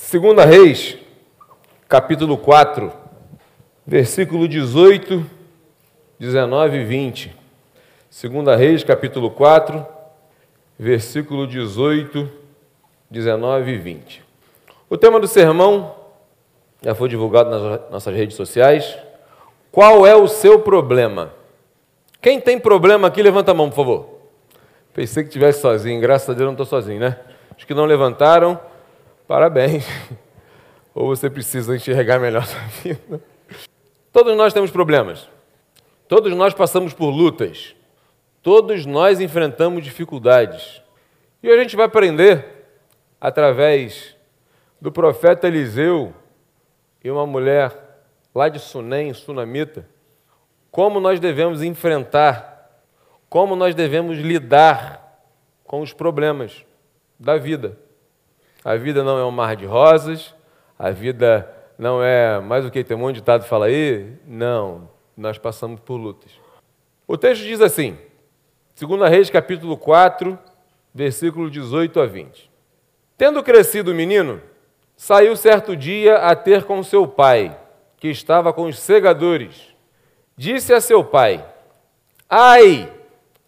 Segunda 0.00 0.46
Reis, 0.46 0.96
capítulo 1.86 2.38
4, 2.38 2.90
versículo 3.86 4.48
18, 4.48 5.22
19 6.18 6.78
e 6.78 6.84
20. 6.84 7.36
Segunda 8.08 8.56
Reis, 8.56 8.82
capítulo 8.82 9.30
4, 9.30 9.84
versículo 10.78 11.46
18, 11.46 12.26
19 13.10 13.70
e 13.70 13.76
20. 13.76 14.24
O 14.88 14.96
tema 14.96 15.20
do 15.20 15.28
sermão 15.28 15.94
já 16.80 16.94
foi 16.94 17.10
divulgado 17.10 17.50
nas 17.50 17.90
nossas 17.90 18.16
redes 18.16 18.34
sociais. 18.34 18.96
Qual 19.70 20.06
é 20.06 20.16
o 20.16 20.26
seu 20.26 20.60
problema? 20.60 21.34
Quem 22.22 22.40
tem 22.40 22.58
problema 22.58 23.08
aqui, 23.08 23.20
levanta 23.20 23.50
a 23.50 23.54
mão, 23.54 23.68
por 23.68 23.76
favor. 23.76 24.08
Pensei 24.94 25.22
que 25.22 25.28
estivesse 25.28 25.60
sozinho, 25.60 26.00
graças 26.00 26.30
a 26.30 26.32
Deus 26.32 26.46
não 26.46 26.52
estou 26.52 26.64
sozinho, 26.64 27.00
né? 27.00 27.18
Os 27.58 27.64
que 27.64 27.74
não 27.74 27.84
levantaram, 27.84 28.58
Parabéns. 29.28 29.84
Ou 30.94 31.06
você 31.06 31.28
precisa 31.28 31.76
enxergar 31.76 32.18
melhor 32.18 32.44
sua 32.48 32.60
vida. 32.82 33.20
Todos 34.10 34.34
nós 34.34 34.54
temos 34.54 34.70
problemas. 34.70 35.28
Todos 36.08 36.34
nós 36.34 36.54
passamos 36.54 36.94
por 36.94 37.10
lutas. 37.10 37.76
Todos 38.42 38.86
nós 38.86 39.20
enfrentamos 39.20 39.84
dificuldades. 39.84 40.82
E 41.42 41.50
a 41.50 41.56
gente 41.58 41.76
vai 41.76 41.84
aprender 41.84 42.66
através 43.20 44.16
do 44.80 44.90
profeta 44.90 45.46
Eliseu 45.46 46.14
e 47.04 47.10
uma 47.10 47.26
mulher 47.26 48.00
lá 48.34 48.48
de 48.48 48.58
Sunem, 48.58 49.12
sunamita, 49.12 49.86
como 50.70 51.00
nós 51.00 51.20
devemos 51.20 51.62
enfrentar, 51.62 52.82
como 53.28 53.54
nós 53.54 53.74
devemos 53.74 54.16
lidar 54.18 55.22
com 55.64 55.82
os 55.82 55.92
problemas 55.92 56.64
da 57.18 57.36
vida. 57.36 57.76
A 58.64 58.76
vida 58.76 59.04
não 59.04 59.18
é 59.18 59.24
um 59.24 59.30
mar 59.30 59.54
de 59.54 59.64
rosas, 59.64 60.34
a 60.78 60.90
vida 60.90 61.48
não 61.78 62.02
é 62.02 62.40
mais 62.40 62.64
o 62.64 62.70
que 62.70 62.82
tem 62.82 62.96
um 62.96 63.00
monte 63.00 63.14
de 63.14 63.20
ditado 63.20 63.44
fala 63.44 63.66
aí. 63.66 64.12
Não, 64.26 64.90
nós 65.16 65.38
passamos 65.38 65.80
por 65.80 65.96
lutas. 65.96 66.32
O 67.06 67.16
texto 67.16 67.42
diz 67.42 67.60
assim, 67.60 67.96
2 68.78 69.10
Reis 69.10 69.30
capítulo 69.30 69.76
4, 69.76 70.38
versículo 70.92 71.50
18 71.50 72.00
a 72.00 72.06
20. 72.06 72.50
Tendo 73.16 73.42
crescido 73.42 73.92
o 73.92 73.94
menino, 73.94 74.40
saiu 74.96 75.36
certo 75.36 75.76
dia 75.76 76.16
a 76.16 76.34
ter 76.34 76.64
com 76.64 76.82
seu 76.82 77.06
pai, 77.06 77.56
que 77.96 78.08
estava 78.08 78.52
com 78.52 78.64
os 78.64 78.78
segadores. 78.78 79.74
Disse 80.36 80.74
a 80.74 80.80
seu 80.80 81.02
pai: 81.04 81.44
Ai, 82.28 82.92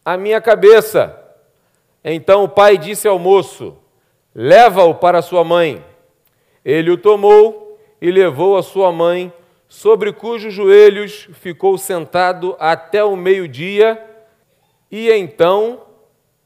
a 0.05 0.17
minha 0.17 0.41
cabeça! 0.41 1.17
Então 2.03 2.45
o 2.45 2.49
pai 2.49 2.79
disse 2.79 3.07
ao 3.07 3.19
moço: 3.19 3.77
Leva-o 4.35 4.95
para 4.95 5.23
sua 5.23 5.43
mãe. 5.45 5.85
Ele 6.65 6.91
o 6.91 6.97
tomou 6.97 7.79
e 8.01 8.11
levou 8.11 8.57
a 8.57 8.63
sua 8.63 8.93
mãe, 8.93 9.33
sobre 9.69 10.13
cujos 10.13 10.53
joelhos 10.53 11.29
ficou 11.35 11.79
sentado 11.79 12.57
até 12.59 13.05
o 13.05 13.15
meio-dia, 13.15 14.03
e 14.91 15.11
então 15.11 15.83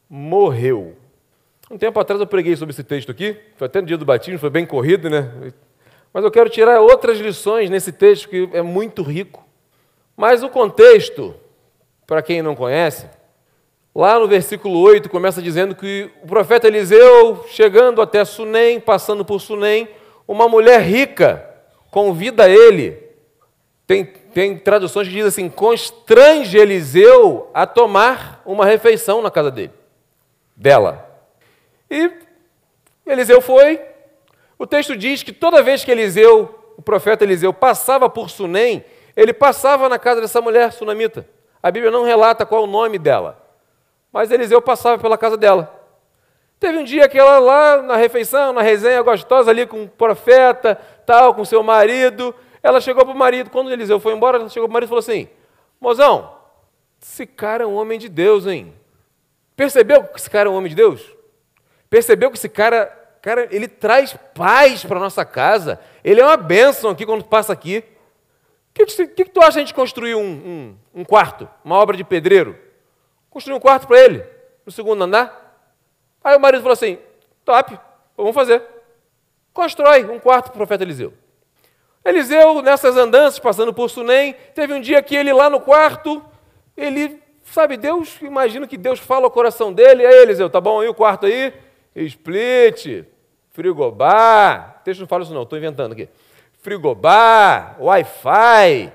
morreu. 0.09 0.95
Um 1.69 1.77
tempo 1.77 1.99
atrás 1.99 2.21
eu 2.21 2.27
preguei 2.27 2.55
sobre 2.55 2.73
esse 2.73 2.83
texto 2.83 3.11
aqui, 3.11 3.35
foi 3.55 3.65
até 3.65 3.81
no 3.81 3.87
dia 3.87 3.97
do 3.97 4.05
batismo, 4.05 4.39
foi 4.39 4.51
bem 4.51 4.65
corrido, 4.65 5.09
né? 5.09 5.51
Mas 6.13 6.23
eu 6.23 6.31
quero 6.31 6.49
tirar 6.49 6.79
outras 6.79 7.17
lições 7.19 7.69
nesse 7.69 7.91
texto 7.91 8.29
que 8.29 8.49
é 8.53 8.61
muito 8.61 9.01
rico. 9.01 9.43
Mas 10.15 10.43
o 10.43 10.49
contexto, 10.49 11.35
para 12.05 12.21
quem 12.21 12.41
não 12.41 12.55
conhece, 12.55 13.09
Lá 13.95 14.19
no 14.19 14.27
versículo 14.27 14.77
8 14.79 15.09
começa 15.09 15.41
dizendo 15.41 15.73
que 15.73 16.11
o 16.21 16.27
profeta 16.27 16.67
Eliseu, 16.67 17.45
chegando 17.47 18.01
até 18.01 18.25
Sunem, 18.25 18.77
passando 18.77 19.23
por 19.23 19.39
Sunem, 19.39 19.87
uma 20.27 20.49
mulher 20.49 20.81
rica 20.81 21.49
convida 21.89 22.49
ele. 22.49 23.01
Tem, 23.87 24.03
tem 24.03 24.57
traduções 24.57 25.07
que 25.07 25.13
dizem 25.13 25.29
assim: 25.29 25.49
constrange 25.49 26.57
Eliseu 26.57 27.49
a 27.53 27.65
tomar 27.65 28.41
uma 28.45 28.65
refeição 28.65 29.21
na 29.21 29.31
casa 29.31 29.49
dele, 29.49 29.71
dela. 30.53 31.09
E 31.89 32.11
Eliseu 33.05 33.39
foi. 33.39 33.79
O 34.59 34.67
texto 34.67 34.97
diz 34.97 35.23
que 35.23 35.31
toda 35.31 35.63
vez 35.63 35.85
que 35.85 35.91
Eliseu, 35.91 36.73
o 36.75 36.81
profeta 36.81 37.23
Eliseu, 37.23 37.53
passava 37.53 38.09
por 38.09 38.29
Sunem, 38.29 38.83
ele 39.15 39.31
passava 39.31 39.87
na 39.87 39.97
casa 39.97 40.19
dessa 40.19 40.41
mulher 40.41 40.73
sunamita. 40.73 41.25
A 41.63 41.71
Bíblia 41.71 41.91
não 41.91 42.03
relata 42.03 42.45
qual 42.45 42.65
o 42.65 42.67
nome 42.67 42.99
dela 42.99 43.44
mas 44.15 44.31
Eliseu 44.31 44.61
passava 44.61 44.97
pela 44.97 45.17
casa 45.17 45.35
dela. 45.35 45.77
Teve 46.57 46.77
um 46.77 46.85
dia 46.85 47.09
que 47.09 47.19
ela 47.19 47.37
lá 47.37 47.81
na 47.81 47.97
refeição, 47.97 48.53
na 48.53 48.61
resenha 48.61 49.01
gostosa 49.01 49.51
ali 49.51 49.67
com 49.67 49.83
o 49.83 49.89
profeta, 49.89 50.79
tal, 51.05 51.35
com 51.35 51.43
seu 51.43 51.61
marido, 51.61 52.33
ela 52.63 52.79
chegou 52.79 53.03
para 53.03 53.13
o 53.13 53.17
marido, 53.17 53.49
quando 53.49 53.73
Eliseu 53.73 53.99
foi 53.99 54.13
embora, 54.13 54.37
ela 54.37 54.47
chegou 54.47 54.69
para 54.69 54.71
o 54.71 54.73
marido 54.73 54.87
e 54.87 54.91
falou 54.91 55.01
assim, 55.01 55.27
mozão, 55.81 56.33
esse 57.01 57.25
cara 57.25 57.65
é 57.65 57.67
um 57.67 57.75
homem 57.75 57.99
de 57.99 58.07
Deus, 58.07 58.47
hein? 58.47 58.73
Percebeu 59.53 60.05
que 60.05 60.17
esse 60.17 60.29
cara 60.29 60.47
é 60.47 60.51
um 60.51 60.55
homem 60.55 60.69
de 60.69 60.75
Deus? 60.75 61.01
Percebeu 61.89 62.31
que 62.31 62.37
esse 62.37 62.47
cara, 62.47 62.85
cara 63.21 63.49
ele 63.51 63.67
traz 63.67 64.17
paz 64.33 64.85
para 64.85 64.97
nossa 64.97 65.25
casa, 65.25 65.77
ele 66.01 66.21
é 66.21 66.25
uma 66.25 66.37
bênção 66.37 66.89
aqui 66.89 67.05
quando 67.05 67.25
passa 67.25 67.51
aqui. 67.51 67.83
O 68.69 68.73
que, 68.75 68.85
que, 68.85 69.25
que, 69.25 69.25
tu 69.25 69.41
acha 69.41 69.59
a 69.59 69.61
gente 69.61 69.73
construir 69.73 70.15
um, 70.15 70.21
um, 70.21 71.01
um 71.01 71.03
quarto, 71.03 71.49
uma 71.65 71.75
obra 71.75 71.97
de 71.97 72.05
pedreiro? 72.05 72.63
Construí 73.35 73.53
um 73.53 73.59
quarto 73.59 73.85
para 73.85 73.99
ele, 73.99 74.23
no 74.65 74.71
segundo 74.71 75.03
andar. 75.03 75.59
Aí 76.23 76.37
o 76.37 76.39
marido 76.39 76.61
falou 76.61 76.71
assim: 76.71 76.97
top, 77.43 77.77
vamos 78.15 78.33
fazer. 78.33 78.63
Constrói 79.51 80.05
um 80.05 80.21
quarto 80.21 80.45
para 80.45 80.53
o 80.53 80.57
profeta 80.57 80.85
Eliseu. 80.85 81.11
Eliseu, 82.05 82.61
nessas 82.61 82.95
andanças, 82.95 83.37
passando 83.37 83.73
por 83.73 83.89
Sunem, 83.89 84.37
teve 84.53 84.73
um 84.73 84.79
dia 84.79 85.03
que 85.03 85.17
ele 85.17 85.33
lá 85.33 85.49
no 85.49 85.59
quarto, 85.59 86.23
ele, 86.77 87.21
sabe, 87.43 87.75
Deus, 87.75 88.21
imagino 88.21 88.69
que 88.69 88.77
Deus 88.77 89.01
fala 89.01 89.25
ao 89.25 89.31
coração 89.31 89.73
dele, 89.73 90.05
aí 90.05 90.21
Eliseu, 90.21 90.49
tá 90.49 90.61
bom 90.61 90.79
aí 90.79 90.87
o 90.87 90.93
quarto 90.93 91.25
aí? 91.25 91.53
Split, 91.93 93.03
frigobar, 93.51 94.81
texto 94.85 95.01
não 95.01 95.07
fala 95.07 95.23
isso 95.23 95.33
não, 95.33 95.43
estou 95.43 95.59
inventando 95.59 95.91
aqui. 95.91 96.07
Frigobar, 96.61 97.75
Wi-Fi, 97.81 98.93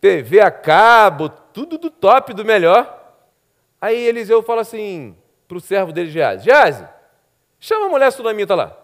TV 0.00 0.40
a 0.40 0.50
cabo, 0.50 1.28
tudo 1.28 1.78
do 1.78 1.88
top, 1.88 2.34
do 2.34 2.44
melhor. 2.44 2.97
Aí 3.80 3.96
Eliseu 4.06 4.42
fala 4.42 4.62
assim 4.62 5.16
para 5.46 5.56
o 5.56 5.60
servo 5.60 5.92
dele, 5.92 6.10
Gease: 6.10 6.44
Gease, 6.44 6.86
chama 7.58 7.86
a 7.86 7.88
mulher 7.88 8.10
sunamita 8.10 8.54
lá. 8.54 8.76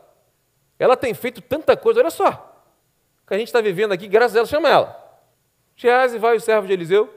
Ela 0.79 0.97
tem 0.97 1.15
feito 1.15 1.41
tanta 1.41 1.77
coisa, 1.77 2.01
olha 2.01 2.11
só. 2.11 2.51
Que 3.27 3.35
a 3.35 3.39
gente 3.39 3.49
está 3.49 3.61
vivendo 3.61 3.93
aqui, 3.93 4.07
graças 4.07 4.37
a 4.37 4.41
ela, 4.41 4.47
chama 4.47 4.69
ela. 4.69 5.21
Gease 5.77 6.19
vai 6.19 6.37
o 6.37 6.41
servo 6.41 6.67
de 6.67 6.73
Eliseu, 6.73 7.13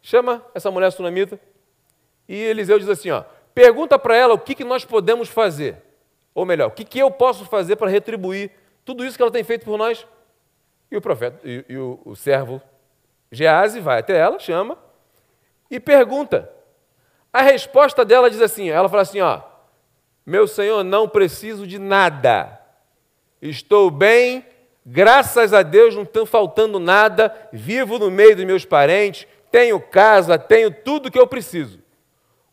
chama 0.00 0.44
essa 0.54 0.70
mulher 0.70 0.90
sunamita. 0.90 1.38
E 2.28 2.36
Eliseu 2.36 2.78
diz 2.78 2.88
assim: 2.88 3.10
ó, 3.10 3.24
pergunta 3.54 3.98
para 3.98 4.16
ela 4.16 4.34
o 4.34 4.38
que, 4.38 4.54
que 4.54 4.64
nós 4.64 4.84
podemos 4.84 5.28
fazer. 5.28 5.76
Ou 6.34 6.44
melhor, 6.44 6.68
o 6.68 6.70
que, 6.70 6.84
que 6.84 6.98
eu 6.98 7.10
posso 7.10 7.44
fazer 7.44 7.76
para 7.76 7.90
retribuir 7.90 8.50
tudo 8.84 9.04
isso 9.04 9.16
que 9.16 9.22
ela 9.22 9.30
tem 9.30 9.44
feito 9.44 9.64
por 9.64 9.76
nós? 9.76 10.06
E 10.90 10.96
o 10.96 11.00
profeta, 11.00 11.38
e, 11.44 11.64
e 11.68 11.76
o, 11.76 12.00
o 12.04 12.16
servo 12.16 12.60
Gease 13.30 13.80
vai 13.80 14.00
até 14.00 14.16
ela, 14.18 14.38
chama 14.38 14.76
e 15.70 15.80
pergunta 15.80 16.50
a 17.32 17.42
resposta 17.42 18.04
dela 18.04 18.28
diz 18.28 18.40
assim: 18.42 18.68
ela 18.68 18.88
fala 18.88 19.02
assim, 19.02 19.20
ó, 19.20 19.40
meu 20.24 20.46
Senhor, 20.46 20.84
não 20.84 21.08
preciso 21.08 21.66
de 21.66 21.78
nada, 21.78 22.60
estou 23.40 23.90
bem, 23.90 24.44
graças 24.84 25.52
a 25.52 25.62
Deus 25.62 25.94
não 25.94 26.02
está 26.02 26.26
faltando 26.26 26.78
nada, 26.78 27.34
vivo 27.52 27.98
no 27.98 28.10
meio 28.10 28.36
dos 28.36 28.44
meus 28.44 28.64
parentes, 28.64 29.26
tenho 29.50 29.80
casa, 29.80 30.38
tenho 30.38 30.70
tudo 30.70 31.10
que 31.10 31.18
eu 31.18 31.26
preciso. 31.26 31.80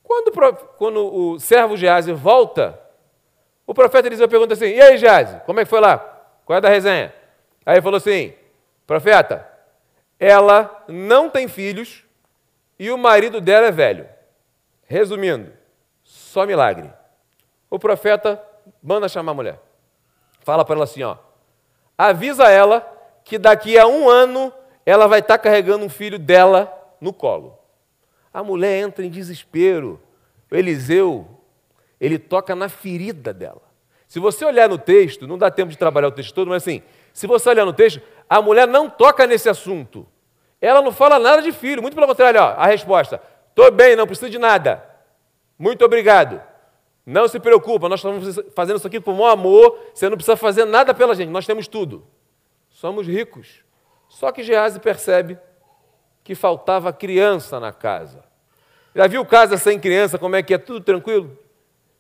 Quando, 0.03 0.31
quando 0.78 1.16
o 1.16 1.40
servo 1.40 1.78
Gease 1.78 2.11
volta, 2.13 2.79
o 3.67 3.73
profeta 3.73 4.07
Eliseu 4.07 4.28
pergunta 4.28 4.53
assim: 4.53 4.66
E 4.66 4.81
aí, 4.81 4.97
Gease, 4.97 5.41
como 5.46 5.59
é 5.59 5.63
que 5.63 5.69
foi 5.69 5.79
lá? 5.79 5.97
Qual 6.46 6.58
é 6.58 6.61
da 6.61 6.70
resenha? 6.70 7.14
Aí 7.64 7.76
ele 7.76 7.81
falou 7.81 7.97
assim: 7.97 8.34
Profeta, 8.87 9.47
ela 10.20 10.84
não 10.87 11.29
tem 11.29 11.47
filhos 11.47 12.03
e 12.79 12.90
o 12.90 12.97
marido 12.97 13.40
dela 13.40 13.67
é 13.67 13.72
velho. 13.72 14.09
Resumindo, 14.90 15.53
só 16.03 16.47
milagre. 16.47 16.91
O 17.70 17.78
profeta 17.78 18.44
manda 18.82 19.08
chamar 19.08 19.34
a 19.34 19.36
mulher. 19.36 19.59
Fala 20.40 20.66
para 20.66 20.74
ela 20.74 20.84
assim, 20.86 21.03
ó. 21.03 21.16
Avisa 21.96 22.50
ela 22.50 22.82
que 23.24 23.38
daqui 23.38 23.78
a 23.78 23.86
um 23.86 24.09
ano 24.09 24.52
ela 24.84 25.06
vai 25.06 25.20
estar 25.20 25.38
tá 25.38 25.44
carregando 25.44 25.86
um 25.86 25.90
filho 25.90 26.18
dela 26.18 26.74
no 27.00 27.14
colo. 27.14 27.56
A 28.34 28.44
mulher 28.44 28.80
entra 28.80 29.06
em 29.06 29.12
desespero. 29.12 30.02
O 30.52 30.56
Eliseu, 30.56 31.28
ele 32.02 32.18
toca 32.18 32.56
na 32.56 32.68
ferida 32.68 33.32
dela. 33.32 33.62
Se 34.08 34.20
você 34.20 34.44
olhar 34.44 34.68
no 34.68 34.80
texto, 34.80 35.28
não 35.28 35.38
dá 35.38 35.52
tempo 35.52 35.70
de 35.70 35.78
trabalhar 35.78 36.08
o 36.08 36.12
texto 36.12 36.34
todo, 36.34 36.47
mas 36.47 36.64
assim, 36.64 36.82
se 37.14 37.28
você 37.28 37.47
olhar 37.47 37.64
no 37.64 37.74
texto, 37.74 38.02
a 38.28 38.41
mulher 38.41 38.68
não 38.68 38.90
toca 38.90 39.28
nesse 39.28 39.47
assunto. 39.47 40.08
Ela 40.59 40.82
não 40.82 40.91
fala 40.91 41.20
nada 41.20 41.44
de 41.44 41.52
filho, 41.52 41.80
muito 41.80 41.94
pelo 41.94 42.08
contrário, 42.08 42.41
ó, 42.41 42.56
a 42.58 42.66
resposta: 42.66 43.22
Estou 43.49 43.72
bem, 43.72 43.96
não 43.96 44.07
preciso 44.07 44.29
de 44.29 44.37
nada. 44.37 44.84
Muito 45.57 45.84
obrigado. 45.84 46.41
Não 47.05 47.28
se 47.28 47.40
preocupa, 47.40 47.90
nós 47.90 47.99
estamos 47.99 48.40
fazendo 48.55 48.78
isso 48.78 48.87
aqui 48.87 49.01
com 49.01 49.13
o 49.13 49.25
amor, 49.25 49.78
você 49.93 50.07
não 50.07 50.16
precisa 50.16 50.37
fazer 50.37 50.66
nada 50.66 50.93
pela 50.93 51.16
gente, 51.16 51.29
nós 51.29 51.46
temos 51.46 51.67
tudo. 51.67 52.05
Somos 52.69 53.07
ricos. 53.07 53.63
Só 54.07 54.31
que 54.31 54.43
Gease 54.43 54.79
percebe 54.79 55.37
que 56.23 56.35
faltava 56.35 56.93
criança 56.93 57.59
na 57.59 57.73
casa. 57.73 58.23
Já 58.96 59.07
viu 59.07 59.25
casa 59.25 59.57
sem 59.57 59.79
criança, 59.79 60.17
como 60.17 60.35
é 60.35 60.43
que 60.43 60.53
é? 60.53 60.57
Tudo 60.57 60.81
tranquilo? 60.81 61.37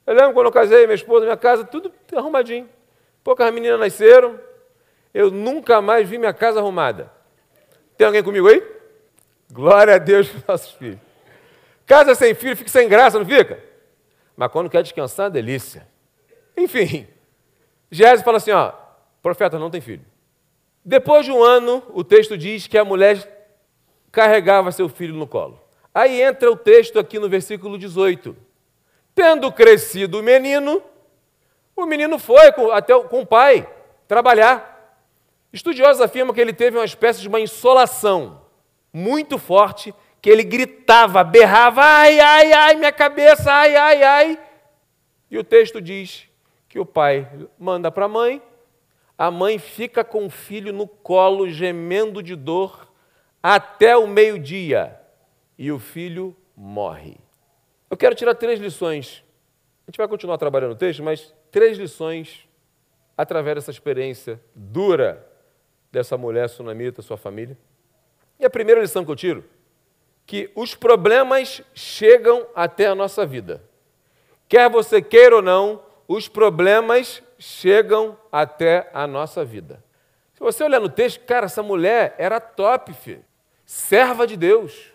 Eu 0.05 0.13
lembro 0.13 0.33
quando 0.33 0.45
eu 0.45 0.51
casei, 0.51 0.85
minha 0.85 0.95
esposa, 0.95 1.25
minha 1.25 1.37
casa, 1.37 1.63
tudo 1.63 1.91
arrumadinho. 2.15 2.69
Poucas 3.23 3.51
meninas 3.53 3.79
nasceram, 3.79 4.39
eu 5.13 5.31
nunca 5.31 5.81
mais 5.81 6.07
vi 6.07 6.17
minha 6.17 6.33
casa 6.33 6.59
arrumada. 6.59 7.11
Tem 7.97 8.07
alguém 8.07 8.23
comigo 8.23 8.47
aí? 8.47 8.63
Glória 9.51 9.95
a 9.95 9.97
Deus 9.97 10.31
nossos 10.47 10.71
filhos. 10.73 11.08
Casa 11.89 12.13
sem 12.13 12.35
filho 12.35 12.55
fica 12.55 12.69
sem 12.69 12.87
graça, 12.87 13.17
não 13.17 13.25
fica? 13.25 13.63
Mas 14.37 14.51
quando 14.51 14.69
quer 14.69 14.83
descansar, 14.83 15.25
é 15.25 15.31
delícia. 15.31 15.87
Enfim, 16.55 17.07
Gésio 17.89 18.23
fala 18.23 18.37
assim: 18.37 18.51
ó, 18.51 18.73
profeta 19.23 19.57
não 19.57 19.71
tem 19.71 19.81
filho. 19.81 20.05
Depois 20.85 21.25
de 21.25 21.31
um 21.31 21.41
ano, 21.41 21.83
o 21.89 22.03
texto 22.03 22.37
diz 22.37 22.67
que 22.67 22.77
a 22.77 22.85
mulher 22.85 23.49
carregava 24.11 24.71
seu 24.71 24.87
filho 24.87 25.15
no 25.15 25.25
colo. 25.25 25.59
Aí 25.91 26.21
entra 26.21 26.51
o 26.51 26.55
texto 26.55 26.99
aqui 26.99 27.17
no 27.17 27.27
versículo 27.27 27.75
18. 27.75 28.37
Tendo 29.15 29.51
crescido 29.51 30.19
o 30.19 30.23
menino, 30.23 30.83
o 31.75 31.87
menino 31.87 32.19
foi 32.19 32.51
com, 32.51 32.71
até 32.71 32.93
com 33.01 33.21
o 33.21 33.25
pai 33.25 33.67
trabalhar. 34.07 34.95
Estudiosos 35.51 36.03
afirmam 36.03 36.35
que 36.35 36.39
ele 36.39 36.53
teve 36.53 36.77
uma 36.77 36.85
espécie 36.85 37.19
de 37.19 37.27
uma 37.27 37.39
insolação 37.39 38.43
muito 38.93 39.39
forte 39.39 39.91
que 40.21 40.29
ele 40.29 40.43
gritava, 40.43 41.23
berrava, 41.23 41.81
ai, 41.81 42.19
ai, 42.19 42.51
ai, 42.51 42.75
minha 42.75 42.91
cabeça, 42.91 43.51
ai, 43.51 43.75
ai, 43.75 44.03
ai. 44.03 44.39
E 45.31 45.37
o 45.37 45.43
texto 45.43 45.81
diz 45.81 46.27
que 46.67 46.79
o 46.79 46.85
pai 46.85 47.29
manda 47.57 47.91
para 47.91 48.05
a 48.05 48.09
mãe, 48.09 48.41
a 49.17 49.31
mãe 49.31 49.57
fica 49.57 50.03
com 50.03 50.25
o 50.25 50.29
filho 50.29 50.73
no 50.73 50.87
colo, 50.87 51.49
gemendo 51.49 52.21
de 52.21 52.35
dor, 52.35 52.91
até 53.41 53.95
o 53.95 54.07
meio-dia, 54.07 54.99
e 55.57 55.71
o 55.71 55.79
filho 55.79 56.35
morre. 56.55 57.17
Eu 57.89 57.97
quero 57.97 58.15
tirar 58.15 58.35
três 58.35 58.59
lições. 58.59 59.23
A 59.87 59.91
gente 59.91 59.97
vai 59.97 60.07
continuar 60.07 60.37
trabalhando 60.37 60.73
o 60.73 60.75
texto, 60.75 61.01
mas 61.01 61.33
três 61.51 61.77
lições 61.77 62.47
através 63.17 63.55
dessa 63.55 63.71
experiência 63.71 64.39
dura 64.55 65.25
dessa 65.91 66.17
mulher 66.17 66.47
sunamita, 66.47 67.01
sua 67.01 67.17
família. 67.17 67.57
E 68.39 68.45
a 68.45 68.49
primeira 68.49 68.79
lição 68.79 69.03
que 69.03 69.11
eu 69.11 69.15
tiro 69.15 69.43
que 70.29 70.51
os 70.53 70.75
problemas 70.75 71.59
chegam 71.73 72.45
até 72.53 72.85
a 72.85 72.93
nossa 72.93 73.25
vida. 73.25 73.63
Quer 74.47 74.69
você 74.69 75.01
queira 75.01 75.37
ou 75.37 75.41
não, 75.41 75.81
os 76.07 76.27
problemas 76.27 77.23
chegam 77.39 78.15
até 78.31 78.91
a 78.93 79.07
nossa 79.07 79.43
vida. 79.43 79.83
Se 80.35 80.39
você 80.39 80.63
olhar 80.63 80.79
no 80.79 80.87
texto, 80.87 81.25
cara, 81.25 81.47
essa 81.47 81.63
mulher 81.63 82.13
era 82.19 82.39
top, 82.39 82.93
filho. 82.93 83.25
serva 83.65 84.27
de 84.27 84.37
Deus. 84.37 84.93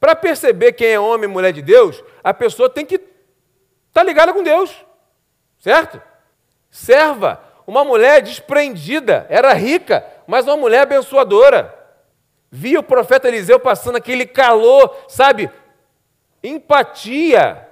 Para 0.00 0.16
perceber 0.16 0.72
quem 0.72 0.88
é 0.88 0.98
homem 0.98 1.28
e 1.28 1.32
mulher 1.32 1.52
de 1.52 1.60
Deus, 1.60 2.02
a 2.24 2.32
pessoa 2.32 2.70
tem 2.70 2.86
que 2.86 2.94
estar 2.94 3.10
tá 3.92 4.02
ligada 4.02 4.32
com 4.32 4.42
Deus, 4.42 4.74
certo? 5.58 6.00
Serva, 6.70 7.44
uma 7.66 7.84
mulher 7.84 8.22
desprendida, 8.22 9.26
era 9.28 9.52
rica, 9.52 10.02
mas 10.26 10.46
uma 10.46 10.56
mulher 10.56 10.80
abençoadora 10.80 11.81
via 12.54 12.78
o 12.78 12.82
profeta 12.82 13.28
Eliseu 13.28 13.58
passando 13.58 13.96
aquele 13.96 14.26
calor, 14.26 14.94
sabe? 15.08 15.50
Empatia. 16.44 17.66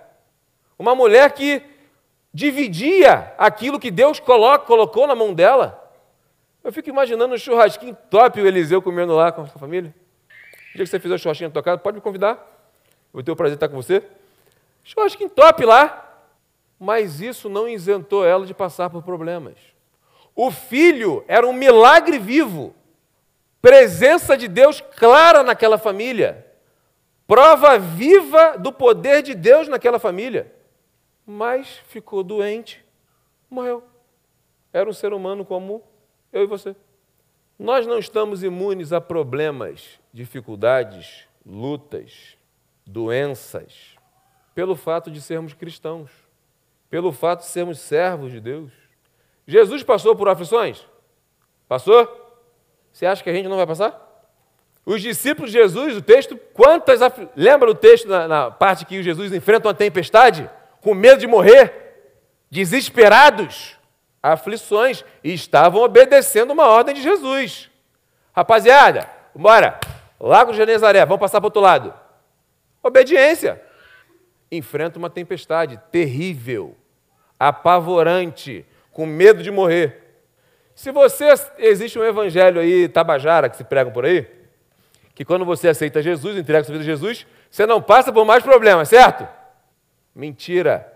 Uma 0.79 0.95
mulher 0.95 1.33
que 1.33 1.63
dividia 2.33 3.35
aquilo 3.37 3.79
que 3.79 3.91
Deus 3.91 4.19
coloca, 4.19 4.65
colocou 4.65 5.07
na 5.07 5.15
mão 5.15 5.35
dela. 5.35 5.77
Eu 6.65 6.73
fico 6.73 6.89
imaginando 6.89 7.35
um 7.35 7.39
churrasquinho 7.39 7.95
top 8.09 8.41
o 8.41 8.47
Eliseu 8.47 8.81
comendo 8.81 9.15
lá 9.15 9.31
com 9.31 9.43
a 9.43 9.47
sua 9.47 9.61
família. 9.61 9.95
O 10.73 10.77
dia 10.77 10.85
que 10.85 10.87
você 10.87 10.99
fizer 10.99 11.15
o 11.15 11.19
churrasquinho 11.19 11.53
na 11.55 11.63
casa, 11.63 11.77
pode 11.77 11.97
me 11.97 12.01
convidar. 12.01 12.33
Eu 12.33 13.15
vou 13.15 13.23
ter 13.23 13.33
o 13.33 13.37
prazer 13.37 13.59
de 13.59 13.65
estar 13.65 13.69
com 13.69 13.77
você. 13.77 14.03
Churrasquinho 14.83 15.29
top 15.29 15.63
lá. 15.67 16.07
Mas 16.79 17.21
isso 17.21 17.51
não 17.51 17.69
isentou 17.69 18.25
ela 18.25 18.47
de 18.47 18.55
passar 18.55 18.89
por 18.89 19.03
problemas. 19.03 19.57
O 20.35 20.51
filho 20.51 21.23
era 21.29 21.47
um 21.47 21.53
milagre 21.53 22.19
vivo 22.19 22.75
presença 23.61 24.37
de 24.37 24.49
Deus 24.49 24.81
clara 24.81 25.43
naquela 25.43 25.79
família, 25.79 26.47
prova 27.27 27.79
viva 27.79 28.57
do 28.59 28.73
poder 28.73 29.23
de 29.23 29.35
Deus 29.35 29.69
naquela 29.69 29.99
família. 29.99 30.53
Mas 31.27 31.81
ficou 31.87 32.23
doente, 32.23 32.85
morreu. 33.49 33.85
Era 34.73 34.89
um 34.89 34.93
ser 34.93 35.13
humano 35.13 35.45
como 35.45 35.83
eu 36.33 36.43
e 36.43 36.47
você. 36.47 36.75
Nós 37.59 37.87
não 37.87 37.99
estamos 37.99 38.43
imunes 38.43 38.93
a 38.93 39.01
problemas, 39.01 40.01
dificuldades, 40.13 41.27
lutas, 41.45 42.37
doenças, 42.87 43.97
pelo 44.55 44.75
fato 44.75 45.11
de 45.11 45.21
sermos 45.21 45.53
cristãos, 45.53 46.11
pelo 46.89 47.13
fato 47.13 47.41
de 47.41 47.47
sermos 47.47 47.79
servos 47.79 48.33
de 48.33 48.41
Deus. 48.41 48.73
Jesus 49.47 49.83
passou 49.83 50.17
por 50.17 50.29
aflições? 50.29 50.87
Passou? 51.69 52.30
Você 52.93 53.07
acha 53.07 53.23
que 53.23 53.31
a 53.31 53.33
gente 53.33 53.49
não 53.49 53.57
vai 53.57 53.67
passar? 53.67 54.09
Os 54.85 55.03
discípulos 55.03 55.53
de 55.53 55.59
Jesus, 55.59 55.97
o 55.97 56.03
texto, 56.03 56.37
quantas. 56.55 57.01
Lembra 57.37 57.71
o 57.71 57.75
texto 57.75 58.09
na, 58.09 58.27
na 58.27 58.51
parte 58.51 58.85
que 58.85 59.03
Jesus 59.03 59.33
enfrenta 59.33 59.69
uma 59.69 59.75
tempestade? 59.75 60.51
Com 60.81 60.95
medo 60.95 61.21
de 61.21 61.27
morrer? 61.27 61.73
Desesperados? 62.51 63.77
Aflições. 64.23 65.05
E 65.23 65.33
estavam 65.33 65.83
obedecendo 65.83 66.53
uma 66.53 66.67
ordem 66.67 66.95
de 66.95 67.03
Jesus. 67.03 67.71
Rapaziada, 68.33 69.09
bora. 69.35 69.79
Lago 70.19 70.53
de 70.53 70.59
Genezaré, 70.59 71.05
vamos 71.07 71.21
passar 71.21 71.41
para 71.41 71.47
o 71.47 71.49
outro 71.49 71.63
lado. 71.63 71.95
Obediência. 72.83 73.63
Enfrenta 74.53 74.99
uma 74.99 75.09
tempestade 75.09 75.81
terrível, 75.93 76.77
apavorante, 77.39 78.67
com 78.93 79.07
medo 79.07 79.43
de 79.43 79.51
morrer. 79.51 80.00
Se 80.75 80.91
você 80.91 81.33
existe 81.59 81.99
um 81.99 82.05
evangelho 82.05 82.61
aí 82.61 82.89
tabajara 82.89 83.49
que 83.49 83.57
se 83.57 83.65
pregam 83.65 83.93
por 83.93 84.05
aí, 84.05 84.27
que 85.15 85.25
quando 85.25 85.45
você 85.45 85.69
aceita 85.69 86.03
Jesus, 86.03 86.37
entrega 86.37 86.65
sua 86.65 86.73
vida 86.73 86.85
a 86.85 86.87
Jesus, 86.87 87.27
você 87.51 87.67
não 87.67 87.83
passa 87.83 88.13
por 88.13 88.25
mais 88.25 88.43
problemas, 88.43 88.89
certo? 88.89 89.29
Mentira. 90.15 90.91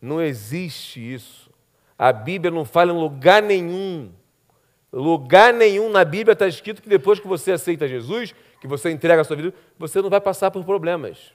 Não 0.00 0.20
existe 0.20 1.14
isso. 1.14 1.50
A 1.98 2.12
Bíblia 2.12 2.50
não 2.50 2.64
fala 2.64 2.92
em 2.92 2.96
lugar 2.96 3.42
nenhum. 3.42 4.10
Lugar 4.92 5.52
nenhum 5.52 5.88
na 5.90 6.04
Bíblia 6.04 6.32
está 6.32 6.46
escrito 6.48 6.82
que 6.82 6.88
depois 6.88 7.20
que 7.20 7.26
você 7.26 7.52
aceita 7.52 7.86
Jesus, 7.86 8.34
que 8.60 8.66
você 8.66 8.90
entrega 8.90 9.22
a 9.22 9.24
sua 9.24 9.36
vida, 9.36 9.54
você 9.78 10.02
não 10.02 10.10
vai 10.10 10.20
passar 10.20 10.50
por 10.50 10.64
problemas. 10.64 11.32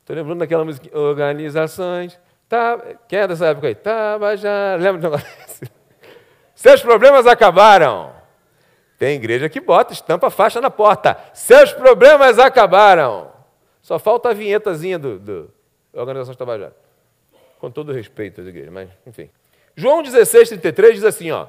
Estou 0.00 0.14
lembrando 0.14 0.40
daquela 0.40 0.64
música, 0.64 0.96
organizações. 0.98 2.18
Tá, 2.48 2.78
quem 3.08 3.20
é 3.20 3.26
dessa 3.26 3.46
época 3.46 3.68
aí? 3.68 3.74
Tabajara. 3.74 4.82
Lembra 4.82 5.00
do 5.00 5.04
negócio? 5.04 5.43
Seus 6.54 6.80
problemas 6.82 7.26
acabaram. 7.26 8.12
Tem 8.98 9.16
igreja 9.16 9.48
que 9.48 9.60
bota, 9.60 9.92
estampa 9.92 10.30
faixa 10.30 10.60
na 10.60 10.70
porta. 10.70 11.18
Seus 11.32 11.72
problemas 11.72 12.38
acabaram. 12.38 13.32
Só 13.82 13.98
falta 13.98 14.30
a 14.30 14.32
vinhetazinha 14.32 14.98
do, 14.98 15.18
do 15.18 15.54
Organização 15.92 16.34
Tabajara. 16.34 16.74
Com 17.58 17.70
todo 17.70 17.92
respeito 17.92 18.40
às 18.40 18.46
igrejas, 18.46 18.72
mas 18.72 18.88
enfim. 19.06 19.28
João 19.76 20.02
16, 20.02 20.50
33 20.50 20.94
diz 20.94 21.04
assim: 21.04 21.30
ó, 21.30 21.46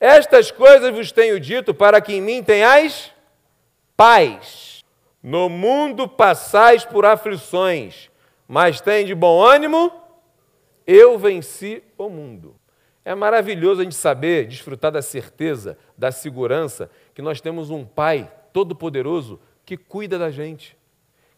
Estas 0.00 0.50
coisas 0.50 0.94
vos 0.94 1.12
tenho 1.12 1.38
dito 1.38 1.74
para 1.74 2.00
que 2.00 2.14
em 2.14 2.20
mim 2.20 2.42
tenhais 2.42 3.12
paz. 3.96 4.84
No 5.22 5.48
mundo 5.48 6.08
passais 6.08 6.84
por 6.84 7.04
aflições, 7.04 8.10
mas 8.46 8.80
tem 8.80 9.04
de 9.04 9.14
bom 9.14 9.44
ânimo, 9.44 9.92
eu 10.86 11.18
venci 11.18 11.82
o 11.98 12.08
mundo. 12.08 12.57
É 13.08 13.14
maravilhoso 13.14 13.80
a 13.80 13.84
gente 13.84 13.94
saber, 13.94 14.46
desfrutar 14.46 14.92
da 14.92 15.00
certeza, 15.00 15.78
da 15.96 16.12
segurança, 16.12 16.90
que 17.14 17.22
nós 17.22 17.40
temos 17.40 17.70
um 17.70 17.82
Pai 17.82 18.30
todo-poderoso 18.52 19.40
que 19.64 19.78
cuida 19.78 20.18
da 20.18 20.30
gente, 20.30 20.76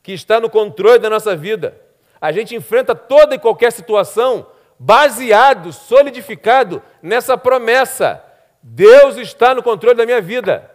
que 0.03 0.11
está 0.11 0.41
no 0.41 0.51
controle 0.51 0.99
da 0.99 1.09
nossa 1.09 1.37
vida. 1.37 1.81
A 2.21 2.33
gente 2.33 2.57
enfrenta 2.57 2.93
toda 2.93 3.37
e 3.37 3.39
qualquer 3.39 3.71
situação 3.71 4.49
baseado, 4.81 5.73
solidificado 5.73 6.83
nessa 7.01 7.39
promessa: 7.39 8.21
Deus 8.61 9.17
está 9.17 9.55
no 9.55 9.63
controle 9.63 9.97
da 9.97 10.05
minha 10.05 10.21
vida. 10.21 10.69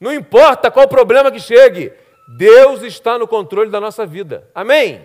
Não 0.00 0.14
importa 0.14 0.70
qual 0.70 0.88
problema 0.88 1.30
que 1.30 1.38
chegue, 1.38 1.92
Deus 2.38 2.80
está 2.80 3.18
no 3.18 3.28
controle 3.28 3.68
da 3.68 3.80
nossa 3.80 4.06
vida. 4.06 4.48
Amém? 4.54 5.04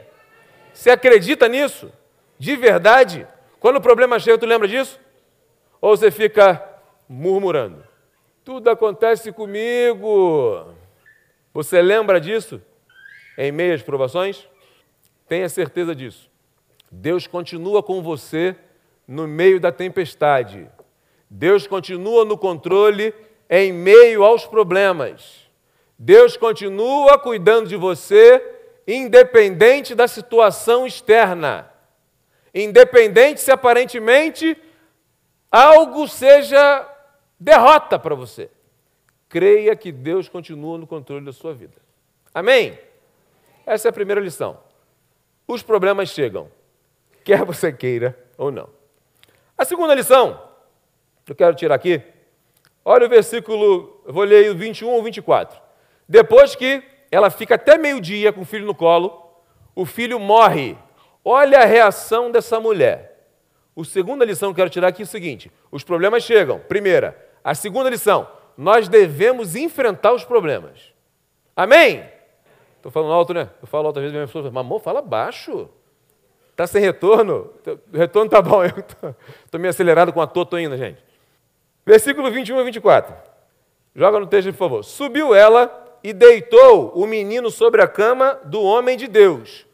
Você 0.74 0.90
acredita 0.90 1.50
nisso? 1.50 1.92
De 2.40 2.56
verdade? 2.56 3.28
Quando 3.60 3.76
o 3.76 3.82
problema 3.82 4.18
chega, 4.18 4.38
tu 4.38 4.46
lembra 4.46 4.70
disso? 4.70 5.01
Ou 5.82 5.98
você 5.98 6.12
fica 6.12 6.64
murmurando? 7.10 7.84
Tudo 8.44 8.70
acontece 8.70 9.32
comigo. 9.32 10.76
Você 11.52 11.82
lembra 11.82 12.22
disso? 12.22 12.62
Em 13.36 13.52
meio 13.52 13.74
às 13.74 13.82
provações? 13.82 14.48
Tenha 15.28 15.50
certeza 15.50 15.96
disso. 15.96 16.30
Deus 16.92 17.26
continua 17.26 17.82
com 17.82 18.04
você 18.04 18.56
no 19.08 19.28
meio 19.28 19.60
da 19.60 19.72
tempestade. 19.72 20.70
Deus 21.28 21.66
continua 21.66 22.26
no 22.26 22.38
controle 22.38 23.12
em 23.50 23.74
meio 23.74 24.24
aos 24.24 24.46
problemas. 24.46 25.50
Deus 25.98 26.38
continua 26.38 27.18
cuidando 27.18 27.68
de 27.68 27.76
você, 27.76 28.44
independente 28.88 29.96
da 29.96 30.08
situação 30.08 30.86
externa. 30.86 31.72
Independente 32.54 33.42
se 33.42 33.52
aparentemente 33.52 34.58
algo 35.52 36.08
seja 36.08 36.88
derrota 37.40 38.00
para 38.00 38.16
você. 38.16 38.50
Creia 39.28 39.76
que 39.76 39.92
Deus 39.92 40.30
continua 40.30 40.78
no 40.78 40.88
controle 40.88 41.26
da 41.26 41.34
sua 41.34 41.54
vida. 41.54 41.76
Amém? 42.34 42.80
Essa 43.66 43.88
é 43.88 43.90
a 43.90 43.94
primeira 43.94 44.22
lição. 44.22 44.58
Os 45.48 45.62
problemas 45.62 46.10
chegam, 46.10 46.50
quer 47.24 47.44
você 47.44 47.72
queira 47.72 48.18
ou 48.38 48.52
não. 48.52 48.70
A 49.58 49.66
segunda 49.66 49.94
lição, 49.94 50.42
que 51.26 51.32
eu 51.32 51.36
quero 51.36 51.56
tirar 51.56 51.76
aqui, 51.76 52.02
olha 52.84 53.06
o 53.06 53.10
versículo, 53.10 54.02
eu 54.06 54.14
vou 54.14 54.24
ler 54.24 54.50
o 54.50 54.56
21 54.56 54.90
ou 54.90 55.04
24. 55.04 55.62
Depois 56.08 56.56
que 56.56 56.84
ela 57.12 57.30
fica 57.30 57.56
até 57.56 57.78
meio-dia 57.78 58.32
com 58.32 58.42
o 58.42 58.46
filho 58.46 58.66
no 58.66 58.74
colo, 58.74 59.22
o 59.76 59.86
filho 59.86 60.20
morre. 60.20 60.78
Olha 61.24 61.60
a 61.60 61.66
reação 61.66 62.32
dessa 62.32 62.60
mulher. 62.60 63.11
A 63.78 63.84
segunda 63.84 64.26
lição 64.26 64.50
que 64.50 64.54
eu 64.54 64.64
quero 64.64 64.70
tirar 64.70 64.88
aqui 64.90 65.02
é 65.02 65.06
o 65.06 65.08
seguinte: 65.08 65.52
os 65.72 65.84
problemas 65.84 66.24
chegam. 66.24 66.60
Primeira. 66.60 67.30
A 67.44 67.56
segunda 67.56 67.90
lição: 67.90 68.28
nós 68.58 68.88
devemos 68.88 69.56
enfrentar 69.56 70.14
os 70.14 70.24
problemas. 70.24 70.94
Amém? 71.56 72.06
Estou 72.78 72.92
falando 72.92 73.14
alto, 73.14 73.34
né? 73.34 73.50
Eu 73.62 73.68
falo 73.68 73.88
alto 73.88 74.00
às 74.00 74.04
vezes, 74.04 74.14
minha 74.14 74.26
pessoa 74.26 74.44
fala, 74.44 74.60
amor, 74.60 74.82
fala 74.82 75.02
baixo. 75.02 75.70
Está 76.52 76.68
sem 76.68 76.82
retorno? 76.82 77.52
O 77.94 77.98
retorno 77.98 78.28
está 78.28 78.42
bom. 78.42 78.64
Estou 79.46 79.60
meio 79.60 79.70
acelerado 79.70 80.12
com 80.12 80.22
a 80.22 80.28
toto 80.28 80.56
ainda, 80.56 80.78
gente. 80.78 81.04
Versículo 81.86 82.30
21 82.32 82.60
a 82.60 82.64
24. 82.64 83.16
Joga 83.96 84.20
no 84.20 84.28
texto, 84.28 84.52
por 84.52 84.58
favor. 84.58 84.84
Subiu 84.84 85.34
ela 85.34 85.98
e 86.04 86.14
deitou 86.14 86.92
o 86.96 87.06
menino 87.06 87.50
sobre 87.50 87.82
a 87.82 87.88
cama 87.88 88.40
do 88.46 88.62
homem 88.62 88.98
de 88.98 89.08
Deus. 89.08 89.66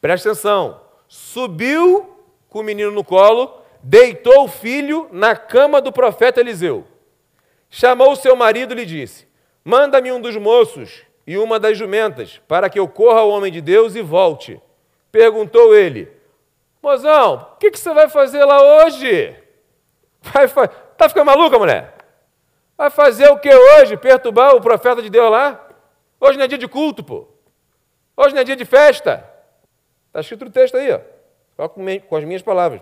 Presta 0.00 0.30
atenção. 0.30 0.80
Subiu 1.08 2.11
com 2.52 2.60
o 2.60 2.62
menino 2.62 2.90
no 2.90 3.02
colo, 3.02 3.62
deitou 3.82 4.44
o 4.44 4.48
filho 4.48 5.08
na 5.10 5.34
cama 5.34 5.80
do 5.80 5.90
profeta 5.90 6.38
Eliseu. 6.38 6.86
Chamou 7.70 8.12
o 8.12 8.16
seu 8.16 8.36
marido 8.36 8.74
e 8.74 8.76
lhe 8.76 8.84
disse: 8.84 9.26
Manda-me 9.64 10.12
um 10.12 10.20
dos 10.20 10.36
moços 10.36 11.02
e 11.26 11.38
uma 11.38 11.58
das 11.58 11.78
jumentas, 11.78 12.42
para 12.46 12.68
que 12.68 12.78
eu 12.78 12.86
corra 12.86 13.20
ao 13.20 13.30
homem 13.30 13.50
de 13.50 13.62
Deus 13.62 13.94
e 13.94 14.02
volte. 14.02 14.60
Perguntou 15.10 15.74
ele: 15.74 16.12
Mozão, 16.82 17.48
o 17.54 17.56
que, 17.56 17.70
que, 17.70 17.78
você 17.78 17.94
vai 17.94 18.10
fazer 18.10 18.44
lá 18.44 18.84
hoje? 18.84 19.34
Vai, 20.20 20.46
vai, 20.46 20.68
tá 20.68 21.08
ficando 21.08 21.26
maluca, 21.26 21.58
mulher? 21.58 21.96
Vai 22.76 22.90
fazer 22.90 23.30
o 23.30 23.38
que 23.38 23.52
hoje? 23.52 23.96
Perturbar 23.96 24.54
o 24.54 24.60
profeta 24.60 25.00
de 25.00 25.08
Deus 25.08 25.30
lá? 25.30 25.68
Hoje 26.20 26.36
não 26.36 26.44
é 26.44 26.48
dia 26.48 26.58
de 26.58 26.68
culto, 26.68 27.02
pô. 27.02 27.26
Hoje 28.14 28.34
não 28.34 28.42
é 28.42 28.44
dia 28.44 28.56
de 28.56 28.66
festa. 28.66 29.26
Está 30.08 30.20
escrito 30.20 30.44
no 30.44 30.50
texto 30.50 30.76
aí, 30.76 30.92
ó. 30.92 31.00
Com 32.08 32.16
as 32.16 32.24
minhas 32.24 32.42
palavras. 32.42 32.80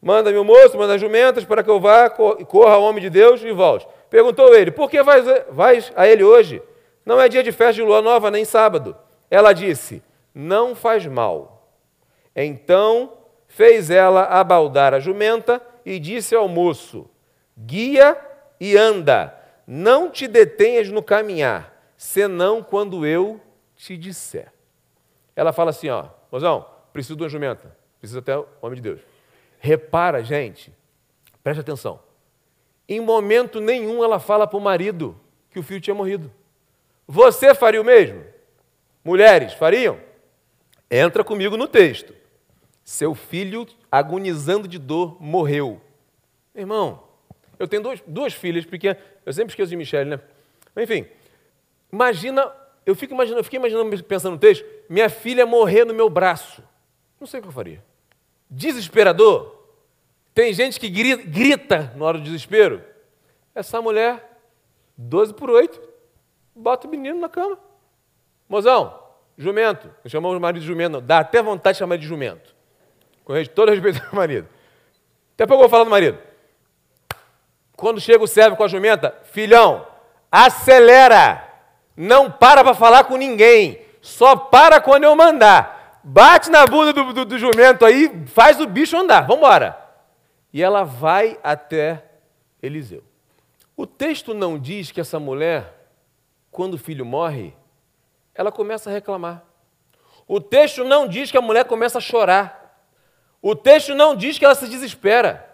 Manda-me 0.00 0.36
o 0.36 0.44
moço, 0.44 0.76
manda 0.76 0.94
as 0.94 1.00
jumentas 1.00 1.44
para 1.44 1.62
que 1.62 1.70
eu 1.70 1.80
vá, 1.80 2.10
corra 2.10 2.74
ao 2.74 2.82
homem 2.82 3.00
de 3.00 3.08
Deus 3.08 3.42
e 3.42 3.52
volte. 3.52 3.86
Perguntou 4.10 4.54
ele: 4.54 4.70
Por 4.70 4.90
que 4.90 5.02
vais, 5.02 5.24
vais 5.48 5.92
a 5.96 6.06
ele 6.06 6.22
hoje? 6.22 6.62
Não 7.06 7.20
é 7.20 7.28
dia 7.28 7.42
de 7.42 7.52
festa 7.52 7.74
de 7.74 7.82
lua 7.82 8.02
nova, 8.02 8.30
nem 8.30 8.44
sábado. 8.44 8.94
Ela 9.30 9.52
disse: 9.52 10.02
Não 10.34 10.74
faz 10.74 11.06
mal. 11.06 11.70
Então 12.36 13.14
fez 13.48 13.88
ela 13.88 14.24
abaldar 14.24 14.92
a 14.92 15.00
jumenta 15.00 15.62
e 15.86 15.98
disse 15.98 16.34
ao 16.34 16.48
moço: 16.48 17.08
Guia 17.56 18.16
e 18.60 18.76
anda, 18.76 19.34
não 19.66 20.10
te 20.10 20.26
detenhas 20.26 20.90
no 20.90 21.02
caminhar, 21.02 21.72
senão 21.96 22.62
quando 22.62 23.06
eu 23.06 23.40
te 23.76 23.96
disser. 23.96 24.52
Ela 25.34 25.52
fala 25.52 25.70
assim: 25.70 25.88
Ó, 25.88 26.06
mozão, 26.30 26.66
preciso 26.94 27.16
de 27.16 27.24
uma 27.24 27.28
jumenta, 27.28 27.76
preciso 27.98 28.20
até 28.20 28.38
o 28.38 28.46
homem 28.62 28.76
de 28.76 28.82
Deus. 28.82 29.00
Repara, 29.58 30.22
gente, 30.22 30.72
preste 31.42 31.58
atenção. 31.58 32.00
Em 32.88 33.00
momento 33.00 33.60
nenhum 33.60 34.04
ela 34.04 34.20
fala 34.20 34.46
para 34.46 34.56
o 34.56 34.60
marido 34.60 35.18
que 35.50 35.58
o 35.58 35.62
filho 35.62 35.80
tinha 35.80 35.94
morrido. 35.94 36.30
Você 37.08 37.52
faria 37.52 37.80
o 37.80 37.84
mesmo? 37.84 38.24
Mulheres, 39.04 39.54
fariam? 39.54 39.98
Entra 40.88 41.24
comigo 41.24 41.56
no 41.56 41.66
texto. 41.66 42.14
Seu 42.84 43.12
filho, 43.12 43.66
agonizando 43.90 44.68
de 44.68 44.78
dor, 44.78 45.20
morreu. 45.20 45.80
Irmão, 46.54 47.02
eu 47.58 47.66
tenho 47.66 47.82
duas, 47.82 48.00
duas 48.06 48.32
filhas 48.34 48.64
pequenas. 48.64 48.98
Eu 49.26 49.32
sempre 49.32 49.50
esqueço 49.50 49.70
de 49.70 49.76
Michelle, 49.76 50.08
né? 50.08 50.20
Enfim, 50.76 51.06
imagina, 51.92 52.52
eu 52.86 52.94
fico 52.94 53.14
imaginando, 53.14 53.40
eu 53.40 53.44
fiquei 53.44 53.58
imaginando, 53.58 54.04
pensando 54.04 54.34
no 54.34 54.38
texto, 54.38 54.64
minha 54.88 55.08
filha 55.08 55.44
morrer 55.44 55.84
no 55.84 55.92
meu 55.92 56.08
braço. 56.08 56.62
Não 57.20 57.26
sei 57.26 57.40
o 57.40 57.42
que 57.42 57.48
eu 57.48 57.52
faria. 57.52 57.82
Desesperador. 58.50 59.54
Tem 60.34 60.52
gente 60.52 60.80
que 60.80 60.88
grita, 60.88 61.92
na 61.96 62.04
hora 62.04 62.18
do 62.18 62.24
desespero. 62.24 62.82
Essa 63.54 63.80
mulher, 63.80 64.38
12 64.96 65.32
por 65.34 65.48
8, 65.48 65.80
bota 66.54 66.86
o 66.86 66.90
menino 66.90 67.20
na 67.20 67.28
cama. 67.28 67.58
Mozão, 68.48 68.98
jumento. 69.38 69.88
Chamamos 70.06 70.36
o 70.36 70.40
marido 70.40 70.60
de 70.60 70.66
jumento, 70.66 70.92
não. 70.94 71.02
Dá 71.02 71.20
até 71.20 71.42
vontade 71.42 71.76
de 71.76 71.78
chamar 71.78 71.96
de 71.96 72.06
jumento. 72.06 72.54
Com 73.24 73.32
todo 73.54 73.70
respeito 73.70 74.02
ao 74.10 74.14
marido. 74.14 74.48
Até 75.34 75.46
pouco 75.46 75.64
eu 75.64 75.68
vou 75.68 75.70
falar 75.70 75.84
do 75.84 75.90
marido. 75.90 76.18
Quando 77.76 78.00
chega 78.00 78.22
o 78.22 78.28
servo 78.28 78.56
com 78.56 78.64
a 78.64 78.68
jumenta, 78.68 79.16
filhão, 79.24 79.86
acelera. 80.30 81.48
Não 81.96 82.30
para 82.30 82.62
para 82.62 82.74
falar 82.74 83.04
com 83.04 83.16
ninguém. 83.16 83.80
Só 84.00 84.36
para 84.36 84.80
quando 84.80 85.04
eu 85.04 85.16
mandar. 85.16 85.73
Bate 86.04 86.50
na 86.50 86.66
bunda 86.66 86.92
do, 86.92 87.12
do, 87.12 87.24
do 87.24 87.38
jumento 87.38 87.84
aí, 87.84 88.26
faz 88.26 88.60
o 88.60 88.66
bicho 88.66 88.96
andar. 88.96 89.22
Vamos 89.22 89.38
embora. 89.38 89.78
E 90.52 90.62
ela 90.62 90.84
vai 90.84 91.38
até 91.42 92.04
Eliseu. 92.62 93.02
O 93.76 93.86
texto 93.86 94.32
não 94.34 94.58
diz 94.58 94.92
que 94.92 95.00
essa 95.00 95.18
mulher 95.18 95.74
quando 96.54 96.74
o 96.74 96.78
filho 96.78 97.04
morre, 97.04 97.52
ela 98.32 98.52
começa 98.52 98.88
a 98.88 98.92
reclamar. 98.92 99.42
O 100.24 100.40
texto 100.40 100.84
não 100.84 101.08
diz 101.08 101.28
que 101.28 101.36
a 101.36 101.40
mulher 101.40 101.64
começa 101.64 101.98
a 101.98 102.00
chorar. 102.00 102.80
O 103.42 103.56
texto 103.56 103.92
não 103.92 104.14
diz 104.14 104.38
que 104.38 104.44
ela 104.44 104.54
se 104.54 104.68
desespera. 104.68 105.50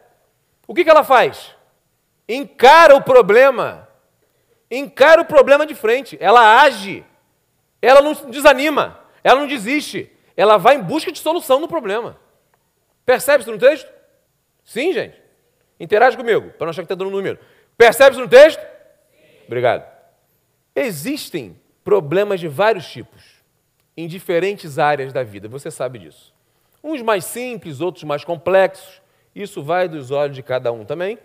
O 0.66 0.74
que, 0.74 0.84
que 0.84 0.90
ela 0.90 1.02
faz? 1.02 1.56
Encara 2.28 2.94
o 2.94 3.02
problema. 3.02 3.88
Encara 4.70 5.22
o 5.22 5.24
problema 5.24 5.64
de 5.64 5.74
frente. 5.74 6.18
Ela 6.20 6.60
age. 6.60 7.02
Ela 7.80 8.02
não 8.02 8.12
desanima. 8.12 9.00
Ela 9.24 9.40
não 9.40 9.46
desiste. 9.46 10.12
Ela 10.40 10.56
vai 10.56 10.76
em 10.76 10.82
busca 10.82 11.12
de 11.12 11.18
solução 11.18 11.60
no 11.60 11.68
problema. 11.68 12.16
Percebe 13.04 13.42
isso 13.42 13.52
no 13.52 13.58
texto? 13.58 13.92
Sim, 14.64 14.90
gente. 14.90 15.20
Interage 15.78 16.16
comigo, 16.16 16.52
para 16.52 16.64
não 16.64 16.70
achar 16.70 16.80
que 16.80 16.86
está 16.86 16.94
dando 16.94 17.08
um 17.08 17.10
número. 17.10 17.38
Percebe 17.76 18.12
isso 18.12 18.22
no 18.22 18.28
texto? 18.28 18.58
Sim. 18.58 19.18
Obrigado. 19.46 19.86
Existem 20.74 21.60
problemas 21.84 22.40
de 22.40 22.48
vários 22.48 22.90
tipos 22.90 23.42
em 23.94 24.08
diferentes 24.08 24.78
áreas 24.78 25.12
da 25.12 25.22
vida, 25.22 25.46
você 25.46 25.70
sabe 25.70 25.98
disso. 25.98 26.32
Uns 26.82 27.02
mais 27.02 27.26
simples, 27.26 27.82
outros 27.82 28.04
mais 28.04 28.24
complexos, 28.24 29.02
isso 29.34 29.62
vai 29.62 29.88
dos 29.88 30.10
olhos 30.10 30.34
de 30.34 30.42
cada 30.42 30.72
um 30.72 30.86
também. 30.86 31.18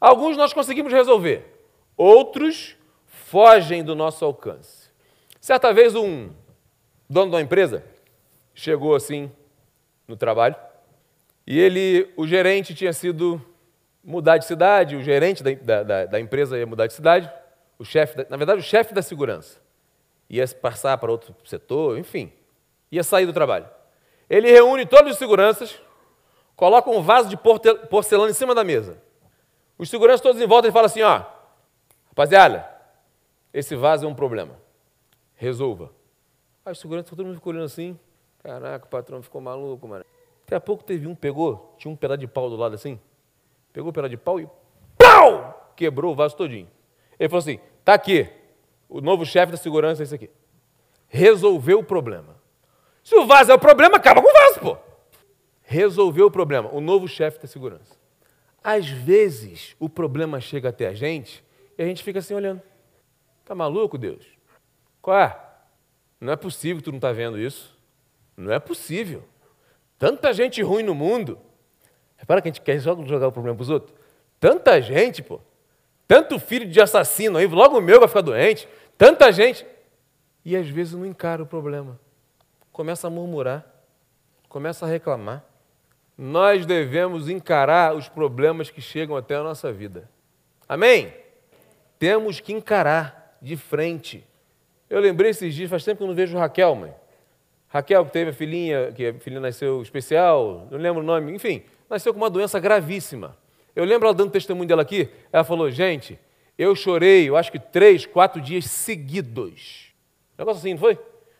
Alguns 0.00 0.36
nós 0.36 0.52
conseguimos 0.52 0.92
resolver, 0.92 1.66
outros 1.96 2.76
fogem 3.06 3.82
do 3.82 3.96
nosso 3.96 4.24
alcance. 4.24 4.88
Certa 5.40 5.72
vez, 5.72 5.96
um 5.96 6.30
dono 7.08 7.30
de 7.30 7.34
uma 7.34 7.42
empresa 7.42 7.84
chegou 8.60 8.94
assim 8.94 9.32
no 10.06 10.16
trabalho 10.16 10.54
e 11.46 11.58
ele, 11.58 12.12
o 12.16 12.26
gerente 12.26 12.74
tinha 12.74 12.92
sido 12.92 13.40
mudar 14.04 14.38
de 14.38 14.44
cidade, 14.44 14.96
o 14.96 15.02
gerente 15.02 15.42
da, 15.42 15.82
da, 15.82 16.06
da 16.06 16.20
empresa 16.20 16.58
ia 16.58 16.66
mudar 16.66 16.86
de 16.86 16.92
cidade, 16.92 17.30
o 17.78 17.84
chefe, 17.84 18.26
na 18.28 18.36
verdade, 18.36 18.60
o 18.60 18.62
chefe 18.62 18.92
da 18.94 19.02
segurança, 19.02 19.58
ia 20.28 20.46
passar 20.48 20.96
para 20.98 21.10
outro 21.10 21.34
setor, 21.44 21.98
enfim, 21.98 22.32
ia 22.92 23.02
sair 23.02 23.26
do 23.26 23.32
trabalho. 23.32 23.68
Ele 24.28 24.50
reúne 24.50 24.86
todos 24.86 25.12
os 25.12 25.18
seguranças, 25.18 25.80
coloca 26.54 26.90
um 26.90 27.02
vaso 27.02 27.28
de 27.28 27.36
porcelana 27.88 28.30
em 28.30 28.34
cima 28.34 28.54
da 28.54 28.62
mesa. 28.62 29.02
Os 29.78 29.88
seguranças 29.88 30.20
todos 30.20 30.40
em 30.40 30.46
volta 30.46 30.68
e 30.68 30.72
falam 30.72 30.86
assim: 30.86 31.02
ó, 31.02 31.24
rapaziada, 32.08 32.68
esse 33.52 33.74
vaso 33.74 34.06
é 34.06 34.08
um 34.08 34.14
problema. 34.14 34.54
Resolva. 35.34 35.90
Aí 36.64 36.72
os 36.72 36.78
seguranças, 36.78 37.10
todo 37.10 37.24
mundo 37.24 37.36
ficou 37.36 37.52
olhando 37.52 37.64
assim. 37.64 37.98
Caraca, 38.42 38.86
o 38.86 38.88
patrão 38.88 39.22
ficou 39.22 39.40
maluco, 39.40 39.86
mano. 39.86 40.04
Daqui 40.42 40.54
a 40.54 40.60
pouco 40.60 40.82
teve 40.82 41.06
um, 41.06 41.14
pegou, 41.14 41.74
tinha 41.78 41.92
um 41.92 41.96
pedaço 41.96 42.18
de 42.18 42.26
pau 42.26 42.48
do 42.50 42.56
lado 42.56 42.74
assim, 42.74 42.98
pegou 43.72 43.90
o 43.90 43.92
pedaço 43.92 44.10
de 44.10 44.16
pau 44.16 44.40
e 44.40 44.48
pau! 44.98 45.72
Quebrou 45.76 46.12
o 46.12 46.14
vaso 46.14 46.36
todinho. 46.36 46.68
Ele 47.18 47.28
falou 47.28 47.40
assim: 47.40 47.60
Está 47.78 47.94
aqui. 47.94 48.28
O 48.88 49.00
novo 49.00 49.24
chefe 49.24 49.52
da 49.52 49.56
segurança 49.56 50.02
é 50.02 50.04
esse 50.04 50.14
aqui. 50.14 50.28
Resolveu 51.08 51.78
o 51.78 51.84
problema. 51.84 52.36
Se 53.02 53.14
o 53.14 53.26
vaso 53.26 53.50
é 53.50 53.54
o 53.54 53.58
problema, 53.58 53.96
acaba 53.96 54.20
com 54.20 54.28
o 54.28 54.32
vaso, 54.32 54.60
pô. 54.60 54.76
resolveu 55.62 56.26
o 56.26 56.30
problema, 56.30 56.68
o 56.72 56.80
novo 56.80 57.08
chefe 57.08 57.40
da 57.40 57.46
segurança. 57.46 57.98
Às 58.62 58.88
vezes, 58.88 59.74
o 59.78 59.88
problema 59.88 60.40
chega 60.40 60.68
até 60.68 60.88
a 60.88 60.92
gente 60.92 61.42
e 61.78 61.82
a 61.82 61.86
gente 61.86 62.02
fica 62.02 62.18
assim 62.18 62.34
olhando. 62.34 62.60
Tá 63.44 63.54
maluco, 63.54 63.96
Deus? 63.96 64.26
Qual 65.00 65.18
é? 65.18 65.38
Não 66.20 66.32
é 66.32 66.36
possível 66.36 66.76
que 66.76 66.84
tu 66.84 66.90
não 66.90 66.98
está 66.98 67.10
vendo 67.10 67.38
isso. 67.38 67.76
Não 68.40 68.52
é 68.52 68.58
possível. 68.58 69.22
Tanta 69.98 70.32
gente 70.32 70.62
ruim 70.62 70.82
no 70.82 70.94
mundo. 70.94 71.38
Repara 72.16 72.40
que 72.40 72.48
a 72.48 72.52
gente 72.52 72.62
quer 72.62 72.80
só 72.80 72.96
jogar 73.04 73.28
o 73.28 73.32
problema 73.32 73.56
para 73.56 73.62
os 73.62 73.70
outros. 73.70 73.94
Tanta 74.38 74.80
gente, 74.80 75.22
pô. 75.22 75.40
Tanto 76.08 76.38
filho 76.38 76.66
de 76.66 76.80
assassino 76.80 77.38
aí, 77.38 77.46
logo 77.46 77.78
o 77.78 77.82
meu 77.82 77.98
vai 77.98 78.08
ficar 78.08 78.22
doente. 78.22 78.66
Tanta 78.96 79.30
gente. 79.30 79.66
E 80.44 80.56
às 80.56 80.68
vezes 80.68 80.94
não 80.94 81.04
encara 81.04 81.42
o 81.42 81.46
problema. 81.46 82.00
Começa 82.72 83.06
a 83.06 83.10
murmurar. 83.10 83.66
Começa 84.48 84.86
a 84.86 84.88
reclamar. 84.88 85.44
Nós 86.16 86.66
devemos 86.66 87.28
encarar 87.28 87.94
os 87.94 88.08
problemas 88.08 88.70
que 88.70 88.80
chegam 88.80 89.16
até 89.16 89.36
a 89.36 89.42
nossa 89.42 89.72
vida. 89.72 90.08
Amém? 90.68 91.14
Temos 91.98 92.40
que 92.40 92.52
encarar 92.52 93.36
de 93.40 93.56
frente. 93.56 94.26
Eu 94.88 95.00
lembrei 95.00 95.30
esses 95.30 95.54
dias, 95.54 95.70
faz 95.70 95.84
tempo 95.84 95.98
que 95.98 96.02
eu 96.02 96.08
não 96.08 96.14
vejo 96.14 96.36
Raquel, 96.36 96.74
mãe. 96.74 96.94
Raquel, 97.70 98.04
que 98.04 98.12
teve 98.12 98.30
a 98.30 98.32
filhinha, 98.34 98.92
que 98.92 99.06
a 99.06 99.14
filhinha 99.14 99.40
nasceu 99.40 99.80
especial, 99.80 100.68
não 100.70 100.78
lembro 100.78 101.00
o 101.00 101.04
nome, 101.04 101.32
enfim, 101.32 101.62
nasceu 101.88 102.12
com 102.12 102.18
uma 102.20 102.28
doença 102.28 102.60
gravíssima. 102.60 103.36
Eu 103.74 103.84
lembro 103.84 104.08
ela 104.08 104.14
dando 104.14 104.30
testemunho 104.30 104.68
dela 104.68 104.82
aqui, 104.82 105.08
ela 105.32 105.44
falou, 105.44 105.70
gente, 105.70 106.18
eu 106.58 106.74
chorei, 106.74 107.28
eu 107.28 107.36
acho 107.36 107.50
que 107.50 107.58
três, 107.58 108.04
quatro 108.04 108.38
dias 108.40 108.66
seguidos. 108.66 109.94
Negócio 110.36 110.58
assim, 110.58 110.72
não 110.72 110.80
foi? 110.80 110.98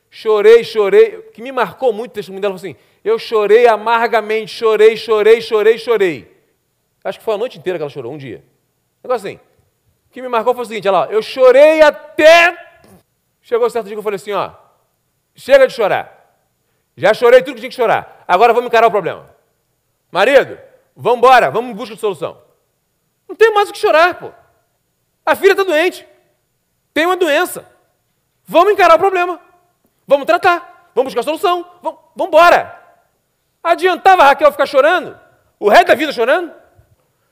Chorei, 0.08 0.64
chorei. 0.64 1.22
Que 1.32 1.40
me 1.40 1.52
marcou 1.52 1.92
muito 1.92 2.10
o 2.10 2.14
testemunho 2.14 2.42
dela 2.42 2.54
assim: 2.54 2.74
eu 3.04 3.18
chorei 3.18 3.66
amargamente, 3.66 4.52
chorei, 4.52 4.96
chorei, 4.96 5.40
chorei, 5.40 5.78
chorei. 5.78 6.36
Acho 7.02 7.18
que 7.18 7.24
foi 7.24 7.34
a 7.34 7.38
noite 7.38 7.58
inteira 7.58 7.78
que 7.78 7.82
ela 7.82 7.90
chorou, 7.90 8.12
um 8.12 8.18
dia. 8.18 8.44
Negócio 9.02 9.28
assim. 9.28 9.36
O 9.36 10.12
que 10.12 10.20
me 10.20 10.28
marcou 10.28 10.54
foi 10.54 10.64
o 10.64 10.66
seguinte: 10.66 10.88
lá, 10.88 11.06
eu 11.10 11.22
chorei 11.22 11.80
até. 11.80 12.56
Chegou 13.40 13.70
certo 13.70 13.86
dia 13.86 13.94
que 13.94 13.98
eu 13.98 14.02
falei 14.02 14.16
assim: 14.16 14.32
ó, 14.32 14.52
chega 15.34 15.66
de 15.66 15.72
chorar. 15.72 16.19
Já 16.96 17.14
chorei 17.14 17.42
tudo 17.42 17.54
que 17.54 17.60
tinha 17.60 17.70
que 17.70 17.76
chorar. 17.76 18.24
Agora 18.26 18.52
vamos 18.52 18.68
encarar 18.68 18.86
o 18.86 18.90
problema. 18.90 19.30
Marido, 20.10 20.58
vamos 20.94 21.18
embora, 21.18 21.50
vamos 21.50 21.70
em 21.70 21.74
busca 21.74 21.94
de 21.94 22.00
solução. 22.00 22.40
Não 23.28 23.36
tem 23.36 23.52
mais 23.54 23.70
o 23.70 23.72
que 23.72 23.78
chorar, 23.78 24.14
pô. 24.14 24.30
A 25.24 25.36
filha 25.36 25.52
está 25.52 25.62
doente. 25.62 26.06
Tem 26.92 27.06
uma 27.06 27.16
doença. 27.16 27.64
Vamos 28.44 28.72
encarar 28.72 28.96
o 28.96 28.98
problema. 28.98 29.40
Vamos 30.06 30.26
tratar. 30.26 30.90
Vamos 30.94 31.14
buscar 31.14 31.22
solução. 31.22 31.64
Vamos, 31.82 32.00
vamos 32.16 32.28
embora. 32.28 32.76
Adiantava 33.62 34.22
a 34.22 34.26
Raquel 34.26 34.50
ficar 34.50 34.66
chorando? 34.66 35.18
O 35.58 35.68
resto 35.68 35.88
da 35.88 35.94
vida 35.94 36.12
chorando? 36.12 36.52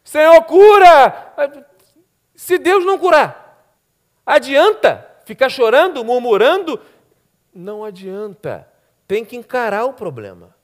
Senhor, 0.05 0.41
cura! 0.45 1.35
Se 2.35 2.57
Deus 2.57 2.85
não 2.85 2.99
curar, 2.99 3.75
adianta 4.25 5.07
ficar 5.25 5.49
chorando, 5.49 6.05
murmurando? 6.05 6.81
Não 7.53 7.85
adianta. 7.85 8.67
Tem 9.09 9.25
que 9.25 9.37
encarar 9.37 9.87
o 9.87 9.95
problema. 9.95 10.55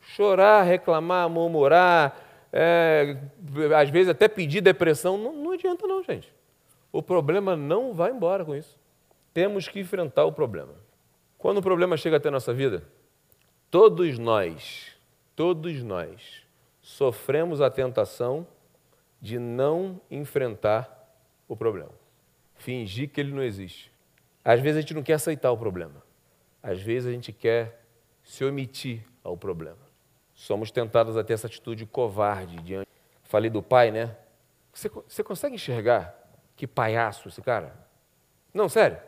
Chorar, 0.00 0.62
reclamar, 0.64 1.30
murmurar, 1.30 2.20
é, 2.52 3.16
às 3.80 3.88
vezes 3.88 4.10
até 4.10 4.28
pedir 4.28 4.60
depressão, 4.60 5.16
não, 5.16 5.32
não 5.32 5.52
adianta 5.52 5.86
não, 5.86 6.02
gente. 6.02 6.30
O 6.92 7.02
problema 7.02 7.56
não 7.56 7.94
vai 7.94 8.10
embora 8.10 8.44
com 8.44 8.54
isso. 8.54 8.78
Temos 9.32 9.66
que 9.68 9.80
enfrentar 9.80 10.26
o 10.26 10.32
problema. 10.32 10.74
Quando 11.38 11.58
o 11.58 11.62
problema 11.62 11.96
chega 11.96 12.18
até 12.18 12.28
a 12.28 12.32
nossa 12.32 12.52
vida, 12.52 12.82
todos 13.70 14.18
nós 14.18 14.92
todos 15.34 15.82
nós 15.82 16.42
sofremos 16.80 17.60
a 17.60 17.70
tentação 17.70 18.46
de 19.20 19.38
não 19.38 20.00
enfrentar 20.10 21.16
o 21.48 21.56
problema, 21.56 21.92
fingir 22.54 23.08
que 23.08 23.20
ele 23.20 23.32
não 23.32 23.42
existe. 23.42 23.90
Às 24.44 24.60
vezes 24.60 24.78
a 24.78 24.80
gente 24.80 24.94
não 24.94 25.02
quer 25.02 25.14
aceitar 25.14 25.50
o 25.52 25.56
problema, 25.56 26.02
às 26.62 26.80
vezes 26.80 27.08
a 27.08 27.12
gente 27.12 27.32
quer 27.32 27.81
se 28.32 28.46
omitir 28.46 29.04
ao 29.22 29.36
problema. 29.36 29.76
Somos 30.32 30.70
tentados 30.70 31.18
a 31.18 31.22
ter 31.22 31.34
essa 31.34 31.48
atitude 31.48 31.84
covarde 31.84 32.56
diante. 32.62 32.88
Falei 33.24 33.50
do 33.50 33.62
pai, 33.62 33.90
né? 33.90 34.16
Você, 34.72 34.88
você 34.88 35.22
consegue 35.22 35.56
enxergar 35.56 36.18
que 36.56 36.66
palhaço 36.66 37.28
esse 37.28 37.42
cara? 37.42 37.76
Não, 38.54 38.70
sério. 38.70 38.98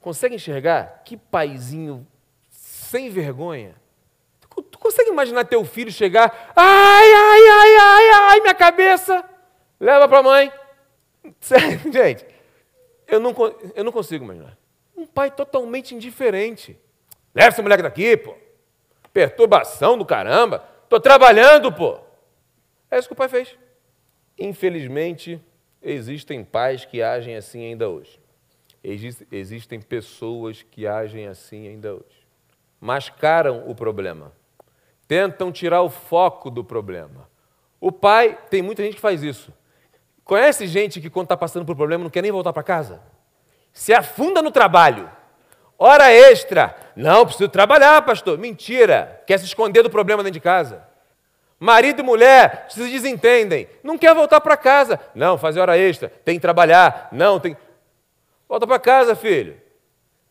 Consegue 0.00 0.34
enxergar 0.34 1.02
que 1.04 1.16
paizinho 1.16 2.04
sem 2.50 3.08
vergonha? 3.08 3.76
Tu 4.40 4.78
consegue 4.80 5.10
imaginar 5.10 5.44
teu 5.44 5.64
filho 5.64 5.92
chegar, 5.92 6.52
ai, 6.56 7.12
ai, 7.12 7.48
ai, 7.48 7.76
ai, 7.76 8.10
ai, 8.10 8.40
minha 8.40 8.54
cabeça, 8.54 9.24
leva 9.78 10.08
para 10.08 10.18
a 10.18 10.22
mãe. 10.24 10.52
Sério, 11.38 11.92
gente, 11.92 12.26
eu 13.06 13.20
não, 13.20 13.32
eu 13.76 13.84
não 13.84 13.92
consigo 13.92 14.24
imaginar. 14.24 14.58
Um 14.96 15.06
pai 15.06 15.30
totalmente 15.30 15.94
indiferente. 15.94 16.76
Leva 17.32 17.48
essa 17.48 17.62
moleque 17.62 17.84
daqui, 17.84 18.16
pô. 18.16 18.45
Perturbação 19.16 19.96
do 19.96 20.04
caramba. 20.04 20.62
Estou 20.84 21.00
trabalhando, 21.00 21.72
pô. 21.72 21.98
É 22.90 22.98
isso 22.98 23.08
que 23.08 23.14
o 23.14 23.16
pai 23.16 23.28
fez. 23.28 23.56
Infelizmente, 24.38 25.40
existem 25.80 26.44
pais 26.44 26.84
que 26.84 27.00
agem 27.00 27.36
assim 27.36 27.64
ainda 27.64 27.88
hoje. 27.88 28.20
Existem 29.32 29.80
pessoas 29.80 30.62
que 30.62 30.86
agem 30.86 31.26
assim 31.26 31.66
ainda 31.68 31.94
hoje. 31.94 32.26
Mascaram 32.80 33.64
o 33.66 33.74
problema 33.74 34.32
tentam 35.06 35.52
tirar 35.52 35.82
o 35.82 35.90
foco 35.90 36.50
do 36.50 36.64
problema. 36.64 37.28
O 37.80 37.92
pai, 37.92 38.38
tem 38.50 38.62
muita 38.62 38.82
gente 38.82 38.96
que 38.96 39.00
faz 39.00 39.22
isso. 39.22 39.52
Conhece 40.24 40.66
gente 40.66 41.00
que, 41.00 41.08
quando 41.08 41.26
está 41.26 41.36
passando 41.36 41.64
por 41.64 41.76
problema, 41.76 42.04
não 42.04 42.10
quer 42.10 42.22
nem 42.22 42.32
voltar 42.32 42.52
para 42.52 42.62
casa? 42.62 43.00
Se 43.72 43.92
afunda 43.92 44.42
no 44.42 44.50
trabalho. 44.50 45.10
Hora 45.78 46.10
extra. 46.12 46.74
Não, 46.94 47.26
preciso 47.26 47.48
trabalhar, 47.48 48.00
pastor. 48.02 48.38
Mentira. 48.38 49.22
Quer 49.26 49.38
se 49.38 49.44
esconder 49.44 49.82
do 49.82 49.90
problema 49.90 50.22
dentro 50.22 50.34
de 50.34 50.40
casa. 50.40 50.86
Marido 51.58 52.00
e 52.00 52.02
mulher 52.02 52.66
se 52.68 52.80
desentendem. 52.80 53.68
Não 53.82 53.96
quer 53.96 54.14
voltar 54.14 54.40
para 54.40 54.56
casa. 54.56 55.00
Não, 55.14 55.38
fazer 55.38 55.60
hora 55.60 55.78
extra. 55.78 56.08
Tem 56.24 56.36
que 56.36 56.42
trabalhar. 56.42 57.08
Não, 57.12 57.40
tem. 57.40 57.56
Volta 58.48 58.66
para 58.66 58.78
casa, 58.78 59.14
filho. 59.14 59.60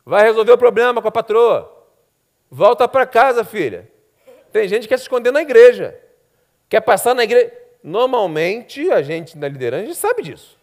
Vai 0.05 0.23
resolver 0.23 0.51
o 0.51 0.57
problema 0.57 1.01
com 1.01 1.07
a 1.07 1.11
patroa. 1.11 1.71
Volta 2.49 2.87
para 2.87 3.05
casa, 3.05 3.43
filha. 3.43 3.89
Tem 4.51 4.67
gente 4.67 4.83
que 4.83 4.89
quer 4.89 4.97
se 4.97 5.03
esconder 5.03 5.31
na 5.31 5.41
igreja, 5.41 5.99
quer 6.69 6.79
passar 6.79 7.13
na 7.13 7.25
igreja. 7.25 7.51
Normalmente, 7.83 8.89
a 8.89 9.01
gente 9.01 9.37
na 9.37 9.49
liderança 9.49 9.83
a 9.83 9.85
gente 9.87 9.97
sabe 9.97 10.23
disso. 10.23 10.57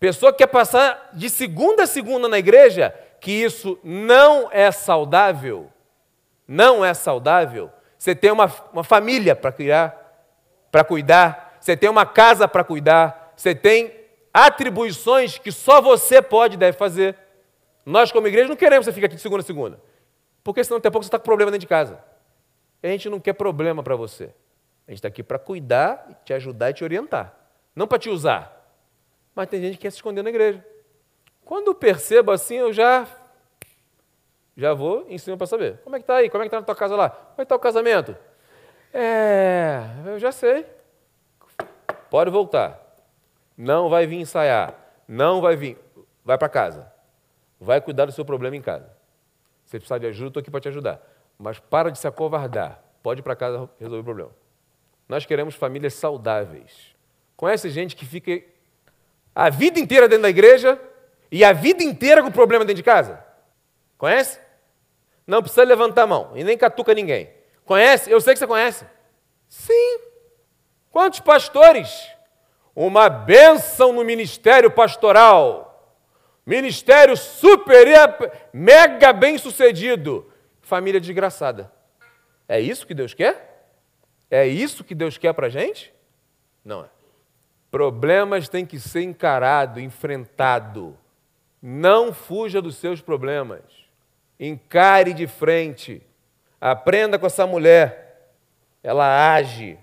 Pessoa 0.00 0.32
que 0.32 0.38
quer 0.38 0.48
passar 0.48 1.10
de 1.12 1.30
segunda 1.30 1.84
a 1.84 1.86
segunda 1.86 2.28
na 2.28 2.38
igreja, 2.38 2.92
que 3.20 3.32
isso 3.32 3.78
não 3.82 4.48
é 4.52 4.70
saudável. 4.70 5.70
Não 6.46 6.84
é 6.84 6.94
saudável. 6.94 7.70
Você 7.98 8.14
tem 8.14 8.30
uma, 8.30 8.52
uma 8.72 8.84
família 8.84 9.34
para 9.34 9.52
criar, 9.52 9.96
para 10.70 10.84
cuidar, 10.84 11.58
você 11.60 11.76
tem 11.76 11.90
uma 11.90 12.06
casa 12.06 12.46
para 12.46 12.62
cuidar, 12.62 13.32
você 13.36 13.54
tem 13.54 13.92
atribuições 14.32 15.38
que 15.38 15.50
só 15.50 15.80
você 15.80 16.22
pode 16.22 16.54
e 16.54 16.58
deve 16.58 16.76
fazer. 16.76 17.16
Nós, 17.84 18.12
como 18.12 18.28
igreja, 18.28 18.48
não 18.48 18.56
queremos 18.56 18.84
que 18.86 18.92
você 18.92 18.94
fique 18.94 19.06
aqui 19.06 19.16
de 19.16 19.22
segunda 19.22 19.42
a 19.42 19.44
segunda. 19.46 19.80
Porque 20.44 20.62
senão, 20.62 20.78
daqui 20.78 20.88
a 20.88 20.90
pouco, 20.90 21.04
você 21.04 21.08
está 21.08 21.18
com 21.18 21.24
problema 21.24 21.50
dentro 21.50 21.62
de 21.62 21.66
casa. 21.66 21.98
A 22.82 22.86
gente 22.86 23.08
não 23.08 23.18
quer 23.18 23.32
problema 23.32 23.82
para 23.82 23.96
você. 23.96 24.24
A 24.86 24.90
gente 24.90 24.98
está 24.98 25.08
aqui 25.08 25.22
para 25.22 25.38
cuidar, 25.38 26.22
te 26.24 26.32
ajudar 26.32 26.70
e 26.70 26.74
te 26.74 26.84
orientar. 26.84 27.34
Não 27.74 27.86
para 27.86 27.98
te 27.98 28.08
usar. 28.08 28.54
Mas 29.34 29.48
tem 29.48 29.60
gente 29.60 29.76
que 29.76 29.82
quer 29.82 29.90
se 29.90 29.96
esconder 29.96 30.22
na 30.22 30.30
igreja. 30.30 30.64
Quando 31.48 31.74
percebo 31.74 32.30
assim, 32.30 32.56
eu 32.56 32.74
já 32.74 33.08
já 34.54 34.74
vou 34.74 35.06
em 35.08 35.16
cima 35.16 35.34
para 35.34 35.46
saber. 35.46 35.78
Como 35.78 35.96
é 35.96 35.98
que 35.98 36.02
está 36.02 36.16
aí? 36.16 36.28
Como 36.28 36.42
é 36.42 36.44
que 36.44 36.48
está 36.48 36.60
na 36.60 36.66
tua 36.66 36.74
casa 36.74 36.94
lá? 36.94 37.08
Como 37.08 37.32
é 37.32 37.36
que 37.36 37.42
está 37.44 37.56
o 37.56 37.58
casamento? 37.58 38.14
É, 38.92 39.80
eu 40.04 40.18
já 40.18 40.30
sei. 40.30 40.66
Pode 42.10 42.30
voltar. 42.30 42.78
Não 43.56 43.88
vai 43.88 44.06
vir 44.06 44.16
ensaiar. 44.16 44.74
Não 45.08 45.40
vai 45.40 45.56
vir. 45.56 45.78
Vai 46.22 46.36
para 46.36 46.50
casa. 46.50 46.92
Vai 47.58 47.80
cuidar 47.80 48.04
do 48.04 48.12
seu 48.12 48.26
problema 48.26 48.54
em 48.54 48.60
casa. 48.60 48.94
Se 49.64 49.78
precisar 49.78 49.96
de 49.96 50.06
ajuda, 50.06 50.28
estou 50.28 50.40
aqui 50.42 50.50
para 50.50 50.60
te 50.60 50.68
ajudar. 50.68 51.00
Mas 51.38 51.58
para 51.58 51.90
de 51.90 51.98
se 51.98 52.06
acovardar. 52.06 52.84
Pode 53.02 53.20
ir 53.20 53.22
para 53.22 53.34
casa 53.34 53.70
resolver 53.80 54.02
o 54.02 54.04
problema. 54.04 54.30
Nós 55.08 55.24
queremos 55.24 55.54
famílias 55.54 55.94
saudáveis. 55.94 56.94
Conhece 57.38 57.70
gente 57.70 57.96
que 57.96 58.04
fica 58.04 58.44
a 59.34 59.48
vida 59.48 59.80
inteira 59.80 60.06
dentro 60.06 60.24
da 60.24 60.28
igreja 60.28 60.78
e 61.30 61.44
a 61.44 61.52
vida 61.52 61.82
inteira 61.82 62.22
com 62.22 62.30
problema 62.30 62.64
dentro 62.64 62.76
de 62.76 62.82
casa? 62.82 63.24
Conhece? 63.96 64.38
Não 65.26 65.42
precisa 65.42 65.64
levantar 65.64 66.02
a 66.02 66.06
mão 66.06 66.32
e 66.34 66.42
nem 66.42 66.56
catuca 66.56 66.94
ninguém. 66.94 67.30
Conhece? 67.64 68.10
Eu 68.10 68.20
sei 68.20 68.32
que 68.32 68.38
você 68.38 68.46
conhece. 68.46 68.86
Sim. 69.48 70.00
Quantos 70.90 71.20
pastores? 71.20 72.08
Uma 72.74 73.08
bênção 73.08 73.92
no 73.92 74.04
ministério 74.04 74.70
pastoral. 74.70 75.96
Ministério 76.46 77.16
super, 77.16 77.86
mega 78.52 79.12
bem 79.12 79.36
sucedido 79.36 80.32
família 80.68 81.00
desgraçada. 81.00 81.72
É 82.46 82.60
isso 82.60 82.86
que 82.86 82.92
Deus 82.92 83.14
quer? 83.14 83.72
É 84.30 84.46
isso 84.46 84.84
que 84.84 84.94
Deus 84.94 85.16
quer 85.16 85.32
para 85.32 85.48
gente? 85.48 85.92
Não 86.62 86.84
é. 86.84 86.88
Problemas 87.70 88.48
têm 88.48 88.66
que 88.66 88.78
ser 88.78 89.02
encarado, 89.02 89.80
enfrentado. 89.80 90.96
Não 91.60 92.12
fuja 92.12 92.62
dos 92.62 92.76
seus 92.76 93.00
problemas. 93.00 93.62
Encare 94.38 95.12
de 95.12 95.26
frente. 95.26 96.02
Aprenda 96.60 97.18
com 97.18 97.26
essa 97.26 97.46
mulher. 97.46 98.32
Ela 98.82 99.34
age. 99.34 99.78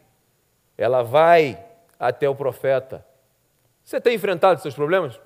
Ela 0.78 1.04
vai 1.04 1.64
até 2.00 2.28
o 2.30 2.36
profeta. 2.36 3.06
Você 3.84 4.02
tem 4.02 4.16
enfrentado 4.16 4.62
seus 4.62 4.74
problemas? 4.74 5.20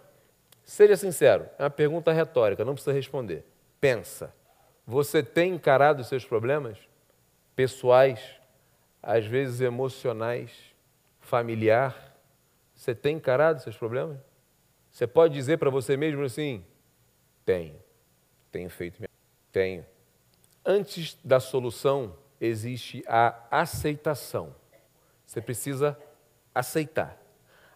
Seja 0.64 0.96
sincero, 0.96 1.50
é 1.58 1.64
uma 1.64 1.70
pergunta 1.70 2.12
retórica, 2.12 2.64
não 2.64 2.74
precisa 2.74 2.94
responder. 2.94 3.44
Pensa. 3.82 4.32
Você 4.86 5.24
tem 5.24 5.54
encarado 5.54 6.04
seus 6.04 6.26
problemas 6.26 6.78
pessoais, 7.56 8.20
às 9.02 9.26
vezes 9.26 9.62
emocionais, 9.62 10.52
familiar? 11.20 12.14
Você 12.76 12.94
tem 12.94 13.16
encarado 13.16 13.62
seus 13.62 13.78
problemas? 13.78 14.18
Você 15.00 15.08
pode 15.08 15.34
dizer 15.34 15.58
para 15.58 15.70
você 15.70 15.96
mesmo 15.96 16.22
assim: 16.24 16.62
tenho, 17.46 17.80
tenho 18.52 18.70
feito, 18.70 19.02
tenho. 19.50 19.86
Antes 20.66 21.18
da 21.24 21.40
solução 21.40 22.18
existe 22.42 23.02
a 23.08 23.34
aceitação. 23.50 24.54
Você 25.26 25.40
precisa 25.40 25.98
aceitar. 26.54 27.18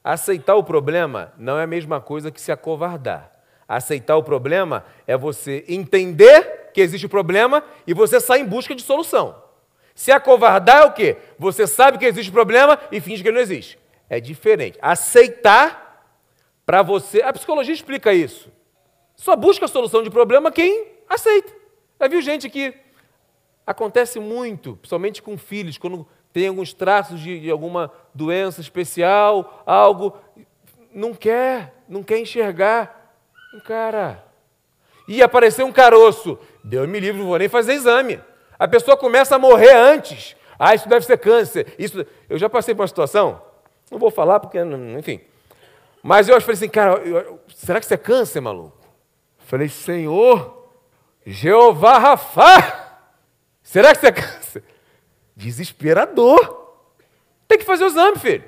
Aceitar 0.04 0.56
o 0.56 0.66
problema 0.66 1.32
não 1.38 1.58
é 1.58 1.64
a 1.64 1.68
mesma 1.68 2.02
coisa 2.02 2.30
que 2.30 2.42
se 2.42 2.52
acovardar. 2.52 3.32
Aceitar 3.70 4.18
o 4.18 4.24
problema 4.24 4.84
é 5.08 5.16
você 5.16 5.64
entender 5.70 6.72
que 6.74 6.82
existe 6.82 7.06
o 7.06 7.10
problema 7.10 7.64
e 7.88 7.94
você 7.94 8.20
sai 8.20 8.42
em 8.42 8.46
busca 8.46 8.76
de 8.76 8.82
solução. 8.82 9.42
Se 9.96 10.12
acovardar 10.12 10.82
é 10.82 10.86
o 10.88 10.92
quê? 10.92 11.16
Você 11.40 11.68
sabe 11.68 11.98
que 11.98 12.06
existe 12.06 12.32
o 12.32 12.34
problema 12.34 12.78
e 12.92 13.00
finge 13.00 13.24
que 13.24 13.30
ele 13.30 13.36
não 13.36 13.42
existe. 13.42 13.80
É 14.10 14.20
diferente. 14.20 14.78
Aceitar 14.82 15.83
para 16.66 16.82
você. 16.82 17.22
A 17.22 17.34
psicologia 17.34 17.74
explica 17.74 18.14
isso. 18.14 18.52
Só 19.16 19.36
busca 19.36 19.66
a 19.66 19.68
solução 19.68 20.04
de 20.04 20.10
problema 20.10 20.52
quem 20.52 20.88
aceita. 21.10 21.54
Já 22.00 22.08
viu 22.08 22.22
gente 22.22 22.50
que 22.50 22.74
acontece 23.66 24.20
muito, 24.20 24.76
principalmente 24.78 25.22
com 25.22 25.38
filhos, 25.38 25.78
quando 25.78 26.08
tem 26.32 26.48
alguns 26.48 26.74
traços 26.74 27.20
de, 27.20 27.40
de 27.40 27.50
alguma 27.50 27.92
doença 28.14 28.60
especial, 28.60 29.64
algo, 29.66 30.18
não 30.92 31.14
quer, 31.14 31.84
não 31.88 32.04
quer 32.04 32.20
enxergar. 32.20 33.02
Encara. 33.54 34.26
E 35.08 35.22
apareceu 35.22 35.66
um 35.66 35.72
caroço. 35.72 36.40
Deus 36.64 36.90
me 36.90 37.00
livre, 37.00 37.20
não 37.20 37.28
vou 37.28 37.38
nem 37.38 37.48
fazer 37.48 37.74
exame. 37.74 38.20
A 38.58 38.68
pessoa 38.68 38.98
começa 38.98 39.36
a 39.36 39.40
morrer 39.40 39.76
antes. 39.76 40.36
Ah, 40.58 40.74
isso 40.74 40.90
deve 40.90 41.06
ser 41.06 41.18
câncer. 41.18 41.76
Isso... 41.78 42.06
Eu 42.28 42.38
já 42.38 42.50
passei 42.50 42.74
por 42.74 42.82
uma 42.82 42.88
situação, 42.88 43.42
não 43.92 44.00
vou 44.00 44.10
falar 44.10 44.40
porque, 44.40 44.58
enfim. 44.98 45.22
Mas 46.04 46.28
eu 46.28 46.40
falei 46.42 46.56
assim, 46.56 46.68
cara, 46.68 46.96
eu, 47.02 47.40
será 47.56 47.80
que 47.80 47.86
isso 47.86 47.94
é 47.94 47.98
câncer, 47.98 48.42
maluco? 48.42 48.78
Falei, 49.40 49.70
Senhor, 49.70 50.70
Jeová 51.26 51.98
Rafá, 51.98 53.00
será 53.64 53.92
que 53.92 53.98
isso 53.98 54.08
é 54.08 54.12
câncer? 54.12 54.64
Desesperador. 55.34 56.76
Tem 57.48 57.58
que 57.58 57.64
fazer 57.64 57.86
o 57.86 57.88
exame, 57.88 58.20
filho. 58.20 58.44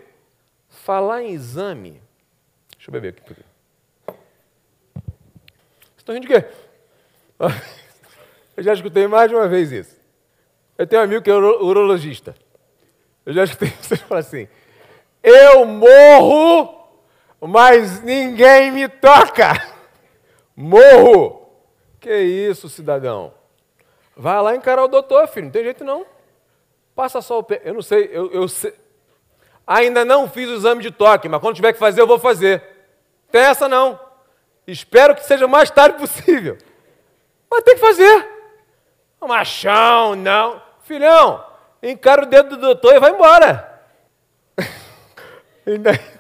Falar 0.67 1.23
em 1.23 1.31
exame. 1.31 2.01
Deixa 2.75 2.89
eu 2.89 2.91
beber 2.91 3.15
aqui. 3.17 3.23
Vocês 3.23 4.17
estão 5.97 6.13
rindo 6.13 6.27
de 6.27 6.33
quê? 6.33 6.45
Eu 8.57 8.63
já 8.63 8.73
escutei 8.73 9.05
mais 9.07 9.29
de 9.29 9.35
uma 9.35 9.47
vez 9.49 9.71
isso. 9.71 9.99
Eu 10.77 10.87
tenho 10.87 11.01
um 11.01 11.05
amigo 11.05 11.21
que 11.21 11.29
é 11.29 11.33
urologista. 11.33 12.35
Eu 13.25 13.33
já 13.33 13.43
escutei 13.43 13.69
vocês 13.81 13.99
falar 14.01 14.21
assim: 14.21 14.47
eu 15.21 15.65
morro, 15.65 16.84
mas 17.41 18.01
ninguém 18.01 18.71
me 18.71 18.87
toca. 18.87 19.53
Morro. 20.55 21.49
Que 21.99 22.15
isso, 22.19 22.69
cidadão? 22.69 23.33
Vai 24.15 24.41
lá 24.41 24.55
encarar 24.55 24.83
o 24.83 24.87
doutor, 24.87 25.27
filho, 25.27 25.45
não 25.45 25.51
tem 25.51 25.63
jeito 25.63 25.83
não. 25.83 26.05
Passa 26.95 27.21
só 27.21 27.39
o 27.39 27.43
pé. 27.43 27.61
Eu 27.65 27.73
não 27.73 27.81
sei, 27.81 28.09
eu, 28.11 28.31
eu 28.31 28.47
sei. 28.47 28.73
Ainda 29.67 30.05
não 30.05 30.29
fiz 30.29 30.47
o 30.49 30.55
exame 30.55 30.81
de 30.81 30.91
toque, 30.91 31.27
mas 31.27 31.41
quando 31.41 31.55
tiver 31.55 31.73
que 31.73 31.79
fazer, 31.79 32.01
eu 32.01 32.07
vou 32.07 32.19
fazer. 32.19 32.63
Tem 33.31 33.41
essa 33.41 33.67
não. 33.67 33.99
Espero 34.67 35.15
que 35.15 35.25
seja 35.25 35.45
o 35.45 35.49
mais 35.49 35.69
tarde 35.69 35.97
possível. 35.97 36.57
Mas 37.49 37.63
tem 37.63 37.75
que 37.75 37.81
fazer. 37.81 38.29
Machão, 39.27 40.15
não. 40.15 40.61
Filhão, 40.81 41.43
encara 41.81 42.23
o 42.23 42.25
dedo 42.27 42.51
do 42.51 42.57
doutor 42.57 42.95
e 42.95 42.99
vai 42.99 43.11
embora. 43.11 43.81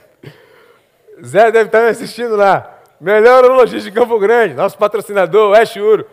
Zé 1.23 1.51
deve 1.51 1.67
estar 1.67 1.81
me 1.81 1.89
assistindo 1.89 2.35
lá. 2.35 2.79
Melhor 2.99 3.43
urologista 3.43 3.89
de 3.89 3.95
Campo 3.95 4.17
Grande, 4.19 4.53
nosso 4.53 4.77
patrocinador, 4.77 5.51
West 5.51 5.75
Uro. 5.75 6.07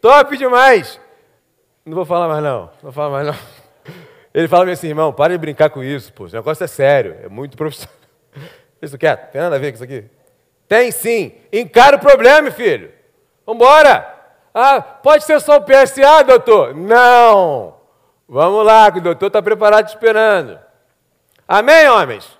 Top 0.00 0.36
demais. 0.36 1.00
Não 1.84 1.94
vou 1.94 2.04
falar 2.04 2.28
mais 2.28 2.42
não. 2.42 2.60
Não 2.60 2.70
vou 2.82 2.92
falar 2.92 3.10
mais 3.10 3.26
não. 3.26 3.36
Ele 4.34 4.48
fala 4.48 4.70
assim, 4.70 4.88
irmão, 4.88 5.12
para 5.12 5.32
de 5.32 5.38
brincar 5.38 5.70
com 5.70 5.82
isso, 5.82 6.12
pô. 6.12 6.26
Esse 6.26 6.34
negócio 6.34 6.62
é 6.62 6.66
sério, 6.66 7.16
é 7.22 7.28
muito 7.28 7.56
profissional. 7.56 7.94
Isso 8.82 8.98
quer? 8.98 9.30
Tem 9.30 9.40
nada 9.40 9.56
a 9.56 9.58
ver 9.58 9.70
com 9.70 9.76
isso 9.76 9.84
aqui? 9.84 10.04
Tem 10.68 10.90
sim. 10.90 11.32
Encara 11.50 11.96
o 11.96 11.98
problema, 11.98 12.50
filho. 12.50 12.92
Vambora. 13.46 14.14
Ah, 14.52 14.82
pode 14.82 15.24
ser 15.24 15.40
só 15.40 15.56
o 15.56 15.62
PSA, 15.62 16.22
doutor? 16.24 16.74
Não. 16.74 17.76
Vamos 18.28 18.66
lá, 18.66 18.90
que 18.92 18.98
o 18.98 19.02
doutor 19.02 19.28
está 19.28 19.40
preparado 19.40 19.88
esperando. 19.88 20.58
Amém, 21.48 21.88
homens? 21.88 22.35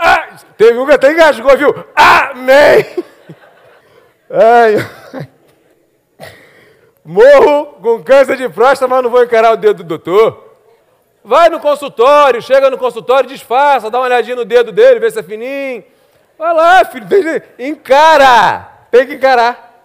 Ah, 0.00 0.28
teve 0.56 0.78
um 0.78 0.86
que 0.86 0.92
até 0.92 1.12
engasgou, 1.12 1.56
viu? 1.58 1.84
Amém! 1.94 2.86
Ai. 4.30 4.76
Morro 7.04 7.66
com 7.82 8.02
câncer 8.02 8.36
de 8.36 8.48
próstata, 8.48 8.88
mas 8.88 9.02
não 9.02 9.10
vou 9.10 9.22
encarar 9.22 9.52
o 9.52 9.56
dedo 9.56 9.82
do 9.82 9.98
doutor. 9.98 10.56
Vai 11.22 11.50
no 11.50 11.60
consultório, 11.60 12.40
chega 12.40 12.70
no 12.70 12.78
consultório, 12.78 13.28
disfarça, 13.28 13.90
dá 13.90 13.98
uma 13.98 14.06
olhadinha 14.06 14.36
no 14.36 14.44
dedo 14.44 14.72
dele, 14.72 15.00
vê 15.00 15.10
se 15.10 15.18
é 15.18 15.22
fininho. 15.22 15.84
Vai 16.38 16.54
lá, 16.54 16.84
filho, 16.86 17.06
encara. 17.58 18.86
Tem 18.90 19.06
que 19.06 19.14
encarar. 19.14 19.84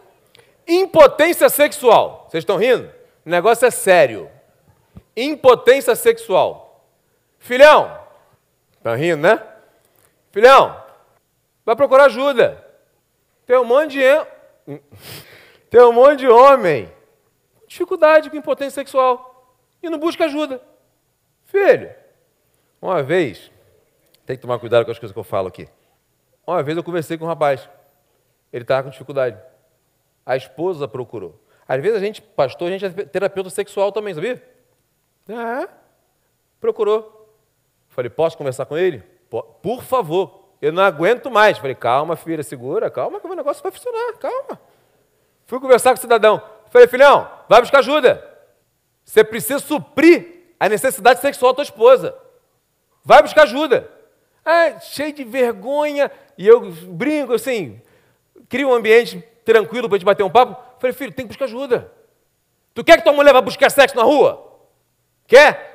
Impotência 0.65 1.49
sexual. 1.49 2.27
Vocês 2.29 2.41
estão 2.41 2.55
rindo? 2.55 2.89
O 3.25 3.29
negócio 3.29 3.65
é 3.65 3.71
sério. 3.71 4.29
Impotência 5.17 5.95
sexual. 5.95 6.85
Filhão, 7.39 7.99
estão 8.77 8.95
rindo, 8.95 9.21
né? 9.21 9.39
Filhão, 10.35 10.83
vai 11.63 11.77
procurar 11.77 12.07
ajuda. 12.07 12.61
Tem 13.45 13.57
um 13.57 13.63
monte 13.63 13.93
de. 13.93 14.81
Tem 15.69 15.79
um 15.79 15.93
monte 15.93 16.19
de 16.19 16.27
homem 16.27 16.91
dificuldade 17.65 18.29
com 18.29 18.35
impotência 18.35 18.71
sexual 18.71 19.57
e 19.81 19.89
não 19.89 19.97
busca 19.97 20.25
ajuda. 20.25 20.61
Filho, 21.45 21.89
uma 22.81 23.01
vez, 23.01 23.49
tem 24.25 24.35
que 24.35 24.41
tomar 24.41 24.59
cuidado 24.59 24.83
com 24.83 24.91
as 24.91 24.99
coisas 24.99 25.13
que 25.13 25.19
eu 25.19 25.23
falo 25.23 25.47
aqui. 25.47 25.69
Uma 26.45 26.61
vez 26.61 26.75
eu 26.75 26.83
conversei 26.83 27.17
com 27.17 27.23
um 27.23 27.29
rapaz, 27.29 27.69
ele 28.51 28.65
estava 28.65 28.83
com 28.83 28.89
dificuldade. 28.89 29.41
A 30.25 30.35
esposa 30.35 30.85
procurou. 30.85 31.41
Às 31.65 31.81
vezes 31.81 31.95
a 31.95 32.05
gente, 32.05 32.21
pastor, 32.21 32.67
a 32.67 32.77
gente 32.77 32.85
é 32.85 33.05
terapeuta 33.05 33.49
sexual 33.49 33.89
também, 33.89 34.13
sabia? 34.13 34.43
Ah, 35.29 35.69
procurou. 36.59 37.33
Falei, 37.87 38.09
posso 38.09 38.37
conversar 38.37 38.65
com 38.65 38.77
ele? 38.77 39.14
Por 39.29 39.83
favor, 39.83 40.45
eu 40.61 40.71
não 40.71 40.83
aguento 40.83 41.29
mais. 41.29 41.57
Falei, 41.57 41.75
calma, 41.75 42.15
filha, 42.15 42.43
segura, 42.43 42.89
calma, 42.89 43.19
que 43.19 43.27
o 43.27 43.35
negócio 43.35 43.61
vai 43.61 43.71
funcionar, 43.71 44.13
calma. 44.13 44.59
Fui 45.45 45.59
conversar 45.59 45.91
com 45.91 45.97
o 45.97 46.01
cidadão. 46.01 46.41
Falei, 46.69 46.87
filhão, 46.87 47.29
vai 47.47 47.61
buscar 47.61 47.79
ajuda. 47.79 48.23
Você 49.03 49.23
precisa 49.23 49.59
suprir 49.59 50.55
a 50.59 50.67
necessidade 50.67 51.21
sexual 51.21 51.51
da 51.51 51.57
tua 51.57 51.63
esposa. 51.63 52.17
Vai 53.03 53.21
buscar 53.21 53.43
ajuda. 53.43 53.89
Ah, 54.43 54.79
cheio 54.79 55.13
de 55.13 55.23
vergonha. 55.23 56.11
E 56.37 56.47
eu 56.47 56.71
brinco 56.71 57.33
assim, 57.33 57.79
crio 58.49 58.69
um 58.69 58.73
ambiente 58.73 59.23
tranquilo 59.43 59.87
para 59.87 59.95
a 59.95 59.99
gente 59.99 60.05
bater 60.05 60.23
um 60.23 60.29
papo. 60.29 60.59
Falei, 60.79 60.93
filho, 60.93 61.13
tem 61.13 61.25
que 61.25 61.29
buscar 61.29 61.45
ajuda. 61.45 61.91
Tu 62.73 62.83
quer 62.83 62.97
que 62.97 63.03
tua 63.03 63.13
mulher 63.13 63.33
vá 63.33 63.41
buscar 63.41 63.69
sexo 63.69 63.95
na 63.95 64.03
rua? 64.03 64.59
Quer? 65.27 65.74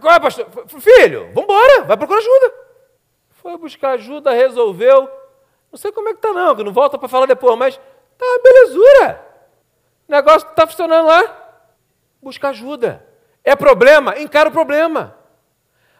Qual 0.00 0.14
é, 0.14 0.20
pastor? 0.20 0.46
Filho, 0.80 1.30
vamos 1.32 1.44
embora, 1.44 1.84
vai 1.84 1.96
procurar 1.96 2.18
ajuda. 2.18 2.54
Foi 3.30 3.56
buscar 3.56 3.90
ajuda, 3.90 4.32
resolveu. 4.32 5.08
Não 5.70 5.78
sei 5.78 5.92
como 5.92 6.08
é 6.08 6.14
que 6.14 6.20
tá 6.20 6.32
não, 6.32 6.56
que 6.56 6.64
não 6.64 6.72
volta 6.72 6.98
para 6.98 7.08
falar 7.08 7.26
depois, 7.26 7.56
mas 7.56 7.76
tá 7.76 8.26
uma 8.26 8.42
belezura. 8.42 9.26
O 10.08 10.12
negócio 10.12 10.48
está 10.48 10.66
funcionando 10.66 11.06
lá. 11.06 11.62
Busca 12.20 12.48
ajuda. 12.48 13.06
É 13.44 13.54
problema? 13.54 14.18
Encara 14.18 14.48
o 14.48 14.52
problema. 14.52 15.16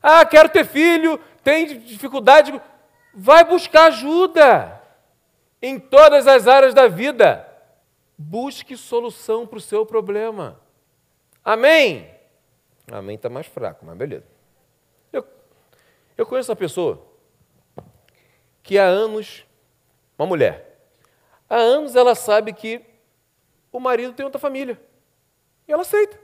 Ah, 0.03 0.25
quero 0.25 0.49
ter 0.49 0.65
filho, 0.65 1.19
tem 1.45 1.79
dificuldade. 1.79 2.61
Vai 3.15 3.45
buscar 3.45 3.87
ajuda. 3.87 4.75
Em 5.61 5.79
todas 5.79 6.27
as 6.27 6.47
áreas 6.47 6.75
da 6.75 6.89
vida. 6.89 7.47
Busque 8.17 8.77
solução 8.77 9.47
para 9.47 9.59
o 9.59 9.61
seu 9.61 9.87
problema. 9.87 10.61
Amém? 11.45 12.18
Amém 12.91 13.17
está 13.17 13.29
mais 13.29 13.47
fraco, 13.47 13.85
mas 13.85 13.97
beleza. 13.97 14.27
Eu, 15.13 15.27
eu 16.17 16.27
conheço 16.27 16.51
uma 16.51 16.57
pessoa 16.57 17.07
que 18.63 18.79
há 18.79 18.85
anos, 18.85 19.45
uma 20.19 20.27
mulher, 20.27 20.79
há 21.49 21.57
anos 21.57 21.97
ela 21.97 22.15
sabe 22.15 22.53
que 22.53 22.83
o 23.73 23.79
marido 23.79 24.13
tem 24.13 24.25
outra 24.25 24.39
família. 24.41 24.81
E 25.67 25.73
ela 25.73 25.83
aceita. 25.83 26.19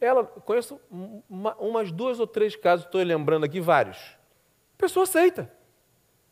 Ela, 0.00 0.24
conheço 0.24 0.80
uma, 1.28 1.54
umas 1.56 1.90
duas 1.90 2.20
ou 2.20 2.26
três 2.26 2.54
casos, 2.54 2.84
estou 2.84 3.02
lembrando 3.02 3.44
aqui 3.44 3.60
vários. 3.60 3.96
A 4.74 4.78
pessoa 4.78 5.04
aceita. 5.04 5.50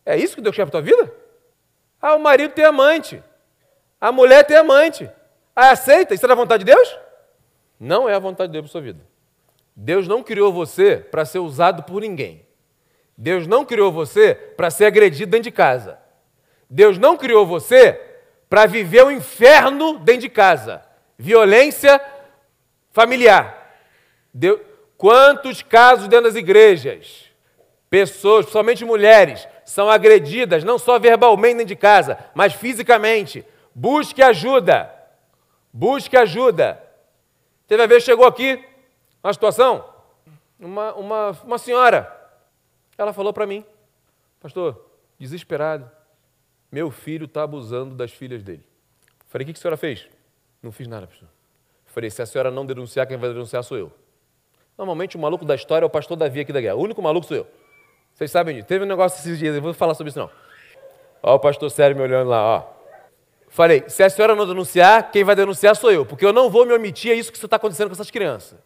É 0.05 0.17
isso 0.17 0.35
que 0.35 0.43
Deus 0.43 0.55
quer 0.55 0.69
para 0.69 0.79
a 0.79 0.83
tua 0.83 0.83
vida? 0.83 1.15
Ah, 2.01 2.15
o 2.15 2.21
marido 2.21 2.53
tem 2.53 2.65
amante. 2.65 3.23
A 4.01 4.13
mulher 4.13 4.45
tem 4.45 4.57
amante. 4.57 5.11
Ah, 5.57 5.71
aceita? 5.71 6.13
Isso 6.13 6.27
é 6.27 6.29
da 6.29 6.35
vontade 6.35 6.65
de 6.65 6.73
Deus? 6.73 6.99
Não 7.81 8.09
é 8.09 8.15
a 8.15 8.19
vontade 8.19 8.49
de 8.49 8.53
Deus 8.53 8.65
para 8.65 8.71
a 8.71 8.73
sua 8.73 8.81
vida. 8.83 9.14
Deus 9.77 10.07
não 10.07 10.23
criou 10.23 10.53
você 10.53 10.97
para 10.97 11.25
ser 11.25 11.41
usado 11.41 11.83
por 11.83 12.01
ninguém. 12.01 12.47
Deus 13.17 13.47
não 13.47 13.65
criou 13.65 13.93
você 13.93 14.35
para 14.35 14.71
ser 14.71 14.87
agredido 14.87 15.31
dentro 15.31 15.45
de 15.45 15.51
casa. 15.51 15.99
Deus 16.69 16.99
não 16.99 17.17
criou 17.17 17.47
você 17.47 18.01
para 18.49 18.67
viver 18.67 19.05
o 19.05 19.11
inferno 19.11 19.99
dentro 19.99 20.23
de 20.23 20.29
casa. 20.29 20.83
Violência 21.19 22.01
familiar. 22.93 23.79
Deus... 24.33 24.61
Quantos 24.97 25.61
casos 25.61 26.09
dentro 26.09 26.27
das 26.27 26.37
igrejas, 26.37 27.25
pessoas, 27.91 28.47
principalmente 28.47 28.85
mulheres, 28.85 29.47
são 29.65 29.91
agredidas, 29.91 30.65
não 30.65 30.79
só 30.79 30.99
verbalmente 30.99 31.55
dentro 31.55 31.69
de 31.69 31.77
casa, 31.77 32.19
mas 32.35 32.55
fisicamente. 32.55 33.45
Busque 33.75 34.23
ajuda. 34.23 34.91
Busque 35.73 36.17
ajuda. 36.17 36.81
Teve 37.67 37.83
a 37.83 37.87
vez 37.87 38.05
chegou 38.05 38.25
aqui 38.25 38.65
uma 39.29 39.33
situação, 39.33 39.85
uma, 40.59 40.95
uma, 40.95 41.31
uma 41.45 41.59
senhora, 41.59 42.11
ela 42.97 43.13
falou 43.13 43.33
para 43.33 43.47
mim, 43.47 43.65
pastor, 44.41 44.85
desesperado, 45.19 45.91
meu 46.71 46.91
filho 46.91 47.25
está 47.25 47.43
abusando 47.43 47.95
das 47.95 48.13
filhas 48.13 48.43
dele. 48.43 48.65
Falei, 49.29 49.45
o 49.45 49.53
que 49.53 49.59
a 49.59 49.61
senhora 49.61 49.77
fez? 49.77 50.07
Não 50.63 50.71
fiz 50.71 50.87
nada, 50.87 51.07
pastor. 51.07 51.29
Falei, 51.87 52.11
se 52.11 52.21
a 52.21 52.27
senhora 52.27 52.51
não 52.51 52.67
denunciar, 52.67 53.07
quem 53.07 53.17
vai 53.17 53.31
denunciar 53.31 53.63
sou 53.63 53.79
eu. 53.79 53.93
Normalmente 54.77 55.17
o 55.17 55.21
maluco 55.21 55.45
da 55.45 55.55
história 55.55 55.85
é 55.85 55.87
o 55.87 55.91
pastor 55.91 56.17
Davi 56.17 56.41
aqui 56.41 56.53
da 56.53 56.61
guerra. 56.61 56.75
O 56.75 56.83
único 56.83 57.01
maluco 57.01 57.27
sou 57.27 57.37
eu. 57.37 57.47
Vocês 58.13 58.31
sabem 58.31 58.57
disso. 58.57 58.67
Teve 58.67 58.85
um 58.85 58.89
negócio 58.89 59.19
esses 59.19 59.39
dias, 59.39 59.55
eu 59.55 59.63
vou 59.63 59.73
falar 59.73 59.95
sobre 59.95 60.11
isso 60.11 60.19
não. 60.19 60.31
Ó 61.23 61.35
o 61.35 61.39
pastor 61.39 61.71
Sério 61.71 61.97
me 61.97 62.03
olhando 62.03 62.29
lá, 62.29 62.43
ó. 62.43 62.75
Falei, 63.49 63.85
se 63.89 64.03
a 64.03 64.11
senhora 64.11 64.35
não 64.35 64.47
denunciar, 64.47 65.13
quem 65.13 65.23
vai 65.23 65.37
denunciar 65.37 65.77
sou 65.77 65.91
eu, 65.91 66.05
porque 66.05 66.27
eu 66.27 66.33
não 66.33 66.51
vou 66.51 66.67
me 66.67 66.75
omitir 66.75 67.13
a 67.13 67.15
isso 67.15 67.31
que 67.31 67.39
está 67.39 67.57
acontecendo 67.57 67.87
com 67.87 67.95
essas 67.95 68.11
crianças. 68.11 68.59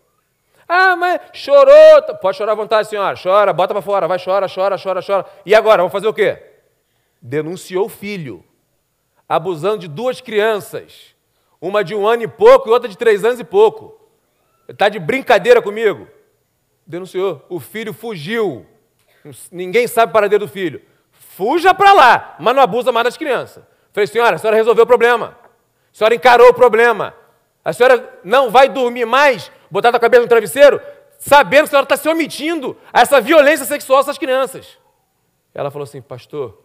Ah, 0.69 0.95
mas 0.95 1.21
chorou. 1.33 2.03
Pode 2.21 2.37
chorar 2.37 2.53
à 2.53 2.55
vontade, 2.55 2.89
senhora. 2.89 3.17
Chora, 3.21 3.53
bota 3.53 3.73
para 3.73 3.83
fora, 3.83 4.07
vai, 4.07 4.19
chora, 4.23 4.47
chora, 4.53 4.77
chora, 4.77 5.01
chora. 5.03 5.27
E 5.47 5.55
agora, 5.55 5.79
vamos 5.79 5.93
fazer 5.93 6.07
o 6.07 6.13
quê? 6.13 6.43
Denunciou 7.23 7.87
o 7.87 7.89
filho, 7.89 8.45
abusando 9.27 9.79
de 9.79 9.89
duas 9.89 10.21
crianças. 10.21 11.17
Uma 11.61 11.83
de 11.83 11.95
um 11.95 12.07
ano 12.07 12.23
e 12.23 12.29
pouco 12.29 12.69
e 12.69 12.73
outra 12.73 12.89
de 12.89 12.97
três 12.97 13.25
anos 13.25 13.41
e 13.41 13.45
pouco. 13.45 13.99
Está 14.69 14.89
de 14.89 14.99
brincadeira 14.99 15.63
comigo? 15.63 16.07
Denunciou. 16.87 17.45
O 17.49 17.59
filho 17.59 17.95
fugiu. 17.95 18.67
Ninguém 19.51 19.87
sabe 19.87 20.11
o 20.11 20.13
paradeiro 20.13 20.47
do 20.47 20.51
filho. 20.51 20.83
Fuja 21.11 21.73
para 21.73 21.93
lá, 21.93 22.37
mas 22.39 22.55
não 22.55 22.63
abusa 22.63 22.93
mais 22.93 23.05
das 23.05 23.17
crianças. 23.17 23.65
Falei, 23.93 24.07
senhora, 24.07 24.37
a 24.37 24.39
senhora 24.39 24.57
resolveu 24.57 24.85
o 24.85 24.87
problema. 24.87 25.37
A 25.93 25.97
senhora 25.97 26.15
encarou 26.15 26.49
o 26.49 26.55
problema. 26.55 27.15
A 27.65 27.73
senhora 27.73 28.21
não 28.23 28.51
vai 28.51 28.69
dormir 28.69 29.05
mais 29.05 29.51
botar 29.71 29.91
a 29.91 29.99
cabeça 29.99 30.23
no 30.23 30.29
travesseiro, 30.29 30.81
sabendo 31.19 31.63
que 31.63 31.69
a 31.69 31.71
senhora 31.71 31.85
está 31.85 31.97
se 31.97 32.09
omitindo 32.09 32.77
a 32.93 33.01
essa 33.01 33.21
violência 33.21 33.67
sexual 33.67 34.01
dessas 34.01 34.19
crianças. 34.19 34.79
Ela 35.55 35.71
falou 35.71 35.85
assim, 35.85 36.01
pastor, 36.01 36.63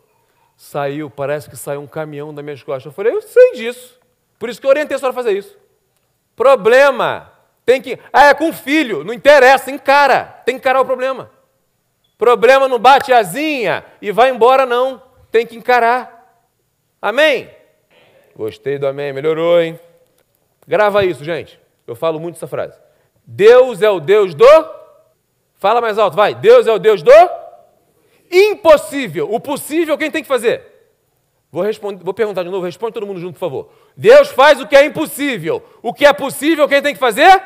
saiu, 0.55 1.09
parece 1.09 1.49
que 1.49 1.55
saiu 1.55 1.81
um 1.81 1.87
caminhão 1.87 2.33
das 2.33 2.43
minhas 2.43 2.61
costas. 2.61 2.85
Eu 2.85 2.91
falei, 2.91 3.13
eu 3.13 3.21
sei 3.21 3.53
disso. 3.53 3.99
Por 4.37 4.49
isso 4.49 4.59
que 4.59 4.67
eu 4.67 4.69
orientei 4.69 4.95
a 4.95 4.99
senhora 4.99 5.13
a 5.13 5.15
fazer 5.15 5.31
isso. 5.31 5.57
Problema. 6.35 7.31
Tem 7.65 7.81
que. 7.81 7.97
Ah, 8.11 8.25
é 8.25 8.33
com 8.33 8.51
filho. 8.51 9.03
Não 9.03 9.13
interessa, 9.13 9.71
encara. 9.71 10.25
Tem 10.45 10.55
que 10.55 10.59
encarar 10.59 10.81
o 10.81 10.85
problema. 10.85 11.31
Problema 12.17 12.67
não 12.67 12.79
bate 12.79 13.11
asinha 13.13 13.85
e 14.01 14.11
vai 14.11 14.29
embora, 14.29 14.65
não. 14.65 15.01
Tem 15.31 15.45
que 15.45 15.55
encarar. 15.55 16.43
Amém? 17.01 17.49
Gostei 18.35 18.77
do 18.77 18.87
amém. 18.87 19.13
Melhorou, 19.13 19.61
hein? 19.61 19.79
Grava 20.67 21.03
isso, 21.03 21.23
gente. 21.23 21.59
Eu 21.85 21.95
falo 21.95 22.19
muito 22.19 22.35
essa 22.35 22.47
frase. 22.47 22.77
Deus 23.25 23.81
é 23.81 23.89
o 23.89 23.99
Deus 23.99 24.33
do. 24.35 24.45
Fala 25.55 25.81
mais 25.81 25.97
alto, 25.97 26.15
vai. 26.15 26.35
Deus 26.35 26.67
é 26.67 26.71
o 26.71 26.79
Deus 26.79 27.01
do 27.01 27.11
impossível. 28.33 29.31
O 29.31 29.39
possível 29.39 29.97
quem 29.97 30.09
tem 30.09 30.23
que 30.23 30.27
fazer? 30.27 30.73
Vou, 31.51 31.61
responder, 31.61 32.03
vou 32.03 32.13
perguntar 32.13 32.43
de 32.43 32.49
novo, 32.49 32.65
responde 32.65 32.93
todo 32.93 33.05
mundo 33.05 33.19
junto, 33.19 33.33
por 33.33 33.39
favor. 33.39 33.69
Deus 33.95 34.29
faz 34.29 34.59
o 34.59 34.67
que 34.67 34.75
é 34.75 34.85
impossível. 34.85 35.63
O 35.83 35.93
que 35.93 36.05
é 36.05 36.11
possível, 36.11 36.67
quem 36.67 36.81
tem 36.81 36.93
que 36.93 36.99
fazer? 36.99 37.41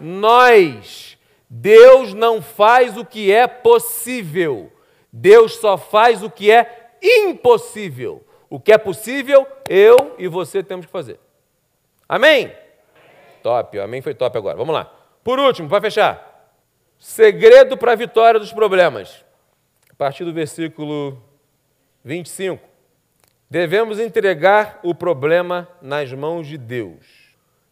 Nós. 0.00 1.18
Deus 1.48 2.14
não 2.14 2.40
faz 2.40 2.96
o 2.96 3.04
que 3.04 3.30
é 3.30 3.46
possível. 3.46 4.72
Deus 5.12 5.56
só 5.56 5.76
faz 5.76 6.22
o 6.22 6.30
que 6.30 6.50
é 6.50 6.94
impossível. 7.02 8.24
O 8.48 8.58
que 8.58 8.72
é 8.72 8.78
possível, 8.78 9.46
eu 9.68 10.14
e 10.18 10.26
você 10.26 10.62
temos 10.62 10.86
que 10.86 10.92
fazer. 10.92 11.20
Amém? 12.08 12.52
Top, 13.42 13.76
o 13.76 13.82
amém 13.82 14.00
foi 14.02 14.14
top 14.14 14.36
agora. 14.36 14.56
Vamos 14.56 14.74
lá. 14.74 14.92
Por 15.22 15.38
último, 15.38 15.68
para 15.68 15.80
fechar. 15.80 16.30
Segredo 16.98 17.76
para 17.76 17.92
a 17.92 17.96
vitória 17.96 18.38
dos 18.38 18.52
problemas. 18.52 19.24
A 19.90 19.94
partir 19.94 20.24
do 20.24 20.32
versículo 20.32 21.22
25. 22.04 22.62
Devemos 23.48 23.98
entregar 23.98 24.78
o 24.82 24.94
problema 24.94 25.68
nas 25.82 26.12
mãos 26.12 26.46
de 26.46 26.56
Deus. 26.56 27.04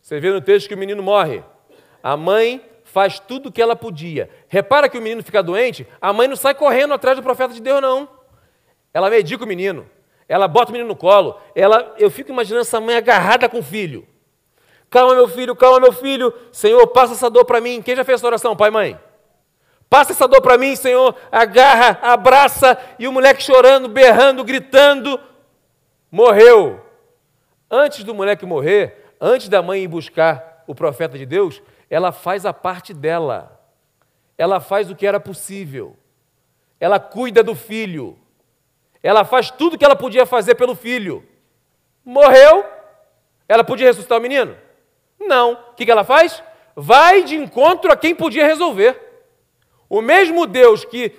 Você 0.00 0.18
vê 0.18 0.30
no 0.30 0.40
texto 0.40 0.68
que 0.68 0.74
o 0.74 0.78
menino 0.78 1.02
morre. 1.02 1.42
A 2.02 2.16
mãe 2.16 2.64
faz 2.82 3.20
tudo 3.20 3.48
o 3.48 3.52
que 3.52 3.62
ela 3.62 3.76
podia. 3.76 4.28
Repara 4.48 4.88
que 4.88 4.98
o 4.98 5.02
menino 5.02 5.22
fica 5.22 5.42
doente, 5.42 5.86
a 6.00 6.12
mãe 6.12 6.26
não 6.26 6.36
sai 6.36 6.54
correndo 6.54 6.94
atrás 6.94 7.16
do 7.16 7.22
profeta 7.22 7.54
de 7.54 7.60
Deus, 7.60 7.80
não. 7.80 8.08
Ela 8.92 9.10
medica 9.10 9.44
o 9.44 9.46
menino. 9.46 9.88
Ela 10.28 10.48
bota 10.48 10.70
o 10.70 10.72
menino 10.72 10.88
no 10.88 10.96
colo. 10.96 11.40
Ela, 11.54 11.94
eu 11.98 12.10
fico 12.10 12.30
imaginando 12.30 12.62
essa 12.62 12.80
mãe 12.80 12.96
agarrada 12.96 13.48
com 13.48 13.58
o 13.58 13.62
filho. 13.62 14.06
Calma, 14.90 15.14
meu 15.14 15.28
filho, 15.28 15.54
calma, 15.54 15.80
meu 15.80 15.92
filho. 15.92 16.32
Senhor, 16.50 16.86
passa 16.88 17.12
essa 17.12 17.28
dor 17.28 17.44
para 17.44 17.60
mim. 17.60 17.82
Quem 17.82 17.94
já 17.94 18.04
fez 18.04 18.20
essa 18.20 18.26
oração, 18.26 18.56
pai 18.56 18.68
e 18.68 18.72
mãe? 18.72 19.00
Passa 19.88 20.12
essa 20.12 20.28
dor 20.28 20.40
para 20.40 20.58
mim, 20.58 20.76
Senhor. 20.76 21.14
Agarra, 21.30 21.98
abraça. 22.02 22.78
E 22.98 23.06
o 23.06 23.12
moleque 23.12 23.42
chorando, 23.42 23.88
berrando, 23.88 24.44
gritando. 24.44 25.20
Morreu. 26.10 26.80
Antes 27.70 28.02
do 28.02 28.14
moleque 28.14 28.46
morrer, 28.46 29.12
antes 29.20 29.48
da 29.48 29.62
mãe 29.62 29.82
ir 29.82 29.88
buscar 29.88 30.64
o 30.66 30.74
profeta 30.74 31.18
de 31.18 31.26
Deus, 31.26 31.62
ela 31.90 32.12
faz 32.12 32.46
a 32.46 32.52
parte 32.52 32.94
dela. 32.94 33.60
Ela 34.36 34.60
faz 34.60 34.90
o 34.90 34.96
que 34.96 35.06
era 35.06 35.20
possível. 35.20 35.96
Ela 36.80 36.98
cuida 36.98 37.42
do 37.42 37.54
filho. 37.54 38.18
Ela 39.02 39.24
faz 39.24 39.50
tudo 39.50 39.74
o 39.74 39.78
que 39.78 39.84
ela 39.84 39.96
podia 39.96 40.24
fazer 40.24 40.54
pelo 40.54 40.74
filho. 40.74 41.26
Morreu. 42.04 42.64
Ela 43.48 43.64
podia 43.64 43.86
ressuscitar 43.86 44.18
o 44.18 44.22
menino? 44.22 44.56
Não. 45.20 45.52
O 45.52 45.74
que 45.74 45.90
ela 45.90 46.04
faz? 46.04 46.42
Vai 46.74 47.22
de 47.22 47.36
encontro 47.36 47.90
a 47.92 47.96
quem 47.96 48.14
podia 48.14 48.46
resolver. 48.46 48.96
O 49.88 50.00
mesmo 50.00 50.46
Deus 50.46 50.84
que 50.84 51.12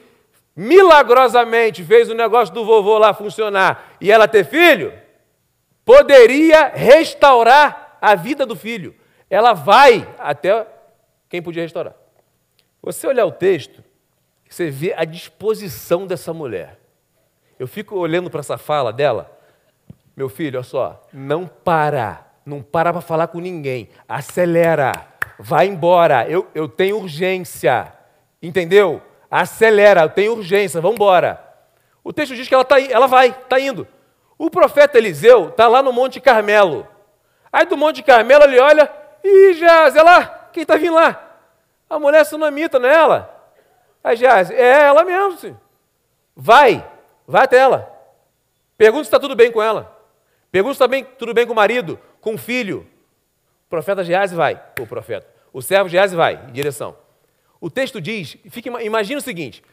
milagrosamente 0.55 1.83
fez 1.83 2.09
o 2.09 2.13
negócio 2.13 2.53
do 2.53 2.65
vovô 2.65 2.97
lá 2.97 3.13
funcionar 3.13 3.95
e 4.01 4.11
ela 4.11 4.27
ter 4.27 4.45
filho, 4.45 4.93
poderia 5.85 6.67
restaurar 6.67 7.97
a 8.01 8.13
vida 8.13 8.45
do 8.45 8.55
filho. 8.55 8.93
Ela 9.29 9.53
vai 9.53 10.07
até 10.17 10.67
quem 11.29 11.41
podia 11.41 11.63
restaurar. 11.63 11.95
Você 12.81 13.07
olhar 13.07 13.25
o 13.25 13.31
texto, 13.31 13.83
você 14.49 14.69
vê 14.69 14.93
a 14.97 15.05
disposição 15.05 16.05
dessa 16.05 16.33
mulher. 16.33 16.79
Eu 17.57 17.67
fico 17.67 17.95
olhando 17.95 18.29
para 18.29 18.39
essa 18.39 18.57
fala 18.57 18.91
dela. 18.91 19.37
Meu 20.15 20.27
filho, 20.27 20.57
olha 20.59 20.63
só, 20.63 21.07
não 21.13 21.47
para 21.47 22.28
não 22.49 22.61
para 22.61 22.91
para 22.91 23.01
falar 23.01 23.27
com 23.27 23.39
ninguém. 23.39 23.89
Acelera. 24.07 24.91
Vai 25.37 25.67
embora. 25.67 26.27
Eu, 26.27 26.47
eu 26.53 26.67
tenho 26.67 26.97
urgência. 26.97 27.93
Entendeu? 28.41 29.01
Acelera. 29.29 30.01
Eu 30.01 30.09
tenho 30.09 30.33
urgência. 30.33 30.81
Vamos 30.81 30.95
embora. 30.95 31.41
O 32.03 32.11
texto 32.11 32.35
diz 32.35 32.47
que 32.47 32.53
ela, 32.53 32.65
tá, 32.65 32.81
ela 32.81 33.07
vai, 33.07 33.29
está 33.29 33.59
indo. 33.59 33.87
O 34.37 34.49
profeta 34.49 34.97
Eliseu 34.97 35.49
está 35.49 35.67
lá 35.67 35.83
no 35.83 35.93
Monte 35.93 36.19
Carmelo. 36.19 36.87
Aí 37.51 37.65
do 37.65 37.77
Monte 37.77 38.01
Carmelo 38.01 38.43
ele 38.45 38.59
olha, 38.59 38.91
e 39.23 39.53
Jaz, 39.53 39.95
é 39.95 40.01
lá, 40.01 40.49
quem 40.53 40.61
está 40.61 40.77
vindo 40.77 40.95
lá? 40.95 41.21
A 41.89 41.99
mulher 41.99 42.23
sunamita, 42.23 42.79
não 42.79 42.87
é 42.87 42.93
ela? 42.93 43.51
Aí 44.03 44.15
Jaz, 44.15 44.49
é 44.49 44.83
ela 44.83 45.03
mesmo. 45.03 45.59
Vai, 46.35 46.87
vai 47.27 47.43
até 47.43 47.57
ela. 47.57 47.91
Pergunta 48.77 49.03
se 49.03 49.07
está 49.07 49.19
tudo 49.19 49.35
bem 49.35 49.51
com 49.51 49.61
ela. 49.61 49.95
Pergunta 50.51 50.75
se 50.75 50.83
está 50.83 51.15
tudo 51.17 51.33
bem 51.33 51.45
com 51.45 51.53
o 51.53 51.55
marido 51.55 51.99
com 52.21 52.35
o 52.35 52.37
filho. 52.37 52.87
O 53.65 53.69
profeta 53.69 54.03
Geazi 54.03 54.35
vai, 54.35 54.61
o 54.79 54.87
profeta. 54.87 55.27
O 55.51 55.61
servo 55.61 55.89
Gease 55.89 56.15
vai 56.15 56.45
em 56.47 56.51
direção. 56.51 56.95
O 57.59 57.69
texto 57.69 57.99
diz, 57.99 58.37
fica, 58.49 58.69
imagina 58.81 59.19
o 59.19 59.23
seguinte: 59.23 59.63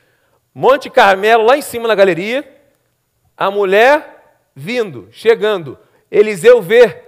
Monte 0.54 0.90
Carmelo, 0.90 1.44
lá 1.44 1.56
em 1.56 1.62
cima 1.62 1.87
na 1.87 1.94
galeria, 1.94 2.46
a 3.37 3.50
mulher 3.50 4.40
vindo, 4.54 5.09
chegando. 5.12 5.78
Eliseu 6.11 6.62
vê. 6.62 7.04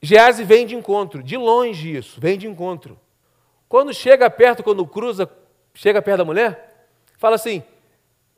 Gease 0.00 0.44
vem 0.44 0.66
de 0.66 0.76
encontro, 0.76 1.22
de 1.22 1.36
longe 1.36 1.96
isso, 1.96 2.20
vem 2.20 2.38
de 2.38 2.46
encontro. 2.46 2.98
Quando 3.68 3.92
chega 3.92 4.30
perto, 4.30 4.62
quando 4.62 4.86
cruza, 4.86 5.28
chega 5.74 6.00
perto 6.00 6.18
da 6.18 6.24
mulher, 6.24 6.86
fala 7.16 7.34
assim: 7.34 7.62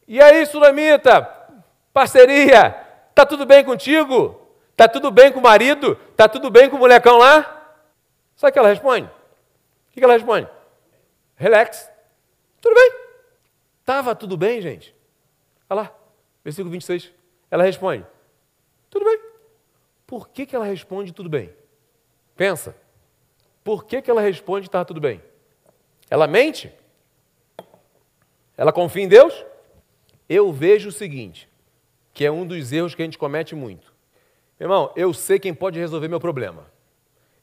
E 0.08 0.20
aí, 0.20 0.46
Sulamita, 0.46 1.22
parceria, 1.92 2.70
tá 3.14 3.26
tudo 3.26 3.44
bem 3.44 3.62
contigo? 3.62 4.40
Tá 4.74 4.88
tudo 4.88 5.10
bem 5.10 5.30
com 5.30 5.40
o 5.40 5.42
marido? 5.42 5.98
Tá 6.20 6.28
tudo 6.28 6.50
bem 6.50 6.68
com 6.68 6.76
o 6.76 6.78
molecão 6.78 7.16
lá? 7.16 7.80
Sabe 8.36 8.50
o 8.50 8.52
que 8.52 8.58
ela 8.58 8.68
responde? 8.68 9.06
O 9.06 9.90
que 9.90 10.04
ela 10.04 10.12
responde? 10.12 10.46
Relax. 11.34 11.90
Tudo 12.60 12.74
bem. 12.74 12.92
Estava 13.80 14.14
tudo 14.14 14.36
bem, 14.36 14.60
gente? 14.60 14.94
Olha 15.70 15.80
lá, 15.80 15.94
versículo 16.44 16.70
26. 16.72 17.10
Ela 17.50 17.64
responde: 17.64 18.04
Tudo 18.90 19.06
bem. 19.06 19.18
Por 20.06 20.28
que, 20.28 20.44
que 20.44 20.54
ela 20.54 20.66
responde 20.66 21.10
tudo 21.10 21.30
bem? 21.30 21.54
Pensa. 22.36 22.76
Por 23.64 23.86
que, 23.86 24.02
que 24.02 24.10
ela 24.10 24.20
responde 24.20 24.66
estava 24.66 24.84
tudo 24.84 25.00
bem? 25.00 25.22
Ela 26.10 26.26
mente? 26.26 26.70
Ela 28.58 28.74
confia 28.74 29.04
em 29.04 29.08
Deus? 29.08 29.42
Eu 30.28 30.52
vejo 30.52 30.90
o 30.90 30.92
seguinte, 30.92 31.48
que 32.12 32.26
é 32.26 32.30
um 32.30 32.46
dos 32.46 32.72
erros 32.74 32.94
que 32.94 33.00
a 33.00 33.06
gente 33.06 33.16
comete 33.16 33.54
muito. 33.54 33.89
Irmão, 34.60 34.92
eu 34.94 35.14
sei 35.14 35.38
quem 35.38 35.54
pode 35.54 35.78
resolver 35.78 36.06
meu 36.06 36.20
problema. 36.20 36.70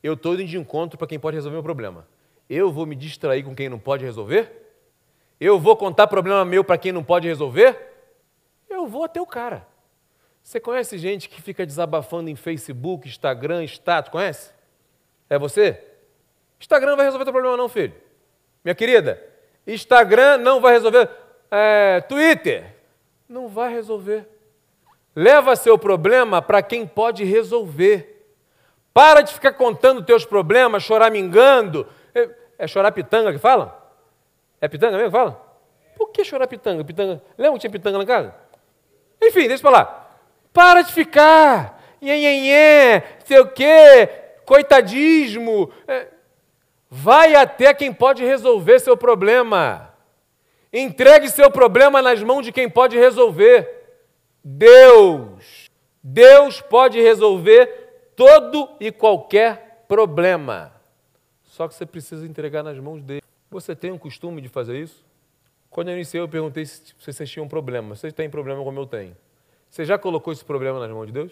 Eu 0.04 0.14
estou 0.14 0.36
indo 0.36 0.46
de 0.46 0.58
encontro 0.58 1.00
para 1.00 1.08
quem 1.08 1.20
pode 1.20 1.36
resolver 1.36 1.56
meu 1.56 1.64
problema. 1.64 2.08
Eu 2.48 2.72
vou 2.72 2.86
me 2.86 2.96
distrair 2.96 3.44
com 3.44 3.56
quem 3.56 3.68
não 3.68 3.80
pode 3.80 4.06
resolver? 4.06 4.52
Eu 5.40 5.60
vou 5.60 5.76
contar 5.76 6.06
problema 6.06 6.46
meu 6.46 6.64
para 6.64 6.78
quem 6.78 6.92
não 6.92 7.04
pode 7.04 7.28
resolver? 7.28 7.76
Eu 8.70 8.86
vou 8.86 9.04
até 9.04 9.20
o 9.20 9.26
cara. 9.26 9.68
Você 10.44 10.60
conhece 10.60 10.98
gente 10.98 11.28
que 11.28 11.42
fica 11.42 11.66
desabafando 11.66 12.30
em 12.30 12.36
Facebook, 12.36 13.08
Instagram, 13.08 13.64
status? 13.64 14.12
Conhece? 14.12 14.52
É 15.30 15.38
você? 15.38 15.84
Instagram 16.60 16.92
não 16.92 16.98
vai 16.98 17.06
resolver 17.06 17.26
teu 17.26 17.34
problema, 17.34 17.58
não, 17.58 17.68
filho. 17.68 17.94
Minha 18.64 18.76
querida, 18.76 19.22
Instagram 19.66 20.38
não 20.38 20.62
vai 20.62 20.74
resolver. 20.74 21.10
É, 21.50 22.00
Twitter 22.02 22.76
não 23.28 23.48
vai 23.48 23.74
resolver. 23.74 24.37
Leva 25.20 25.56
seu 25.56 25.80
problema 25.80 26.44
para 26.44 26.62
quem 26.62 26.86
pode 26.86 27.24
resolver. 27.24 28.24
Para 28.94 29.22
de 29.22 29.34
ficar 29.34 29.54
contando 29.54 30.04
teus 30.04 30.24
problemas, 30.24 30.84
choramingando. 30.84 31.88
É, 32.14 32.30
é 32.60 32.68
chorar 32.68 32.92
pitanga 32.92 33.34
que 33.34 33.40
fala? 33.40 33.84
É 34.62 34.68
pitanga 34.68 34.96
mesmo 34.96 35.10
que 35.10 35.18
fala? 35.18 35.44
Por 35.96 36.12
que 36.12 36.24
chorar 36.24 36.46
pitanga? 36.46 36.84
pitanga? 36.84 37.20
Lembra 37.36 37.54
que 37.54 37.62
tinha 37.62 37.72
pitanga 37.72 37.98
na 37.98 38.06
casa? 38.06 38.36
Enfim, 39.20 39.48
deixa 39.48 39.56
eu 39.56 39.72
falar. 39.72 40.22
Para 40.54 40.84
de 40.84 40.94
ficar. 40.94 41.82
Nhenhenhé, 42.00 43.18
sei 43.26 43.40
o 43.40 43.48
quê, 43.48 44.08
coitadismo. 44.46 45.72
É, 45.88 46.10
vai 46.92 47.34
até 47.34 47.74
quem 47.74 47.92
pode 47.92 48.24
resolver 48.24 48.78
seu 48.78 48.96
problema. 48.96 49.96
Entregue 50.72 51.28
seu 51.28 51.50
problema 51.50 52.04
nas 52.04 52.22
mãos 52.22 52.44
de 52.44 52.52
quem 52.52 52.70
pode 52.70 52.96
resolver. 52.96 53.77
Deus. 54.50 55.70
Deus 56.02 56.62
pode 56.62 57.02
resolver 57.02 58.14
todo 58.16 58.70
e 58.80 58.94
qualquer 58.94 59.84
problema. 59.90 60.72
Só 61.44 61.68
que 61.68 61.76
você 61.76 61.86
precisa 61.86 62.26
entregar 62.26 62.64
nas 62.64 62.80
mãos 62.80 63.04
dele. 63.04 63.22
Você 63.52 63.76
tem 63.76 63.92
o 63.92 64.00
costume 64.00 64.42
de 64.42 64.48
fazer 64.48 64.80
isso? 64.80 65.06
Quando 65.70 65.90
eu 65.90 65.96
iniciei, 65.96 66.22
eu 66.22 66.30
perguntei 66.30 66.66
se 66.66 66.94
vocês 66.98 67.30
tinham 67.30 67.46
um 67.46 67.50
problema. 67.50 67.94
Vocês 67.94 68.14
têm 68.14 68.30
problema 68.30 68.64
como 68.64 68.80
eu 68.80 68.86
tenho. 68.86 69.18
Você 69.70 69.84
já 69.84 69.98
colocou 69.98 70.32
esse 70.32 70.46
problema 70.46 70.80
nas 70.80 70.90
mãos 70.92 71.08
de 71.08 71.12
Deus? 71.12 71.32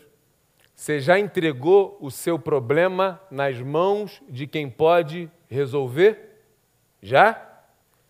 Você 0.76 1.00
já 1.00 1.18
entregou 1.18 1.98
o 2.02 2.12
seu 2.12 2.38
problema 2.38 3.22
nas 3.32 3.58
mãos 3.62 4.22
de 4.28 4.46
quem 4.46 4.70
pode 4.70 5.32
resolver? 5.48 6.42
Já? 7.02 7.42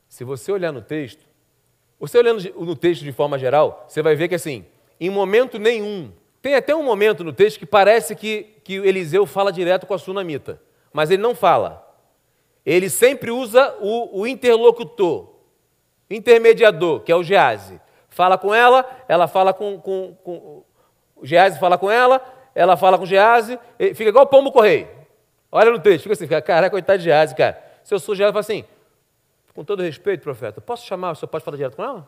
Se 0.09 0.23
você 0.23 0.51
olhar 0.51 0.71
no 0.71 0.81
texto, 0.81 1.23
você 1.99 2.17
olhando 2.17 2.41
no 2.55 2.75
texto 2.75 3.03
de 3.03 3.11
forma 3.11 3.37
geral, 3.37 3.85
você 3.87 4.01
vai 4.01 4.15
ver 4.15 4.27
que 4.27 4.35
assim, 4.35 4.65
em 4.99 5.09
momento 5.09 5.59
nenhum. 5.59 6.11
Tem 6.41 6.55
até 6.55 6.75
um 6.75 6.83
momento 6.83 7.23
no 7.23 7.33
texto 7.33 7.57
que 7.57 7.65
parece 7.65 8.15
que, 8.15 8.43
que 8.63 8.75
Eliseu 8.75 9.25
fala 9.25 9.51
direto 9.51 9.87
com 9.87 9.93
a 9.93 9.97
sunamita, 9.97 10.61
mas 10.93 11.09
ele 11.09 11.21
não 11.21 11.33
fala. 11.33 11.83
Ele 12.65 12.89
sempre 12.89 13.31
usa 13.31 13.75
o, 13.79 14.21
o 14.21 14.27
interlocutor, 14.27 15.29
intermediador, 16.09 17.01
que 17.01 17.11
é 17.11 17.15
o 17.15 17.23
Gease. 17.23 17.81
Fala 18.09 18.37
com 18.37 18.53
ela, 18.53 18.85
ela 19.07 19.27
fala 19.27 19.53
com, 19.53 19.79
com, 19.79 20.15
com 20.23 20.63
o 21.15 21.25
Gease 21.25 21.59
fala 21.59 21.77
com 21.77 21.89
ela, 21.89 22.21
ela 22.53 22.77
fala 22.77 22.97
com 22.97 23.03
o 23.03 23.07
Gease, 23.07 23.59
fica 23.95 24.09
igual 24.09 24.25
o 24.25 24.27
pombo 24.27 24.51
correio. 24.51 24.87
Olha 25.51 25.71
no 25.71 25.79
texto, 25.79 26.03
fica 26.03 26.13
assim, 26.13 26.25
fica, 26.25 26.41
cara, 26.41 26.69
coitado 26.69 26.99
de 26.99 27.05
Gease, 27.05 27.35
cara. 27.35 27.61
Se 27.83 27.93
eu 27.93 27.99
sou 27.99 28.15
Gease, 28.15 28.31
fala 28.31 28.41
assim, 28.41 28.65
com 29.53 29.63
todo 29.63 29.81
respeito, 29.81 30.21
profeta, 30.21 30.61
posso 30.61 30.85
chamar, 30.85 31.11
o 31.11 31.15
senhor 31.15 31.29
pode 31.29 31.43
falar 31.43 31.57
direto 31.57 31.75
com 31.75 31.83
ela? 31.83 32.07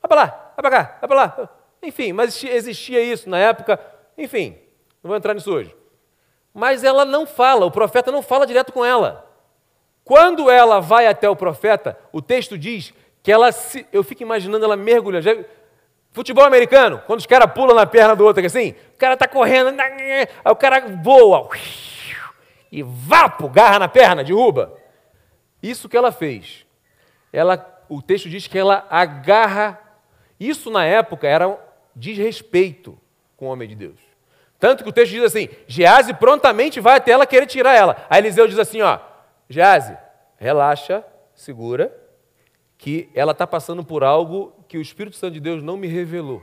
Vai 0.00 0.08
para 0.08 0.20
lá, 0.22 0.52
vai 0.56 0.62
para 0.62 0.70
cá, 0.70 0.98
vai 1.00 1.08
para 1.08 1.16
lá. 1.16 1.57
Enfim, 1.82 2.12
mas 2.12 2.42
existia 2.42 3.00
isso 3.02 3.28
na 3.28 3.38
época. 3.38 3.80
Enfim, 4.16 4.58
não 5.02 5.08
vou 5.08 5.16
entrar 5.16 5.34
nisso 5.34 5.52
hoje. 5.52 5.74
Mas 6.52 6.82
ela 6.82 7.04
não 7.04 7.26
fala, 7.26 7.66
o 7.66 7.70
profeta 7.70 8.10
não 8.10 8.22
fala 8.22 8.46
direto 8.46 8.72
com 8.72 8.84
ela. 8.84 9.24
Quando 10.04 10.50
ela 10.50 10.80
vai 10.80 11.06
até 11.06 11.28
o 11.28 11.36
profeta, 11.36 11.98
o 12.12 12.22
texto 12.22 12.56
diz 12.56 12.94
que 13.22 13.30
ela 13.30 13.52
se. 13.52 13.86
Eu 13.92 14.02
fico 14.02 14.22
imaginando 14.22 14.64
ela 14.64 14.76
mergulhando. 14.76 15.22
Já, 15.22 15.36
futebol 16.10 16.44
americano, 16.44 17.02
quando 17.06 17.20
os 17.20 17.26
caras 17.26 17.52
pulam 17.52 17.76
na 17.76 17.86
perna 17.86 18.16
do 18.16 18.24
outro, 18.24 18.44
assim, 18.44 18.74
o 18.94 18.96
cara 18.96 19.14
está 19.14 19.28
correndo, 19.28 19.78
aí 19.78 20.26
o 20.44 20.56
cara 20.56 20.80
voa 20.80 21.48
e 22.70 22.82
vapo, 22.82 23.48
garra 23.48 23.78
na 23.78 23.88
perna, 23.88 24.24
derruba. 24.24 24.76
Isso 25.62 25.88
que 25.88 25.96
ela 25.96 26.12
fez. 26.12 26.66
Ela, 27.32 27.84
o 27.88 28.00
texto 28.00 28.28
diz 28.28 28.46
que 28.46 28.58
ela 28.58 28.86
agarra. 28.88 29.78
Isso 30.38 30.70
na 30.70 30.84
época 30.84 31.26
era 31.26 31.58
desrespeito 31.98 32.98
com 33.36 33.46
o 33.46 33.50
homem 33.50 33.68
de 33.68 33.74
Deus. 33.74 33.98
Tanto 34.58 34.82
que 34.82 34.90
o 34.90 34.92
texto 34.92 35.12
diz 35.12 35.22
assim: 35.22 35.48
Gease 35.66 36.14
prontamente 36.14 36.80
vai 36.80 36.96
até 36.96 37.12
ela 37.12 37.26
querer 37.26 37.46
tirar 37.46 37.74
ela. 37.74 37.96
Aí 38.08 38.20
Eliseu 38.20 38.46
diz 38.46 38.58
assim: 38.58 38.80
ó, 38.80 38.98
Gease, 39.48 39.96
relaxa, 40.36 41.04
segura, 41.34 41.94
que 42.76 43.08
ela 43.14 43.32
está 43.32 43.46
passando 43.46 43.84
por 43.84 44.02
algo 44.02 44.52
que 44.68 44.78
o 44.78 44.82
Espírito 44.82 45.16
Santo 45.16 45.34
de 45.34 45.40
Deus 45.40 45.62
não 45.62 45.76
me 45.76 45.86
revelou. 45.86 46.42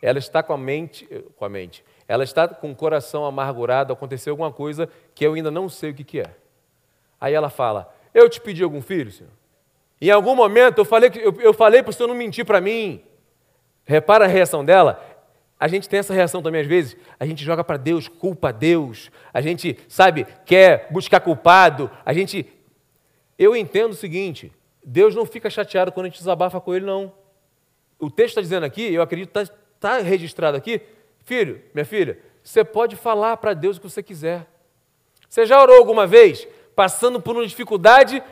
Ela 0.00 0.18
está 0.18 0.42
com 0.42 0.52
a 0.52 0.58
mente, 0.58 1.06
com 1.36 1.44
a 1.44 1.48
mente, 1.48 1.84
ela 2.06 2.22
está 2.22 2.46
com 2.46 2.70
o 2.70 2.76
coração 2.76 3.24
amargurado, 3.24 3.92
aconteceu 3.92 4.32
alguma 4.32 4.52
coisa 4.52 4.88
que 5.14 5.26
eu 5.26 5.34
ainda 5.34 5.50
não 5.50 5.68
sei 5.68 5.90
o 5.90 5.94
que, 5.94 6.04
que 6.04 6.20
é. 6.20 6.34
Aí 7.20 7.34
ela 7.34 7.50
fala: 7.50 7.92
Eu 8.14 8.28
te 8.28 8.40
pedi 8.40 8.62
algum 8.62 8.80
filho, 8.80 9.10
Senhor? 9.10 9.32
Em 10.00 10.10
algum 10.10 10.34
momento 10.34 10.78
eu 10.78 10.84
falei, 10.84 11.10
eu, 11.16 11.34
eu 11.40 11.52
falei 11.52 11.82
para 11.82 11.90
o 11.90 11.92
Senhor 11.92 12.08
não 12.08 12.14
mentir 12.14 12.44
para 12.44 12.60
mim. 12.60 13.02
Repara 13.88 14.26
a 14.26 14.28
reação 14.28 14.62
dela. 14.62 15.02
A 15.58 15.66
gente 15.66 15.88
tem 15.88 15.98
essa 15.98 16.12
reação 16.12 16.42
também 16.42 16.60
às 16.60 16.66
vezes. 16.66 16.94
A 17.18 17.24
gente 17.24 17.42
joga 17.42 17.64
para 17.64 17.78
Deus, 17.78 18.06
culpa 18.06 18.50
a 18.50 18.52
Deus. 18.52 19.10
A 19.32 19.40
gente, 19.40 19.78
sabe, 19.88 20.26
quer 20.44 20.88
buscar 20.90 21.20
culpado. 21.20 21.90
A 22.04 22.12
gente. 22.12 22.46
Eu 23.38 23.56
entendo 23.56 23.92
o 23.92 23.96
seguinte: 23.96 24.52
Deus 24.84 25.14
não 25.14 25.24
fica 25.24 25.48
chateado 25.48 25.90
quando 25.90 26.04
a 26.04 26.08
gente 26.10 26.18
desabafa 26.18 26.60
com 26.60 26.74
Ele, 26.74 26.84
não. 26.84 27.10
O 27.98 28.10
texto 28.10 28.28
está 28.28 28.42
dizendo 28.42 28.64
aqui, 28.64 28.92
eu 28.92 29.00
acredito 29.00 29.32
que 29.32 29.38
está 29.38 29.54
tá 29.80 29.98
registrado 29.98 30.56
aqui. 30.56 30.82
Filho, 31.24 31.62
minha 31.74 31.84
filha, 31.84 32.18
você 32.44 32.62
pode 32.62 32.94
falar 32.94 33.38
para 33.38 33.54
Deus 33.54 33.78
o 33.78 33.80
que 33.80 33.88
você 33.88 34.02
quiser. 34.02 34.46
Você 35.28 35.46
já 35.46 35.60
orou 35.60 35.76
alguma 35.76 36.06
vez, 36.06 36.46
passando 36.76 37.20
por 37.20 37.34
uma 37.34 37.46
dificuldade? 37.46 38.22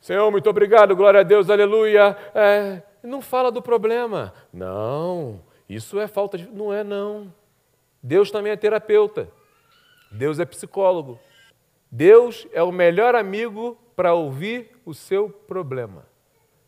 Senhor, 0.00 0.30
muito 0.30 0.48
obrigado, 0.48 0.94
glória 0.94 1.20
a 1.20 1.24
Deus, 1.24 1.50
aleluia. 1.50 2.16
É, 2.34 2.82
não 3.06 3.22
fala 3.22 3.50
do 3.50 3.62
problema. 3.62 4.34
Não, 4.52 5.40
isso 5.68 5.98
é 5.98 6.06
falta 6.06 6.36
de. 6.36 6.46
Não 6.48 6.72
é, 6.72 6.84
não. 6.84 7.32
Deus 8.02 8.30
também 8.30 8.52
é 8.52 8.56
terapeuta. 8.56 9.28
Deus 10.10 10.38
é 10.38 10.44
psicólogo. 10.44 11.18
Deus 11.90 12.46
é 12.52 12.62
o 12.62 12.72
melhor 12.72 13.14
amigo 13.14 13.78
para 13.94 14.14
ouvir 14.14 14.70
o 14.84 14.92
seu 14.92 15.30
problema. 15.30 16.06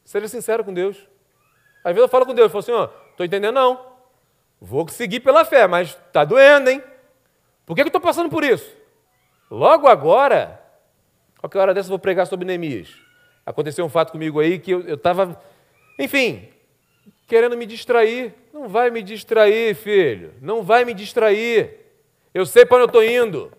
Seja 0.04 0.26
sincero 0.28 0.64
com 0.64 0.72
Deus. 0.72 0.96
Às 1.84 1.94
vezes 1.94 2.02
eu 2.02 2.08
falo 2.08 2.26
com 2.26 2.34
Deus, 2.34 2.46
eu 2.46 2.50
falo 2.50 2.60
assim, 2.60 2.72
ó, 2.72 2.88
estou 3.10 3.26
entendendo 3.26 3.54
não. 3.54 3.86
Vou 4.60 4.88
seguir 4.88 5.20
pela 5.20 5.44
fé, 5.44 5.66
mas 5.66 5.90
está 5.90 6.24
doendo, 6.24 6.70
hein? 6.70 6.82
Por 7.64 7.74
que, 7.74 7.82
que 7.82 7.86
eu 7.86 7.90
estou 7.90 8.00
passando 8.00 8.30
por 8.30 8.42
isso? 8.42 8.74
Logo 9.50 9.86
agora, 9.86 10.60
qualquer 11.38 11.58
hora 11.58 11.74
dessa 11.74 11.86
eu 11.86 11.90
vou 11.90 11.98
pregar 11.98 12.26
sobre 12.26 12.46
Neemias. 12.46 12.94
Aconteceu 13.44 13.84
um 13.84 13.88
fato 13.88 14.12
comigo 14.12 14.40
aí 14.40 14.58
que 14.58 14.72
eu 14.72 14.94
estava 14.94 15.40
enfim, 15.98 16.48
querendo 17.26 17.56
me 17.56 17.66
distrair. 17.66 18.34
Não 18.52 18.68
vai 18.68 18.90
me 18.90 19.02
distrair, 19.02 19.74
filho. 19.74 20.32
Não 20.40 20.62
vai 20.62 20.84
me 20.84 20.94
distrair. 20.94 21.78
Eu 22.32 22.46
sei 22.46 22.64
para 22.64 22.76
onde 22.76 22.84
eu 22.84 22.86
estou 22.86 23.04
indo. 23.04 23.52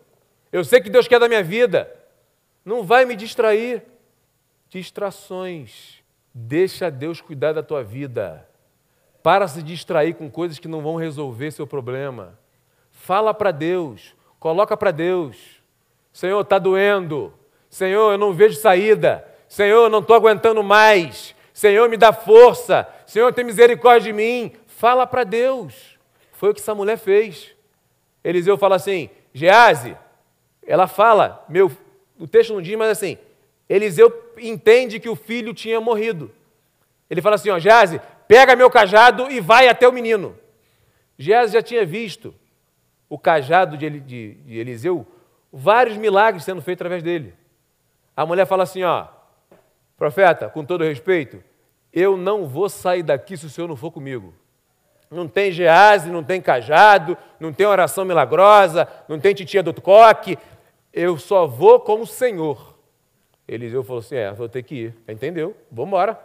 Eu 0.52 0.64
sei 0.64 0.82
que 0.82 0.90
Deus 0.90 1.08
quer 1.08 1.20
da 1.20 1.28
minha 1.28 1.44
vida. 1.44 1.94
Não 2.66 2.84
vai 2.84 3.06
me 3.06 3.16
distrair. 3.16 3.84
Distrações. 4.70 6.04
Deixa 6.34 6.90
Deus 6.90 7.22
cuidar 7.22 7.54
da 7.54 7.64
tua 7.64 7.84
vida. 7.84 8.48
Para 9.22 9.48
se 9.48 9.62
distrair 9.62 10.14
com 10.14 10.30
coisas 10.30 10.60
que 10.60 10.68
não 10.68 10.82
vão 10.82 10.96
resolver 10.96 11.52
seu 11.52 11.68
problema. 11.68 12.38
Fala 12.92 13.34
para 13.34 13.52
Deus, 13.52 14.14
coloca 14.40 14.76
para 14.76 14.92
Deus. 14.92 15.38
Senhor, 16.12 16.42
está 16.42 16.60
doendo. 16.60 17.34
Senhor, 17.70 18.12
eu 18.12 18.18
não 18.18 18.34
vejo 18.34 18.58
saída. 18.58 19.26
Senhor, 19.48 19.86
eu 19.86 19.90
não 19.90 20.00
estou 20.00 20.16
aguentando 20.16 20.62
mais. 20.64 21.36
Senhor, 21.60 21.89
me 21.89 21.97
dá 21.97 22.14
força. 22.14 22.88
Senhor, 23.05 23.34
tem 23.34 23.43
misericórdia 23.43 24.14
de 24.14 24.14
mim. 24.14 24.53
Fala 24.66 25.05
para 25.05 25.26
Deus. 25.26 25.99
Foi 26.32 26.51
o 26.51 26.53
que 26.53 26.62
essa 26.62 26.74
mulher 26.74 26.97
fez. 26.97 27.53
Eliseu 28.24 28.57
fala 28.57 28.78
assim: 28.78 29.10
Gease, 29.34 29.97
ela 30.66 30.88
fala, 30.88 31.45
meu, 31.49 31.70
o 32.18 32.26
texto 32.26 32.53
não 32.53 32.62
diz, 32.62 32.78
mas 32.78 32.91
assim, 32.91 33.18
Eliseu 33.68 34.32
entende 34.38 35.01
que 35.01 35.10
o 35.10 35.18
filho 35.18 35.53
tinha 35.53 35.82
morrido. 35.82 36.32
Ele 37.10 37.22
fala 37.22 37.36
assim: 37.36 37.49
ó, 37.49 37.60
Gease, 37.60 37.99
pega 38.26 38.55
meu 38.55 38.70
cajado 38.70 39.30
e 39.30 39.41
vai 39.41 39.68
até 39.68 39.86
o 39.86 39.91
menino. 39.91 40.38
Gease 41.18 41.51
já 41.51 41.62
tinha 41.62 41.86
visto 41.86 42.34
o 43.10 43.20
cajado 43.20 43.78
de, 43.78 43.99
de, 43.99 44.34
de 44.36 44.57
Eliseu, 44.57 45.05
vários 45.51 45.97
milagres 45.97 46.45
sendo 46.45 46.62
feitos 46.62 46.80
através 46.80 47.03
dele. 47.03 47.34
A 48.16 48.26
mulher 48.26 48.45
fala 48.45 48.64
assim: 48.64 48.82
ó, 48.82 49.07
profeta, 49.97 50.47
com 50.47 50.64
todo 50.64 50.86
respeito, 50.86 51.49
eu 51.94 52.16
não 52.16 52.48
vou 52.48 52.70
sair 52.70 53.04
daqui 53.04 53.36
se 53.36 53.46
o 53.46 53.50
senhor 53.50 53.68
não 53.68 53.76
for 53.76 53.92
comigo. 53.92 54.34
Não 55.10 55.28
tem 55.28 55.52
gease, 55.52 56.10
não 56.10 56.24
tem 56.24 56.40
cajado, 56.40 57.18
não 57.40 57.52
tem 57.52 57.66
oração 57.66 58.06
milagrosa, 58.06 58.88
não 59.08 59.20
tem 59.20 59.34
titia 59.34 59.64
do 59.64 59.74
coque. 59.82 60.38
Eu 60.94 61.18
só 61.18 61.48
vou 61.48 61.80
como 61.80 62.04
o 62.04 62.08
Senhor. 62.08 62.78
Eliseu 63.48 63.84
falou 63.84 64.02
assim: 64.02 64.16
É, 64.16 64.32
vou 64.32 64.48
ter 64.48 64.62
que 64.62 64.76
ir. 64.76 64.96
Entendeu? 65.08 65.56
Vamos 65.72 65.88
embora. 65.88 66.20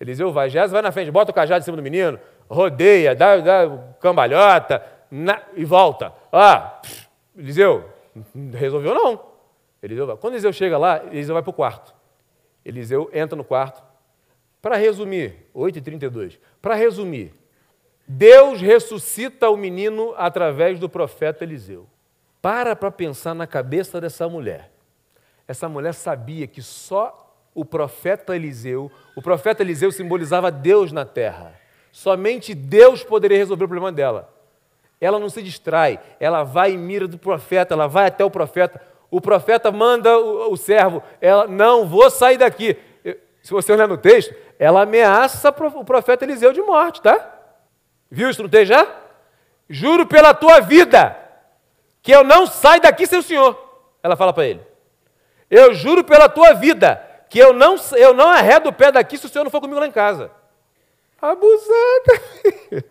Eliseu 0.00 0.32
vai, 0.32 0.48
Gease 0.48 0.72
vai 0.72 0.82
na 0.82 0.92
frente, 0.92 1.10
bota 1.10 1.30
o 1.30 1.34
cajado 1.34 1.60
em 1.60 1.64
cima 1.64 1.76
do 1.76 1.82
menino, 1.82 2.20
rodeia, 2.48 3.16
dá, 3.16 3.36
dá 3.38 3.78
cambalhota 4.00 4.84
na, 5.10 5.42
e 5.56 5.64
volta. 5.64 6.12
Ah, 6.32 6.78
pff, 6.80 7.08
Eliseu, 7.36 7.84
resolveu 8.52 8.94
não. 8.94 9.20
Eliseu 9.82 10.06
vai. 10.06 10.16
Quando 10.16 10.34
Eliseu 10.34 10.52
chega 10.52 10.78
lá, 10.78 11.04
Eliseu 11.06 11.34
vai 11.34 11.42
para 11.42 11.50
o 11.50 11.54
quarto. 11.54 11.94
Eliseu 12.64 13.10
entra 13.12 13.36
no 13.36 13.44
quarto. 13.44 13.82
Para 14.60 14.76
resumir, 14.76 15.46
8h32, 15.54 16.38
para 16.60 16.74
resumir, 16.74 17.32
Deus 18.06 18.60
ressuscita 18.60 19.50
o 19.50 19.56
menino 19.56 20.14
através 20.16 20.78
do 20.78 20.88
profeta 20.88 21.44
Eliseu. 21.44 21.86
Para 22.40 22.74
para 22.74 22.90
pensar 22.90 23.34
na 23.34 23.46
cabeça 23.46 24.00
dessa 24.00 24.28
mulher. 24.28 24.72
Essa 25.46 25.68
mulher 25.68 25.94
sabia 25.94 26.46
que 26.46 26.62
só 26.62 27.36
o 27.54 27.64
profeta 27.64 28.34
Eliseu, 28.36 28.90
o 29.16 29.22
profeta 29.22 29.62
Eliseu 29.62 29.90
simbolizava 29.90 30.50
Deus 30.50 30.92
na 30.92 31.04
terra. 31.04 31.54
Somente 31.90 32.54
Deus 32.54 33.02
poderia 33.02 33.36
resolver 33.36 33.64
o 33.64 33.68
problema 33.68 33.92
dela. 33.92 34.32
Ela 35.00 35.18
não 35.18 35.28
se 35.28 35.42
distrai, 35.42 36.00
ela 36.18 36.44
vai 36.44 36.72
em 36.72 36.78
mira 36.78 37.06
do 37.06 37.18
profeta, 37.18 37.74
ela 37.74 37.86
vai 37.86 38.06
até 38.06 38.24
o 38.24 38.30
profeta. 38.30 38.80
O 39.10 39.20
profeta 39.20 39.72
manda 39.72 40.18
o, 40.18 40.52
o 40.52 40.56
servo, 40.56 41.02
ela 41.20 41.46
não 41.46 41.86
vou 41.86 42.10
sair 42.10 42.36
daqui. 42.36 42.76
Se 43.48 43.54
você 43.54 43.72
olhar 43.72 43.88
no 43.88 43.96
texto, 43.96 44.34
ela 44.58 44.82
ameaça 44.82 45.48
o 45.48 45.82
profeta 45.82 46.22
Eliseu 46.22 46.52
de 46.52 46.60
morte, 46.60 47.00
tá? 47.00 47.34
Viu 48.10 48.28
isso 48.28 48.42
no 48.42 48.48
texto 48.50 48.72
já? 48.72 48.86
Juro 49.70 50.04
pela 50.04 50.34
tua 50.34 50.60
vida 50.60 51.16
que 52.02 52.12
eu 52.12 52.22
não 52.22 52.46
saio 52.46 52.82
daqui 52.82 53.06
sem 53.06 53.18
o 53.18 53.22
Senhor. 53.22 53.58
Ela 54.02 54.16
fala 54.16 54.34
para 54.34 54.44
ele. 54.44 54.60
Eu 55.50 55.72
juro 55.72 56.04
pela 56.04 56.28
tua 56.28 56.52
vida 56.52 57.02
que 57.30 57.38
eu 57.38 57.54
não, 57.54 57.76
eu 57.96 58.12
não 58.12 58.28
arredo 58.28 58.68
o 58.68 58.72
pé 58.72 58.92
daqui 58.92 59.16
se 59.16 59.24
o 59.24 59.30
Senhor 59.30 59.44
não 59.44 59.50
for 59.50 59.62
comigo 59.62 59.80
lá 59.80 59.86
em 59.86 59.92
casa. 59.92 60.30
Abusada. 61.18 62.20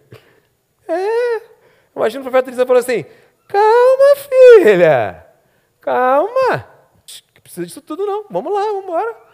É. 0.90 1.42
Imagina 1.94 2.22
o 2.22 2.24
profeta 2.24 2.50
Eliseu 2.50 2.66
falando 2.66 2.82
assim: 2.82 3.06
calma, 3.48 4.16
filha. 4.64 5.28
Calma. 5.82 6.66
Não 7.36 7.42
precisa 7.44 7.66
disso 7.66 7.82
tudo, 7.82 8.06
não. 8.06 8.26
Vamos 8.30 8.54
lá, 8.54 8.62
vamos 8.62 8.84
embora. 8.86 9.27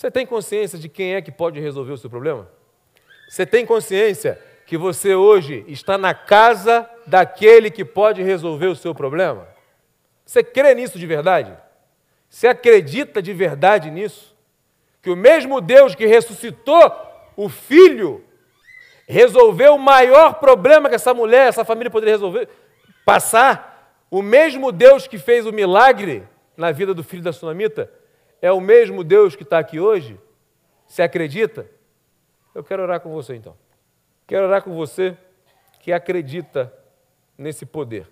Você 0.00 0.10
tem 0.10 0.24
consciência 0.24 0.78
de 0.78 0.88
quem 0.88 1.14
é 1.14 1.20
que 1.20 1.30
pode 1.30 1.60
resolver 1.60 1.92
o 1.92 1.98
seu 1.98 2.08
problema? 2.08 2.48
Você 3.28 3.44
tem 3.44 3.66
consciência 3.66 4.40
que 4.64 4.78
você 4.78 5.14
hoje 5.14 5.62
está 5.68 5.98
na 5.98 6.14
casa 6.14 6.88
daquele 7.06 7.70
que 7.70 7.84
pode 7.84 8.22
resolver 8.22 8.68
o 8.68 8.74
seu 8.74 8.94
problema? 8.94 9.46
Você 10.24 10.42
crê 10.42 10.74
nisso 10.74 10.98
de 10.98 11.06
verdade? 11.06 11.54
Você 12.30 12.48
acredita 12.48 13.20
de 13.20 13.34
verdade 13.34 13.90
nisso? 13.90 14.34
Que 15.02 15.10
o 15.10 15.16
mesmo 15.16 15.60
Deus 15.60 15.94
que 15.94 16.06
ressuscitou 16.06 16.90
o 17.36 17.50
filho 17.50 18.24
resolveu 19.06 19.74
o 19.74 19.78
maior 19.78 20.40
problema 20.40 20.88
que 20.88 20.94
essa 20.94 21.12
mulher, 21.12 21.48
essa 21.48 21.62
família 21.62 21.90
poderia 21.90 22.14
resolver, 22.14 22.48
passar, 23.04 24.00
o 24.10 24.22
mesmo 24.22 24.72
Deus 24.72 25.06
que 25.06 25.18
fez 25.18 25.44
o 25.44 25.52
milagre 25.52 26.26
na 26.56 26.72
vida 26.72 26.94
do 26.94 27.04
filho 27.04 27.22
da 27.22 27.34
sunamita, 27.34 27.99
é 28.40 28.50
o 28.50 28.60
mesmo 28.60 29.04
Deus 29.04 29.36
que 29.36 29.42
está 29.42 29.58
aqui 29.58 29.78
hoje? 29.78 30.18
Você 30.86 31.02
acredita? 31.02 31.66
Eu 32.54 32.64
quero 32.64 32.82
orar 32.82 33.00
com 33.00 33.10
você 33.10 33.34
então. 33.34 33.56
Quero 34.26 34.46
orar 34.46 34.62
com 34.62 34.74
você 34.74 35.16
que 35.80 35.92
acredita 35.92 36.72
nesse 37.36 37.64
poder. 37.64 38.08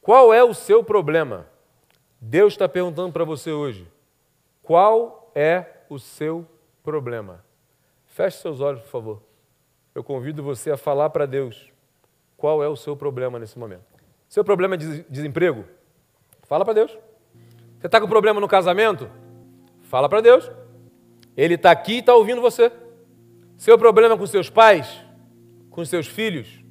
Qual 0.00 0.32
é 0.32 0.42
o 0.42 0.54
seu 0.54 0.82
problema? 0.82 1.46
Deus 2.20 2.54
está 2.54 2.68
perguntando 2.68 3.12
para 3.12 3.24
você 3.24 3.50
hoje. 3.50 3.86
Qual 4.62 5.30
é 5.34 5.64
o 5.88 5.98
seu 5.98 6.46
problema? 6.82 7.44
Feche 8.06 8.38
seus 8.38 8.60
olhos, 8.60 8.82
por 8.82 8.88
favor. 8.88 9.22
Eu 9.94 10.04
convido 10.04 10.42
você 10.42 10.70
a 10.70 10.76
falar 10.76 11.10
para 11.10 11.26
Deus 11.26 11.70
qual 12.36 12.62
é 12.62 12.68
o 12.68 12.76
seu 12.76 12.96
problema 12.96 13.38
nesse 13.38 13.58
momento. 13.58 13.84
Seu 14.28 14.44
problema 14.44 14.74
é 14.74 14.78
de 14.78 15.02
desemprego? 15.04 15.64
Fala 16.42 16.64
para 16.64 16.74
Deus. 16.74 16.96
Você 17.78 17.86
está 17.86 18.00
com 18.00 18.08
problema 18.08 18.40
no 18.40 18.48
casamento? 18.48 19.10
Fala 19.90 20.08
para 20.08 20.22
Deus. 20.22 20.50
Ele 21.36 21.56
está 21.56 21.70
aqui 21.70 21.96
e 21.96 21.98
está 21.98 22.14
ouvindo 22.14 22.40
você. 22.40 22.72
Seu 23.58 23.76
problema 23.76 24.16
com 24.16 24.26
seus 24.26 24.48
pais? 24.48 25.10
com 25.70 25.84
seus 25.84 26.06
filhos, 26.06 26.62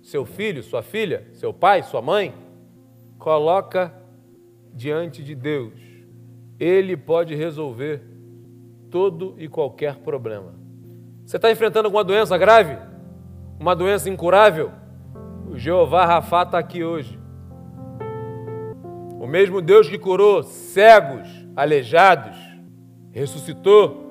seu 0.00 0.24
filho, 0.24 0.62
sua 0.62 0.80
filha, 0.80 1.26
seu 1.32 1.52
pai, 1.52 1.82
sua 1.82 2.00
mãe, 2.00 2.32
coloca 3.18 3.92
diante 4.72 5.22
de 5.22 5.34
Deus. 5.34 5.74
Ele 6.58 6.96
pode 6.96 7.34
resolver 7.34 8.02
todo 8.90 9.34
e 9.36 9.48
qualquer 9.48 9.96
problema. 9.96 10.54
Você 11.24 11.36
está 11.36 11.50
enfrentando 11.50 11.86
alguma 11.88 12.04
doença 12.04 12.38
grave? 12.38 12.78
Uma 13.58 13.74
doença 13.74 14.08
incurável? 14.08 14.70
O 15.50 15.58
Jeová 15.58 16.06
Rafá 16.06 16.44
está 16.44 16.58
aqui 16.58 16.84
hoje. 16.84 17.18
O 19.20 19.26
mesmo 19.26 19.60
Deus 19.60 19.88
que 19.88 19.98
curou 19.98 20.42
cegos, 20.44 21.28
aleijados, 21.56 22.36
ressuscitou, 23.16 24.04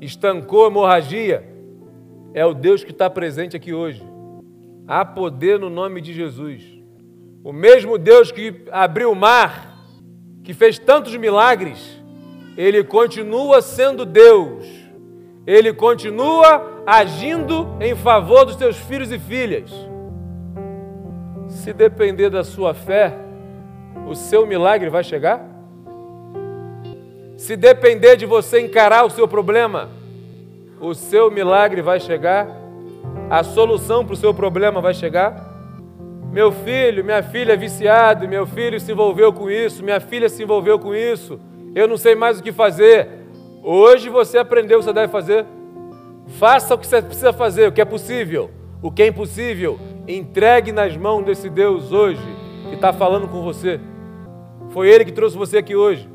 estancou 0.00 0.64
a 0.64 0.66
hemorragia, 0.66 1.48
é 2.34 2.44
o 2.44 2.52
Deus 2.52 2.82
que 2.82 2.90
está 2.90 3.08
presente 3.08 3.56
aqui 3.56 3.72
hoje. 3.72 4.02
Há 4.88 5.04
poder 5.04 5.56
no 5.56 5.70
nome 5.70 6.00
de 6.00 6.12
Jesus. 6.12 6.64
O 7.44 7.52
mesmo 7.52 7.96
Deus 7.96 8.32
que 8.32 8.64
abriu 8.72 9.12
o 9.12 9.14
mar, 9.14 9.78
que 10.42 10.52
fez 10.52 10.80
tantos 10.80 11.14
milagres, 11.16 12.02
ele 12.56 12.82
continua 12.82 13.62
sendo 13.62 14.04
Deus. 14.04 14.66
Ele 15.46 15.72
continua 15.72 16.82
agindo 16.84 17.76
em 17.80 17.94
favor 17.94 18.44
dos 18.44 18.56
seus 18.56 18.76
filhos 18.76 19.12
e 19.12 19.18
filhas. 19.18 19.70
Se 21.46 21.72
depender 21.72 22.30
da 22.30 22.42
sua 22.42 22.74
fé, 22.74 23.16
o 24.08 24.14
seu 24.16 24.44
milagre 24.44 24.90
vai 24.90 25.04
chegar? 25.04 25.53
Se 27.44 27.56
depender 27.56 28.16
de 28.16 28.24
você 28.24 28.58
encarar 28.58 29.04
o 29.04 29.10
seu 29.10 29.28
problema, 29.28 29.90
o 30.80 30.94
seu 30.94 31.30
milagre 31.30 31.82
vai 31.82 32.00
chegar, 32.00 32.48
a 33.28 33.42
solução 33.42 34.02
para 34.02 34.14
o 34.14 34.16
seu 34.16 34.32
problema 34.32 34.80
vai 34.80 34.94
chegar. 34.94 35.52
Meu 36.32 36.50
filho, 36.50 37.04
minha 37.04 37.22
filha 37.22 37.52
é 37.52 37.56
viciado, 37.56 38.26
meu 38.26 38.46
filho 38.46 38.80
se 38.80 38.92
envolveu 38.92 39.30
com 39.30 39.50
isso, 39.50 39.84
minha 39.84 40.00
filha 40.00 40.26
se 40.30 40.42
envolveu 40.42 40.78
com 40.78 40.94
isso, 40.94 41.38
eu 41.74 41.86
não 41.86 41.98
sei 41.98 42.14
mais 42.14 42.40
o 42.40 42.42
que 42.42 42.50
fazer. 42.50 43.10
Hoje 43.62 44.08
você 44.08 44.38
aprendeu 44.38 44.78
o 44.78 44.80
que 44.80 44.86
você 44.86 44.94
deve 44.94 45.12
fazer. 45.12 45.44
Faça 46.38 46.74
o 46.74 46.78
que 46.78 46.86
você 46.86 47.02
precisa 47.02 47.30
fazer, 47.30 47.68
o 47.68 47.72
que 47.72 47.82
é 47.82 47.84
possível. 47.84 48.50
O 48.80 48.90
que 48.90 49.02
é 49.02 49.06
impossível, 49.08 49.78
entregue 50.08 50.72
nas 50.72 50.96
mãos 50.96 51.22
desse 51.26 51.50
Deus 51.50 51.92
hoje 51.92 52.24
que 52.70 52.74
está 52.74 52.90
falando 52.90 53.28
com 53.28 53.42
você. 53.42 53.78
Foi 54.70 54.88
Ele 54.88 55.04
que 55.04 55.12
trouxe 55.12 55.36
você 55.36 55.58
aqui 55.58 55.76
hoje. 55.76 56.13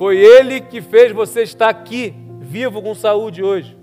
Foi 0.00 0.16
Ele 0.16 0.62
que 0.62 0.80
fez 0.80 1.12
você 1.12 1.42
estar 1.42 1.68
aqui, 1.68 2.14
vivo 2.38 2.80
com 2.80 2.94
saúde 2.94 3.42
hoje. 3.42 3.76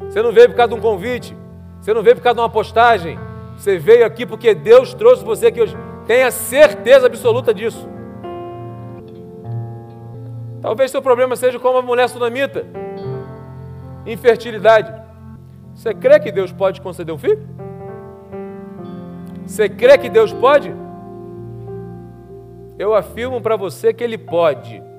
Você 0.00 0.22
não 0.22 0.32
veio 0.32 0.48
por 0.48 0.56
causa 0.56 0.72
de 0.72 0.78
um 0.78 0.80
convite. 0.80 1.36
Você 1.82 1.92
não 1.92 2.02
veio 2.02 2.16
por 2.16 2.22
causa 2.22 2.36
de 2.36 2.40
uma 2.40 2.48
postagem. 2.48 3.18
Você 3.54 3.76
veio 3.76 4.06
aqui 4.06 4.24
porque 4.24 4.54
Deus 4.54 4.94
trouxe 4.94 5.22
você 5.22 5.48
aqui 5.48 5.60
hoje. 5.60 5.76
Tenha 6.06 6.30
certeza 6.30 7.08
absoluta 7.08 7.52
disso. 7.52 7.86
Talvez 10.62 10.90
seu 10.90 11.02
problema 11.02 11.36
seja 11.36 11.58
como 11.58 11.76
a 11.76 11.82
mulher 11.82 12.08
sunamita, 12.08 12.64
infertilidade. 14.06 14.94
Você 15.74 15.92
crê 15.92 16.18
que 16.20 16.32
Deus 16.32 16.52
pode 16.52 16.80
conceder 16.80 17.14
um 17.14 17.18
filho? 17.18 17.46
Você 19.46 19.68
crê 19.68 19.98
que 19.98 20.08
Deus 20.08 20.32
pode? 20.32 20.74
Eu 22.78 22.94
afirmo 22.94 23.42
para 23.42 23.56
você 23.56 23.92
que 23.92 24.02
Ele 24.02 24.16
pode. 24.16 24.93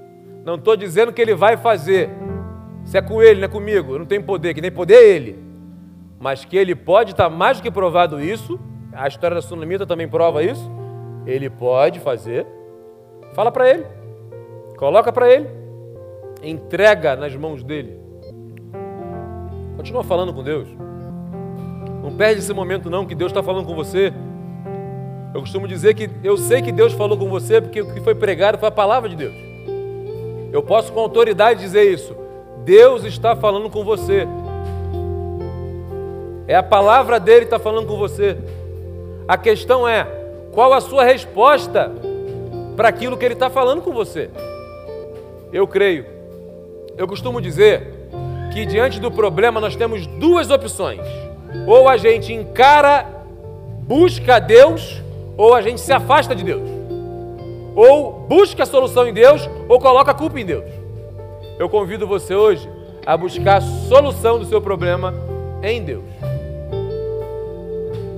Não 0.45 0.55
estou 0.55 0.77
dizendo 0.77 1.11
que 1.11 1.19
Ele 1.19 1.33
vai 1.33 1.57
fazer. 1.57 2.11
Se 2.83 2.95
é 2.95 3.01
com 3.01 3.19
Ele, 3.19 3.39
não 3.39 3.47
é 3.47 3.49
comigo. 3.49 3.93
Eu 3.93 3.99
não 3.99 4.05
tenho 4.05 4.23
poder, 4.23 4.53
que 4.53 4.61
nem 4.61 4.71
poder 4.71 4.93
é 4.93 5.07
Ele. 5.07 5.43
Mas 6.19 6.45
que 6.45 6.55
Ele 6.55 6.75
pode, 6.75 7.11
está 7.11 7.27
mais 7.27 7.57
do 7.57 7.63
que 7.63 7.71
provado 7.71 8.21
isso. 8.21 8.59
A 8.93 9.07
história 9.07 9.33
da 9.33 9.41
Sunamita 9.41 9.87
também 9.87 10.07
prova 10.07 10.43
isso. 10.43 10.71
Ele 11.25 11.49
pode 11.49 11.99
fazer. 11.99 12.45
Fala 13.33 13.51
para 13.51 13.67
Ele. 13.67 13.85
Coloca 14.77 15.11
para 15.11 15.33
Ele. 15.33 15.49
Entrega 16.43 17.15
nas 17.15 17.35
mãos 17.35 17.63
dEle. 17.63 17.99
Continua 19.75 20.03
falando 20.03 20.31
com 20.31 20.43
Deus. 20.43 20.67
Não 22.03 22.15
perde 22.15 22.41
esse 22.41 22.53
momento 22.53 22.87
não, 22.87 23.03
que 23.03 23.15
Deus 23.15 23.31
está 23.31 23.41
falando 23.41 23.65
com 23.65 23.73
você. 23.73 24.13
Eu 25.33 25.41
costumo 25.41 25.67
dizer 25.67 25.95
que 25.95 26.07
eu 26.23 26.37
sei 26.37 26.61
que 26.61 26.71
Deus 26.71 26.93
falou 26.93 27.17
com 27.17 27.29
você 27.29 27.59
porque 27.59 27.81
o 27.81 27.91
que 27.91 27.99
foi 27.99 28.13
pregado 28.13 28.59
foi 28.59 28.67
a 28.67 28.71
palavra 28.71 29.09
de 29.09 29.15
Deus. 29.15 29.44
Eu 30.55 30.63
posso 30.63 30.93
com 30.93 31.01
autoridade 31.01 31.59
dizer 31.59 31.83
isso. 31.91 32.15
Deus 32.63 33.03
está 33.03 33.35
falando 33.35 33.69
com 33.69 33.83
você. 33.83 34.25
É 36.47 36.55
a 36.55 36.63
palavra 36.63 37.19
dele 37.19 37.41
que 37.41 37.47
está 37.47 37.59
falando 37.59 37.85
com 37.85 37.97
você. 37.97 38.37
A 39.27 39.37
questão 39.37 39.85
é: 39.85 40.07
qual 40.53 40.71
a 40.71 40.79
sua 40.79 41.03
resposta 41.03 41.91
para 42.77 42.87
aquilo 42.87 43.17
que 43.17 43.25
ele 43.25 43.33
está 43.33 43.49
falando 43.49 43.81
com 43.81 43.91
você? 43.91 44.29
Eu 45.51 45.67
creio. 45.67 46.05
Eu 46.97 47.05
costumo 47.05 47.41
dizer 47.41 48.07
que 48.53 48.65
diante 48.65 48.97
do 48.97 49.11
problema 49.11 49.59
nós 49.59 49.75
temos 49.75 50.07
duas 50.07 50.49
opções. 50.49 51.01
Ou 51.67 51.89
a 51.89 51.97
gente 51.97 52.31
encara, 52.31 53.05
busca 53.81 54.39
Deus, 54.39 55.03
ou 55.35 55.53
a 55.53 55.61
gente 55.61 55.81
se 55.81 55.91
afasta 55.91 56.33
de 56.33 56.45
Deus. 56.45 56.74
Ou 57.75 58.11
busca 58.11 58.63
a 58.63 58.65
solução 58.65 59.07
em 59.07 59.13
Deus, 59.13 59.47
ou 59.67 59.79
coloca 59.79 60.11
a 60.11 60.13
culpa 60.13 60.39
em 60.39 60.45
Deus. 60.45 60.65
Eu 61.59 61.69
convido 61.69 62.07
você 62.07 62.33
hoje 62.33 62.69
a 63.05 63.15
buscar 63.15 63.57
a 63.57 63.61
solução 63.61 64.39
do 64.39 64.45
seu 64.45 64.61
problema 64.61 65.13
em 65.61 65.83
Deus. 65.83 66.14